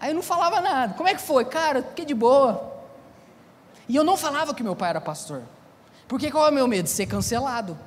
Aí 0.00 0.10
eu 0.10 0.14
não 0.14 0.22
falava 0.22 0.60
nada. 0.60 0.94
Como 0.94 1.08
é 1.08 1.14
que 1.14 1.20
foi? 1.20 1.44
Cara, 1.44 1.82
fiquei 1.82 2.06
de 2.06 2.14
boa. 2.14 2.72
E 3.86 3.94
eu 3.94 4.02
não 4.02 4.16
falava 4.16 4.54
que 4.54 4.62
meu 4.62 4.74
pai 4.74 4.90
era 4.90 5.00
pastor. 5.00 5.42
Porque 6.08 6.30
qual 6.30 6.46
é 6.46 6.50
o 6.50 6.54
meu 6.54 6.66
medo? 6.66 6.88
Ser 6.88 7.06
cancelado. 7.06 7.78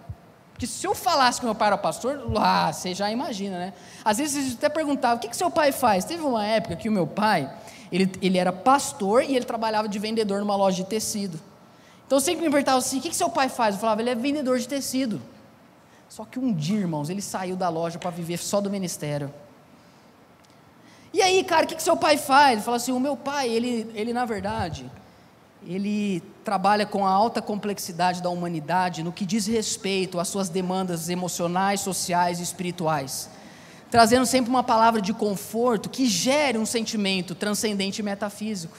Porque 0.53 0.67
se 0.67 0.85
eu 0.85 0.93
falasse 0.93 1.39
que 1.39 1.45
meu 1.45 1.55
pai 1.55 1.67
era 1.67 1.77
pastor, 1.77 2.31
lá, 2.31 2.71
você 2.71 2.93
já 2.93 3.11
imagina, 3.11 3.57
né? 3.57 3.73
Às 4.05 4.19
vezes 4.19 4.51
você 4.51 4.55
até 4.55 4.69
perguntava, 4.69 5.15
o 5.15 5.19
que, 5.19 5.27
que 5.27 5.35
seu 5.35 5.49
pai 5.49 5.71
faz? 5.71 6.05
Teve 6.05 6.23
uma 6.23 6.45
época 6.45 6.75
que 6.75 6.87
o 6.87 6.91
meu 6.91 7.07
pai, 7.07 7.51
ele, 7.91 8.11
ele 8.21 8.37
era 8.37 8.53
pastor 8.53 9.23
e 9.23 9.35
ele 9.35 9.45
trabalhava 9.45 9.87
de 9.87 9.97
vendedor 9.97 10.39
numa 10.39 10.55
loja 10.55 10.77
de 10.77 10.85
tecido. 10.85 11.39
Então 12.05 12.17
eu 12.17 12.21
sempre 12.21 12.45
me 12.45 12.51
perguntava 12.51 12.77
assim, 12.77 12.99
o 12.99 13.01
que, 13.01 13.09
que 13.09 13.15
seu 13.15 13.29
pai 13.29 13.49
faz? 13.49 13.75
Eu 13.75 13.81
falava, 13.81 14.01
ele 14.01 14.11
é 14.11 14.15
vendedor 14.15 14.59
de 14.59 14.67
tecido. 14.67 15.19
Só 16.07 16.23
que 16.23 16.37
um 16.37 16.53
dia, 16.53 16.77
irmãos, 16.77 17.09
ele 17.09 17.23
saiu 17.23 17.55
da 17.55 17.69
loja 17.69 17.97
para 17.97 18.11
viver 18.11 18.37
só 18.37 18.61
do 18.61 18.69
ministério. 18.69 19.33
E 21.11 21.21
aí, 21.21 21.43
cara, 21.43 21.65
o 21.65 21.67
que, 21.67 21.75
que 21.75 21.81
seu 21.81 21.97
pai 21.97 22.17
faz? 22.17 22.53
Ele 22.53 22.61
fala 22.61 22.77
assim, 22.77 22.91
o 22.91 22.99
meu 22.99 23.17
pai, 23.17 23.49
ele, 23.49 23.91
ele 23.95 24.13
na 24.13 24.25
verdade, 24.25 24.89
ele 25.65 26.21
trabalha 26.43 26.85
com 26.85 27.05
a 27.05 27.09
alta 27.09 27.41
complexidade 27.41 28.21
da 28.21 28.29
humanidade 28.29 29.01
no 29.01 29.11
que 29.11 29.25
diz 29.25 29.47
respeito 29.47 30.19
às 30.19 30.27
suas 30.27 30.49
demandas 30.49 31.09
emocionais, 31.09 31.79
sociais 31.79 32.39
e 32.39 32.43
espirituais, 32.43 33.29
trazendo 33.89 34.25
sempre 34.25 34.49
uma 34.49 34.63
palavra 34.63 35.01
de 35.01 35.13
conforto 35.13 35.89
que 35.89 36.05
gere 36.05 36.57
um 36.57 36.65
sentimento 36.65 37.33
transcendente 37.33 37.99
e 37.99 38.03
metafísico. 38.03 38.77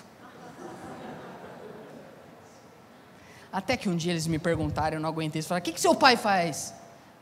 Até 3.52 3.76
que 3.76 3.88
um 3.88 3.96
dia 3.96 4.12
eles 4.12 4.26
me 4.26 4.38
perguntaram, 4.38 4.96
eu 4.96 5.00
não 5.00 5.08
aguentei, 5.08 5.38
eles 5.38 5.46
falaram, 5.46 5.62
o 5.62 5.64
que, 5.64 5.72
que 5.72 5.80
seu 5.80 5.94
pai 5.94 6.16
faz? 6.16 6.74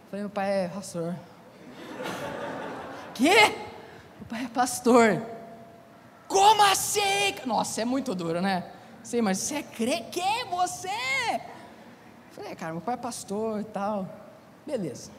Eu 0.05 0.11
falei, 0.11 0.23
meu 0.23 0.31
pai 0.31 0.65
é 0.65 0.69
pastor. 0.69 1.15
Quê? 3.15 3.55
Meu 4.19 4.27
pai 4.29 4.45
é 4.45 4.49
pastor. 4.49 5.23
Como 6.27 6.63
assim? 6.63 7.35
Nossa, 7.45 7.83
é 7.83 7.85
muito 7.85 8.15
duro, 8.15 8.41
né? 8.41 8.65
Sei, 9.03 9.21
mas 9.21 9.39
você 9.39 9.63
crê 9.63 10.01
que 10.11 10.21
é 10.21 10.45
você? 10.45 10.89
falei, 12.31 12.53
é, 12.53 12.55
cara, 12.55 12.73
meu 12.73 12.81
pai 12.81 12.95
é 12.95 12.97
pastor 12.97 13.61
e 13.61 13.65
tal. 13.65 14.09
Beleza. 14.67 15.11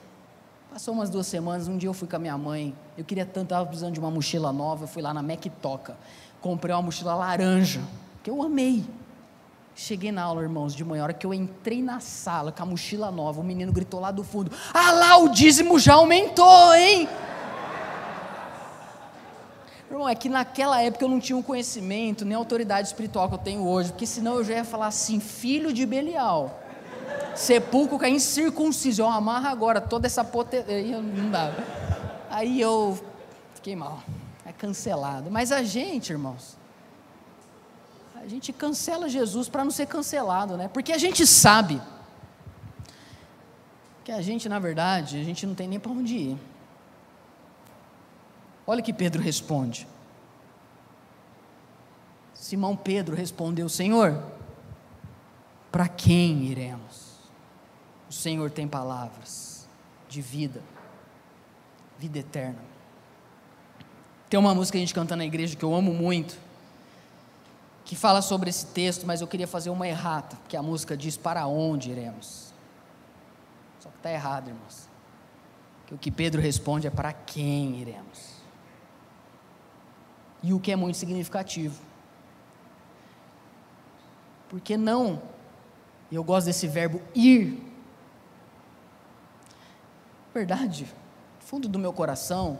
Passou 0.72 0.94
umas 0.94 1.10
duas 1.10 1.28
semanas, 1.28 1.68
um 1.68 1.78
dia 1.78 1.88
eu 1.88 1.94
fui 1.94 2.08
com 2.08 2.16
a 2.16 2.20
minha 2.20 2.38
mãe. 2.38 2.74
Eu 2.98 3.04
queria 3.04 3.26
tanto, 3.26 3.46
estava 3.46 3.66
precisando 3.66 3.94
de 3.94 4.00
uma 4.00 4.10
mochila 4.10 4.52
nova. 4.52 4.86
Eu 4.86 4.88
fui 4.88 5.02
lá 5.02 5.14
na 5.14 5.22
Mac 5.22 5.46
Toca. 5.62 5.96
Comprei 6.42 6.74
uma 6.74 6.82
mochila 6.82 7.14
laranja, 7.14 7.82
que 8.24 8.30
eu 8.30 8.42
amei. 8.42 8.84
Cheguei 9.76 10.12
na 10.12 10.24
aula, 10.24 10.42
irmãos, 10.42 10.76
de 10.76 10.84
manhã, 10.84 11.02
a 11.02 11.04
hora 11.06 11.14
que 11.14 11.26
eu 11.26 11.34
entrei 11.34 11.82
na 11.82 12.00
sala 12.00 12.52
com 12.52 12.62
a 12.62 12.66
mochila 12.66 13.12
nova, 13.12 13.42
o 13.42 13.44
menino 13.44 13.72
gritou 13.72 14.00
lá 14.00 14.12
do 14.12 14.24
fundo: 14.24 14.52
Ah 14.74 14.92
lá, 14.92 15.18
o 15.18 15.30
dízimo 15.30 15.80
já 15.80 15.96
aumentou, 15.96 16.76
hein? 16.76 17.10
Irmão, 19.90 20.10
é 20.10 20.16
que 20.16 20.28
naquela 20.28 20.82
época 20.82 21.06
eu 21.06 21.10
não 21.10 21.20
tinha 21.20 21.38
um 21.38 21.42
conhecimento, 21.42 22.26
nem 22.26 22.36
autoridade 22.36 22.88
espiritual 22.88 23.28
que 23.28 23.36
eu 23.36 23.40
tenho 23.40 23.68
hoje, 23.68 23.90
porque 23.90 24.08
senão 24.08 24.36
eu 24.36 24.44
já 24.44 24.56
ia 24.56 24.64
falar 24.66 24.88
assim: 24.88 25.20
filho 25.20 25.72
de 25.72 25.86
Belial, 25.86 26.60
sepulcro 27.36 28.00
que 28.00 28.06
é 28.06 28.10
incircunciso, 28.10 29.02
eu 29.02 29.10
amarro 29.10 29.48
agora 29.48 29.80
toda 29.80 30.08
essa 30.08 30.24
potência. 30.24 30.66
Não 31.02 31.30
dá. 31.30 31.54
Aí 32.30 32.60
eu 32.60 33.00
fiquei 33.54 33.76
mal, 33.76 34.02
é 34.46 34.52
cancelado. 34.52 35.30
Mas 35.30 35.52
a 35.52 35.62
gente, 35.62 36.12
irmãos, 36.12 36.58
a 38.16 38.28
gente 38.28 38.52
cancela 38.54 39.08
Jesus 39.10 39.50
para 39.50 39.64
não 39.64 39.72
ser 39.72 39.86
cancelado, 39.86 40.58
né? 40.58 40.70
Porque 40.70 40.92
a 40.94 40.98
gente 40.98 41.28
sabe 41.28 41.82
que 44.04 44.12
a 44.12 44.22
gente, 44.22 44.50
na 44.50 44.60
verdade, 44.60 45.20
a 45.20 45.24
gente 45.24 45.46
não 45.46 45.54
tem 45.54 45.68
nem 45.68 45.80
para 45.80 45.92
onde 45.92 46.16
ir. 46.16 46.38
Olha 48.66 48.82
que 48.82 48.94
Pedro 48.94 49.22
responde. 49.22 49.88
Simão 52.34 52.76
Pedro 52.76 53.16
respondeu: 53.16 53.68
Senhor, 53.70 54.22
para 55.72 55.88
quem 55.88 56.44
iremos? 56.44 57.14
O 58.10 58.14
Senhor 58.14 58.52
tem 58.52 58.68
palavras 58.68 59.68
de 60.08 60.22
vida, 60.22 60.62
vida 61.98 62.20
eterna. 62.20 62.60
Tem 64.30 64.40
uma 64.40 64.54
música 64.54 64.78
que 64.78 64.84
a 64.84 64.86
gente 64.86 64.94
canta 64.94 65.16
na 65.16 65.26
igreja 65.26 65.56
que 65.56 65.64
eu 65.64 65.74
amo 65.74 65.94
muito 65.94 66.38
que 67.86 67.96
fala 67.96 68.22
sobre 68.22 68.50
esse 68.50 68.66
texto, 68.68 69.06
mas 69.06 69.22
eu 69.22 69.28
queria 69.28 69.48
fazer 69.48 69.70
uma 69.70 69.88
errata, 69.88 70.36
porque 70.38 70.56
a 70.56 70.62
música 70.62 70.96
diz 70.96 71.18
para 71.18 71.46
onde 71.48 71.92
iremos. 71.92 72.54
Só 73.80 73.90
que 73.90 73.98
está 73.98 74.12
errado, 74.12 74.48
irmãos. 74.48 74.88
Que 75.86 75.94
o 75.94 75.98
que 75.98 76.10
Pedro 76.10 76.42
responde 76.42 76.88
é 76.88 76.90
para 76.90 77.12
quem 77.12 77.82
iremos. 77.82 78.33
E 80.44 80.54
o 80.54 80.60
que 80.60 80.72
é 80.72 80.76
muito 80.76 80.98
significativo. 80.98 81.82
Porque 84.50 84.78
não, 84.78 85.22
eu 86.12 86.24
gosto 86.24 86.46
desse 86.46 86.68
verbo 86.68 87.02
ir. 87.16 87.60
Verdade, 90.34 90.86
fundo 91.40 91.68
do 91.68 91.80
meu 91.80 91.94
coração, 91.94 92.60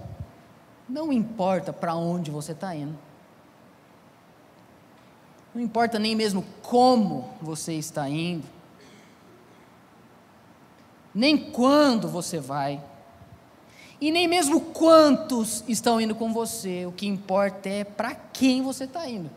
não 0.88 1.12
importa 1.12 1.74
para 1.74 1.94
onde 1.94 2.32
você 2.32 2.54
está 2.54 2.74
indo. 2.74 2.98
Não 5.54 5.62
importa 5.62 6.00
nem 6.00 6.16
mesmo 6.16 6.44
como 6.64 7.32
você 7.40 7.74
está 7.74 8.10
indo, 8.10 8.48
nem 11.14 11.52
quando 11.52 12.08
você 12.08 12.40
vai, 12.40 12.84
e 14.04 14.12
nem 14.12 14.28
mesmo 14.28 14.60
quantos 14.60 15.64
estão 15.66 16.02
indo 16.02 16.14
com 16.14 16.34
você. 16.34 16.86
O 16.86 16.92
que 16.92 17.08
importa 17.08 17.70
é 17.70 17.86
para 17.86 18.14
quem 18.14 18.62
você 18.62 18.84
está 18.84 19.10
indo. 19.10 19.32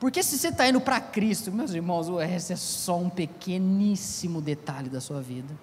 Porque 0.00 0.24
se 0.24 0.36
você 0.36 0.48
está 0.48 0.68
indo 0.68 0.80
para 0.80 1.00
Cristo, 1.00 1.52
meus 1.52 1.72
irmãos, 1.72 2.08
esse 2.20 2.52
é 2.52 2.56
só 2.56 2.98
um 2.98 3.08
pequeníssimo 3.08 4.40
detalhe 4.40 4.88
da 4.88 5.00
sua 5.00 5.22
vida. 5.22 5.54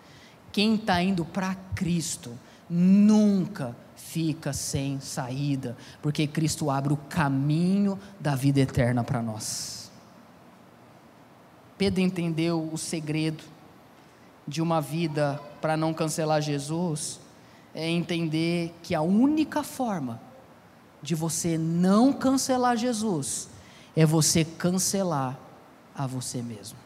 Quem 0.53 0.75
está 0.75 1.03
indo 1.03 1.25
para 1.25 1.53
Cristo 1.75 2.31
nunca 2.69 3.75
fica 3.97 4.53
sem 4.53 5.01
saída, 5.01 5.75
porque 6.01 6.25
Cristo 6.27 6.71
abre 6.71 6.93
o 6.93 6.97
caminho 7.09 7.99
da 8.17 8.35
vida 8.35 8.61
eterna 8.61 9.03
para 9.03 9.21
nós. 9.21 9.91
Pedro 11.77 11.99
entendeu 11.99 12.69
o 12.71 12.77
segredo 12.77 13.43
de 14.47 14.61
uma 14.61 14.79
vida 14.79 15.41
para 15.59 15.75
não 15.75 15.93
cancelar 15.93 16.41
Jesus, 16.41 17.24
é 17.75 17.89
entender 17.89 18.73
que 18.81 18.95
a 18.95 19.01
única 19.01 19.61
forma 19.61 20.21
de 21.01 21.13
você 21.13 21.57
não 21.57 22.13
cancelar 22.13 22.77
Jesus 22.77 23.49
é 23.93 24.05
você 24.05 24.45
cancelar 24.45 25.37
a 25.93 26.07
você 26.07 26.41
mesmo. 26.41 26.77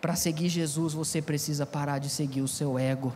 Para 0.00 0.16
seguir 0.16 0.48
Jesus, 0.48 0.94
você 0.94 1.20
precisa 1.20 1.66
parar 1.66 1.98
de 1.98 2.08
seguir 2.08 2.40
o 2.40 2.48
seu 2.48 2.78
ego. 2.78 3.14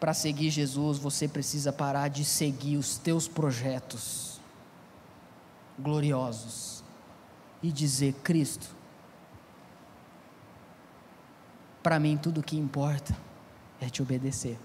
Para 0.00 0.12
seguir 0.12 0.50
Jesus, 0.50 0.98
você 0.98 1.28
precisa 1.28 1.72
parar 1.72 2.08
de 2.08 2.24
seguir 2.24 2.76
os 2.76 2.98
teus 2.98 3.28
projetos 3.28 4.27
gloriosos 5.78 6.82
e 7.62 7.70
dizer: 7.70 8.14
Cristo, 8.22 8.74
para 11.82 11.98
mim 11.98 12.16
tudo 12.16 12.40
o 12.40 12.42
que 12.42 12.56
importa 12.56 13.16
é 13.80 13.88
te 13.88 14.02
obedecer. 14.02 14.58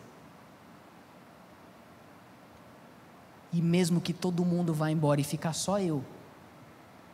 E 3.51 3.61
mesmo 3.61 4.01
que 4.01 4.13
todo 4.13 4.43
mundo 4.43 4.73
vá 4.73 4.89
embora 4.89 5.21
e 5.21 5.23
ficar 5.23 5.53
só 5.53 5.79
eu, 5.79 6.03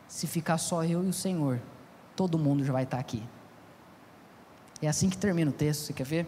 se 0.08 0.26
ficar 0.26 0.56
só 0.56 0.82
eu 0.82 1.04
e 1.04 1.08
o 1.08 1.12
Senhor, 1.12 1.60
todo 2.16 2.38
mundo 2.38 2.64
já 2.64 2.72
vai 2.72 2.84
estar 2.84 2.98
aqui. 2.98 3.22
É 4.80 4.88
assim 4.88 5.10
que 5.10 5.18
termina 5.18 5.50
o 5.50 5.54
texto, 5.54 5.82
você 5.82 5.92
quer 5.92 6.06
ver? 6.06 6.26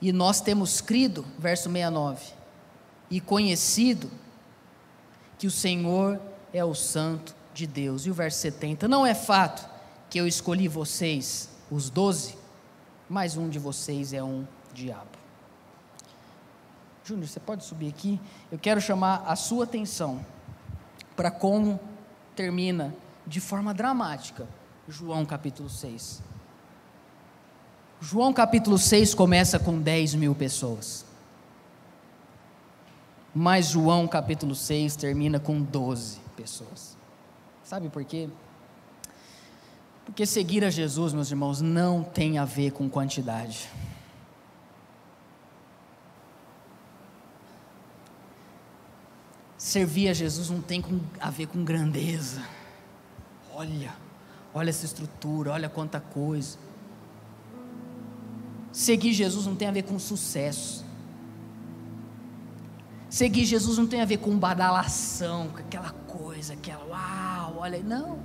E 0.00 0.12
nós 0.12 0.40
temos 0.40 0.80
crido, 0.80 1.24
verso 1.38 1.64
69, 1.64 2.37
e 3.10 3.20
conhecido 3.20 4.10
que 5.38 5.46
o 5.46 5.50
Senhor 5.50 6.20
é 6.52 6.64
o 6.64 6.74
Santo 6.74 7.34
de 7.54 7.66
Deus. 7.66 8.06
E 8.06 8.10
o 8.10 8.14
verso 8.14 8.38
70, 8.38 8.88
não 8.88 9.06
é 9.06 9.14
fato 9.14 9.68
que 10.10 10.18
eu 10.18 10.26
escolhi 10.26 10.68
vocês, 10.68 11.48
os 11.70 11.90
doze, 11.90 12.36
mas 13.08 13.36
um 13.36 13.48
de 13.48 13.58
vocês 13.58 14.12
é 14.12 14.22
um 14.22 14.46
diabo. 14.72 15.18
Júnior, 17.04 17.26
você 17.26 17.40
pode 17.40 17.64
subir 17.64 17.88
aqui? 17.88 18.20
Eu 18.52 18.58
quero 18.58 18.80
chamar 18.80 19.24
a 19.26 19.34
sua 19.34 19.64
atenção 19.64 20.24
para 21.16 21.30
como 21.30 21.80
termina 22.36 22.94
de 23.26 23.40
forma 23.40 23.72
dramática 23.74 24.46
João 24.88 25.26
capítulo 25.26 25.68
6. 25.68 26.22
João 28.00 28.32
capítulo 28.32 28.78
6 28.78 29.14
começa 29.14 29.58
com 29.58 29.78
10 29.78 30.14
mil 30.14 30.34
pessoas. 30.34 31.04
Mas 33.34 33.66
João 33.66 34.08
capítulo 34.08 34.54
6 34.54 34.96
termina 34.96 35.38
com 35.38 35.60
12 35.62 36.18
pessoas. 36.36 36.96
Sabe 37.62 37.88
por 37.88 38.04
quê? 38.04 38.28
Porque 40.04 40.24
seguir 40.24 40.64
a 40.64 40.70
Jesus, 40.70 41.12
meus 41.12 41.30
irmãos, 41.30 41.60
não 41.60 42.02
tem 42.02 42.38
a 42.38 42.44
ver 42.44 42.72
com 42.72 42.88
quantidade. 42.88 43.68
servir 49.68 50.08
a 50.08 50.14
Jesus 50.14 50.48
não 50.48 50.62
tem 50.62 50.82
a 51.20 51.30
ver 51.30 51.46
com 51.46 51.62
grandeza. 51.62 52.42
Olha, 53.52 53.94
olha 54.54 54.70
essa 54.70 54.86
estrutura, 54.86 55.52
olha 55.52 55.68
quanta 55.68 56.00
coisa. 56.00 56.56
Seguir 58.72 59.12
Jesus 59.12 59.44
não 59.44 59.54
tem 59.54 59.68
a 59.68 59.72
ver 59.72 59.82
com 59.82 59.98
sucesso. 59.98 60.84
Seguir 63.08 63.44
Jesus 63.44 63.78
não 63.78 63.86
tem 63.86 64.00
a 64.00 64.04
ver 64.04 64.18
com 64.18 64.36
badalação, 64.38 65.48
com 65.48 65.58
aquela 65.58 65.90
coisa, 65.90 66.52
aquela 66.52 66.84
uau, 66.84 67.56
olha, 67.58 67.82
não. 67.82 68.18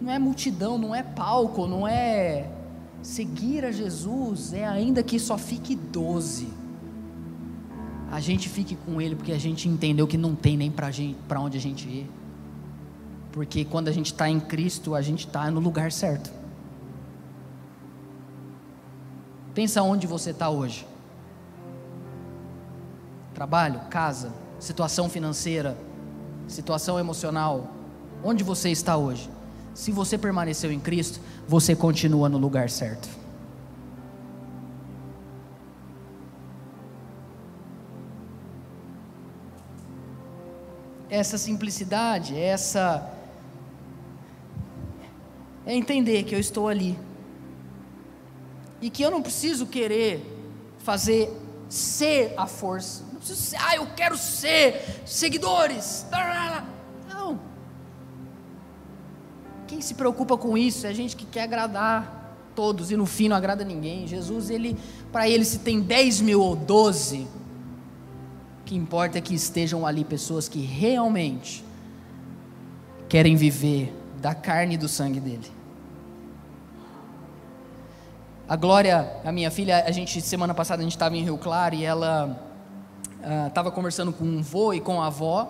Não 0.00 0.12
é 0.12 0.18
multidão, 0.18 0.78
não 0.78 0.94
é 0.94 1.02
palco, 1.02 1.66
não 1.66 1.86
é. 1.86 2.50
Seguir 3.02 3.64
a 3.64 3.70
Jesus 3.72 4.52
é 4.52 4.66
ainda 4.66 5.02
que 5.02 5.18
só 5.18 5.36
fique 5.36 5.76
doze 5.76 6.48
a 8.14 8.20
gente 8.20 8.48
fique 8.48 8.76
com 8.76 9.00
Ele 9.00 9.16
porque 9.16 9.32
a 9.32 9.38
gente 9.38 9.68
entendeu 9.68 10.06
que 10.06 10.16
não 10.16 10.36
tem 10.36 10.56
nem 10.56 10.70
para 10.70 11.40
onde 11.40 11.58
a 11.58 11.60
gente 11.60 11.88
ir. 11.88 12.08
Porque 13.32 13.64
quando 13.64 13.88
a 13.88 13.92
gente 13.92 14.12
está 14.12 14.30
em 14.30 14.38
Cristo, 14.38 14.94
a 14.94 15.02
gente 15.02 15.26
está 15.26 15.50
no 15.50 15.58
lugar 15.58 15.90
certo. 15.90 16.32
Pensa 19.52 19.82
onde 19.82 20.06
você 20.06 20.30
está 20.30 20.48
hoje: 20.48 20.86
trabalho, 23.34 23.80
casa, 23.90 24.32
situação 24.58 25.08
financeira, 25.08 25.76
situação 26.48 26.98
emocional. 26.98 27.68
Onde 28.22 28.42
você 28.42 28.70
está 28.70 28.96
hoje? 28.96 29.28
Se 29.74 29.90
você 29.90 30.16
permaneceu 30.16 30.72
em 30.72 30.80
Cristo, 30.80 31.20
você 31.46 31.74
continua 31.74 32.28
no 32.28 32.38
lugar 32.38 32.70
certo. 32.70 33.24
essa 41.14 41.38
simplicidade, 41.38 42.36
essa 42.36 43.08
é 45.64 45.74
entender 45.74 46.24
que 46.24 46.34
eu 46.34 46.40
estou 46.40 46.68
ali 46.68 46.98
e 48.80 48.90
que 48.90 49.02
eu 49.02 49.10
não 49.10 49.22
preciso 49.22 49.66
querer 49.66 50.20
fazer 50.78 51.30
ser 51.68 52.34
a 52.36 52.46
força. 52.46 53.04
Preciso 53.24 53.40
ser, 53.40 53.56
ah, 53.56 53.76
eu 53.76 53.86
quero 53.96 54.18
ser 54.18 55.00
seguidores. 55.06 56.06
Não. 57.08 57.40
Quem 59.66 59.80
se 59.80 59.94
preocupa 59.94 60.36
com 60.36 60.58
isso 60.58 60.86
é 60.86 60.92
gente 60.92 61.16
que 61.16 61.24
quer 61.24 61.44
agradar 61.44 62.36
todos 62.54 62.90
e 62.90 62.96
no 62.98 63.06
fim 63.06 63.28
não 63.28 63.36
agrada 63.36 63.64
ninguém. 63.64 64.06
Jesus, 64.06 64.50
ele, 64.50 64.76
para 65.10 65.26
ele, 65.26 65.42
se 65.46 65.60
tem 65.60 65.80
10 65.80 66.20
mil 66.20 66.42
ou 66.42 66.54
12, 66.54 67.26
o 68.60 68.64
que 68.66 68.76
importa 68.76 69.16
é 69.16 69.22
que 69.22 69.34
estejam 69.34 69.86
ali 69.86 70.04
pessoas 70.04 70.46
que 70.46 70.60
realmente 70.60 71.64
querem 73.08 73.36
viver 73.36 73.90
da 74.20 74.34
carne 74.34 74.74
e 74.74 74.78
do 74.78 74.86
sangue 74.86 75.18
dele. 75.18 75.50
A 78.46 78.54
Glória, 78.54 79.10
a 79.24 79.32
minha 79.32 79.50
filha, 79.50 79.82
a 79.86 79.90
gente 79.90 80.20
semana 80.20 80.52
passada 80.52 80.80
a 80.80 80.84
gente 80.84 80.92
estava 80.92 81.16
em 81.16 81.24
Rio 81.24 81.38
Claro 81.38 81.74
e 81.74 81.86
ela 81.86 82.52
estava 83.48 83.68
uh, 83.68 83.72
conversando 83.72 84.12
com 84.12 84.24
um 84.24 84.42
vô 84.42 84.72
e 84.72 84.80
com 84.80 85.00
a 85.00 85.06
avó. 85.06 85.48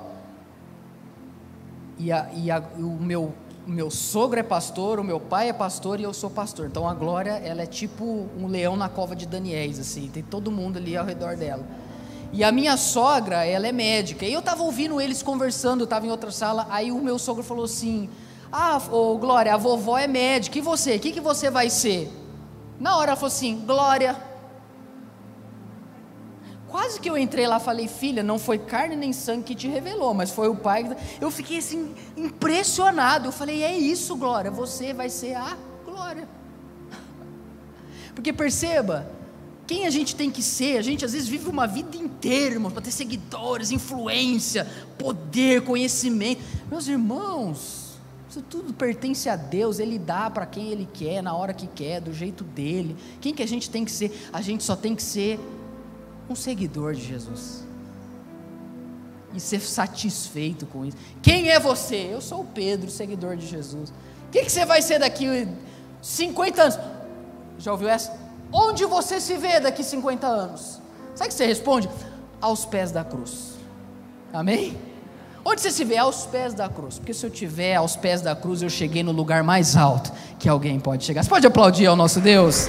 E, 1.98 2.10
a, 2.10 2.28
e 2.34 2.50
a, 2.50 2.62
o 2.76 3.02
meu 3.02 3.32
meu 3.66 3.90
sogro 3.90 4.38
é 4.38 4.42
pastor, 4.42 5.00
o 5.00 5.04
meu 5.04 5.18
pai 5.18 5.48
é 5.48 5.52
pastor 5.52 5.98
e 5.98 6.02
eu 6.02 6.12
sou 6.12 6.28
pastor. 6.28 6.66
Então 6.66 6.88
a 6.88 6.94
Glória, 6.94 7.40
ela 7.44 7.62
é 7.62 7.66
tipo 7.66 8.28
um 8.38 8.46
leão 8.46 8.76
na 8.76 8.88
cova 8.88 9.16
de 9.16 9.26
Daniéis, 9.26 9.78
assim, 9.78 10.08
tem 10.08 10.22
todo 10.22 10.50
mundo 10.50 10.76
ali 10.76 10.96
ao 10.96 11.04
redor 11.04 11.36
dela. 11.36 11.64
E 12.32 12.42
a 12.42 12.50
minha 12.50 12.76
sogra, 12.76 13.44
ela 13.44 13.66
é 13.66 13.72
médica. 13.72 14.26
E 14.26 14.32
eu 14.32 14.40
estava 14.40 14.62
ouvindo 14.62 15.00
eles 15.00 15.22
conversando, 15.22 15.84
estava 15.84 16.06
em 16.06 16.10
outra 16.10 16.30
sala, 16.30 16.66
aí 16.68 16.90
o 16.90 17.00
meu 17.00 17.18
sogro 17.18 17.42
falou 17.42 17.64
assim: 17.64 18.10
Ah, 18.52 18.80
ô, 18.90 19.16
Glória, 19.16 19.54
a 19.54 19.56
vovó 19.56 19.96
é 19.96 20.06
médica, 20.06 20.58
e 20.58 20.60
você? 20.60 20.96
O 20.96 21.00
que, 21.00 21.12
que 21.12 21.20
você 21.20 21.48
vai 21.48 21.70
ser? 21.70 22.10
Na 22.78 22.96
hora 22.96 23.12
ela 23.12 23.16
falou 23.16 23.28
assim: 23.28 23.62
Glória. 23.64 24.33
Quase 26.74 26.98
que 26.98 27.08
eu 27.08 27.16
entrei 27.16 27.46
lá 27.46 27.58
e 27.58 27.60
falei, 27.60 27.86
filha, 27.86 28.20
não 28.20 28.36
foi 28.36 28.58
carne 28.58 28.96
nem 28.96 29.12
sangue 29.12 29.44
que 29.44 29.54
te 29.54 29.68
revelou, 29.68 30.12
mas 30.12 30.32
foi 30.32 30.48
o 30.48 30.56
Pai. 30.56 30.84
Eu 31.20 31.30
fiquei 31.30 31.58
assim, 31.58 31.94
impressionado. 32.16 33.28
Eu 33.28 33.32
falei, 33.32 33.62
é 33.62 33.78
isso, 33.78 34.16
Glória, 34.16 34.50
você 34.50 34.92
vai 34.92 35.08
ser 35.08 35.36
a 35.36 35.56
Glória. 35.84 36.28
Porque 38.12 38.32
perceba, 38.32 39.08
quem 39.68 39.86
a 39.86 39.90
gente 39.90 40.16
tem 40.16 40.32
que 40.32 40.42
ser, 40.42 40.76
a 40.76 40.82
gente 40.82 41.04
às 41.04 41.12
vezes 41.12 41.28
vive 41.28 41.48
uma 41.48 41.68
vida 41.68 41.96
inteira, 41.96 42.56
irmãos, 42.56 42.72
para 42.72 42.82
ter 42.82 42.90
seguidores, 42.90 43.70
influência, 43.70 44.66
poder, 44.98 45.62
conhecimento. 45.62 46.42
Meus 46.68 46.88
irmãos, 46.88 48.00
isso 48.28 48.42
tudo 48.42 48.74
pertence 48.74 49.28
a 49.28 49.36
Deus, 49.36 49.78
Ele 49.78 49.96
dá 49.96 50.28
para 50.28 50.44
quem 50.44 50.70
Ele 50.70 50.88
quer, 50.92 51.22
na 51.22 51.36
hora 51.36 51.54
que 51.54 51.68
quer, 51.68 52.00
do 52.00 52.12
jeito 52.12 52.42
dele. 52.42 52.96
Quem 53.20 53.32
que 53.32 53.44
a 53.44 53.48
gente 53.48 53.70
tem 53.70 53.84
que 53.84 53.92
ser? 53.92 54.28
A 54.32 54.42
gente 54.42 54.64
só 54.64 54.74
tem 54.74 54.96
que 54.96 55.02
ser 55.04 55.38
um 56.28 56.34
seguidor 56.34 56.94
de 56.94 57.02
Jesus. 57.02 57.64
E 59.34 59.40
ser 59.40 59.60
satisfeito 59.60 60.64
com 60.66 60.84
isso. 60.84 60.96
Quem 61.20 61.50
é 61.50 61.58
você? 61.58 62.08
Eu 62.12 62.20
sou 62.20 62.42
o 62.42 62.44
Pedro, 62.44 62.90
seguidor 62.90 63.36
de 63.36 63.46
Jesus. 63.46 63.90
O 63.90 64.30
que, 64.30 64.44
que 64.44 64.50
você 64.50 64.64
vai 64.64 64.80
ser 64.80 65.00
daqui 65.00 65.48
50 66.00 66.62
anos? 66.62 66.78
Já 67.58 67.72
ouviu 67.72 67.88
essa? 67.88 68.16
Onde 68.52 68.84
você 68.84 69.20
se 69.20 69.36
vê 69.36 69.58
daqui 69.58 69.82
50 69.82 70.26
anos? 70.26 70.80
Sabe 71.14 71.28
o 71.28 71.28
que 71.28 71.34
você 71.34 71.46
responde? 71.46 71.88
Aos 72.40 72.64
pés 72.64 72.92
da 72.92 73.02
cruz. 73.02 73.54
Amém? 74.32 74.76
Onde 75.44 75.60
você 75.60 75.70
se 75.70 75.84
vê? 75.84 75.96
Aos 75.96 76.26
pés 76.26 76.54
da 76.54 76.68
cruz. 76.68 76.98
Porque 76.98 77.12
se 77.12 77.26
eu 77.26 77.30
estiver 77.30 77.74
aos 77.74 77.96
pés 77.96 78.20
da 78.20 78.34
cruz, 78.34 78.62
eu 78.62 78.70
cheguei 78.70 79.02
no 79.02 79.12
lugar 79.12 79.42
mais 79.42 79.76
alto 79.76 80.12
que 80.38 80.48
alguém 80.48 80.80
pode 80.80 81.04
chegar. 81.04 81.22
Você 81.22 81.28
pode 81.28 81.46
aplaudir 81.46 81.86
ao 81.86 81.96
nosso 81.96 82.20
Deus? 82.20 82.68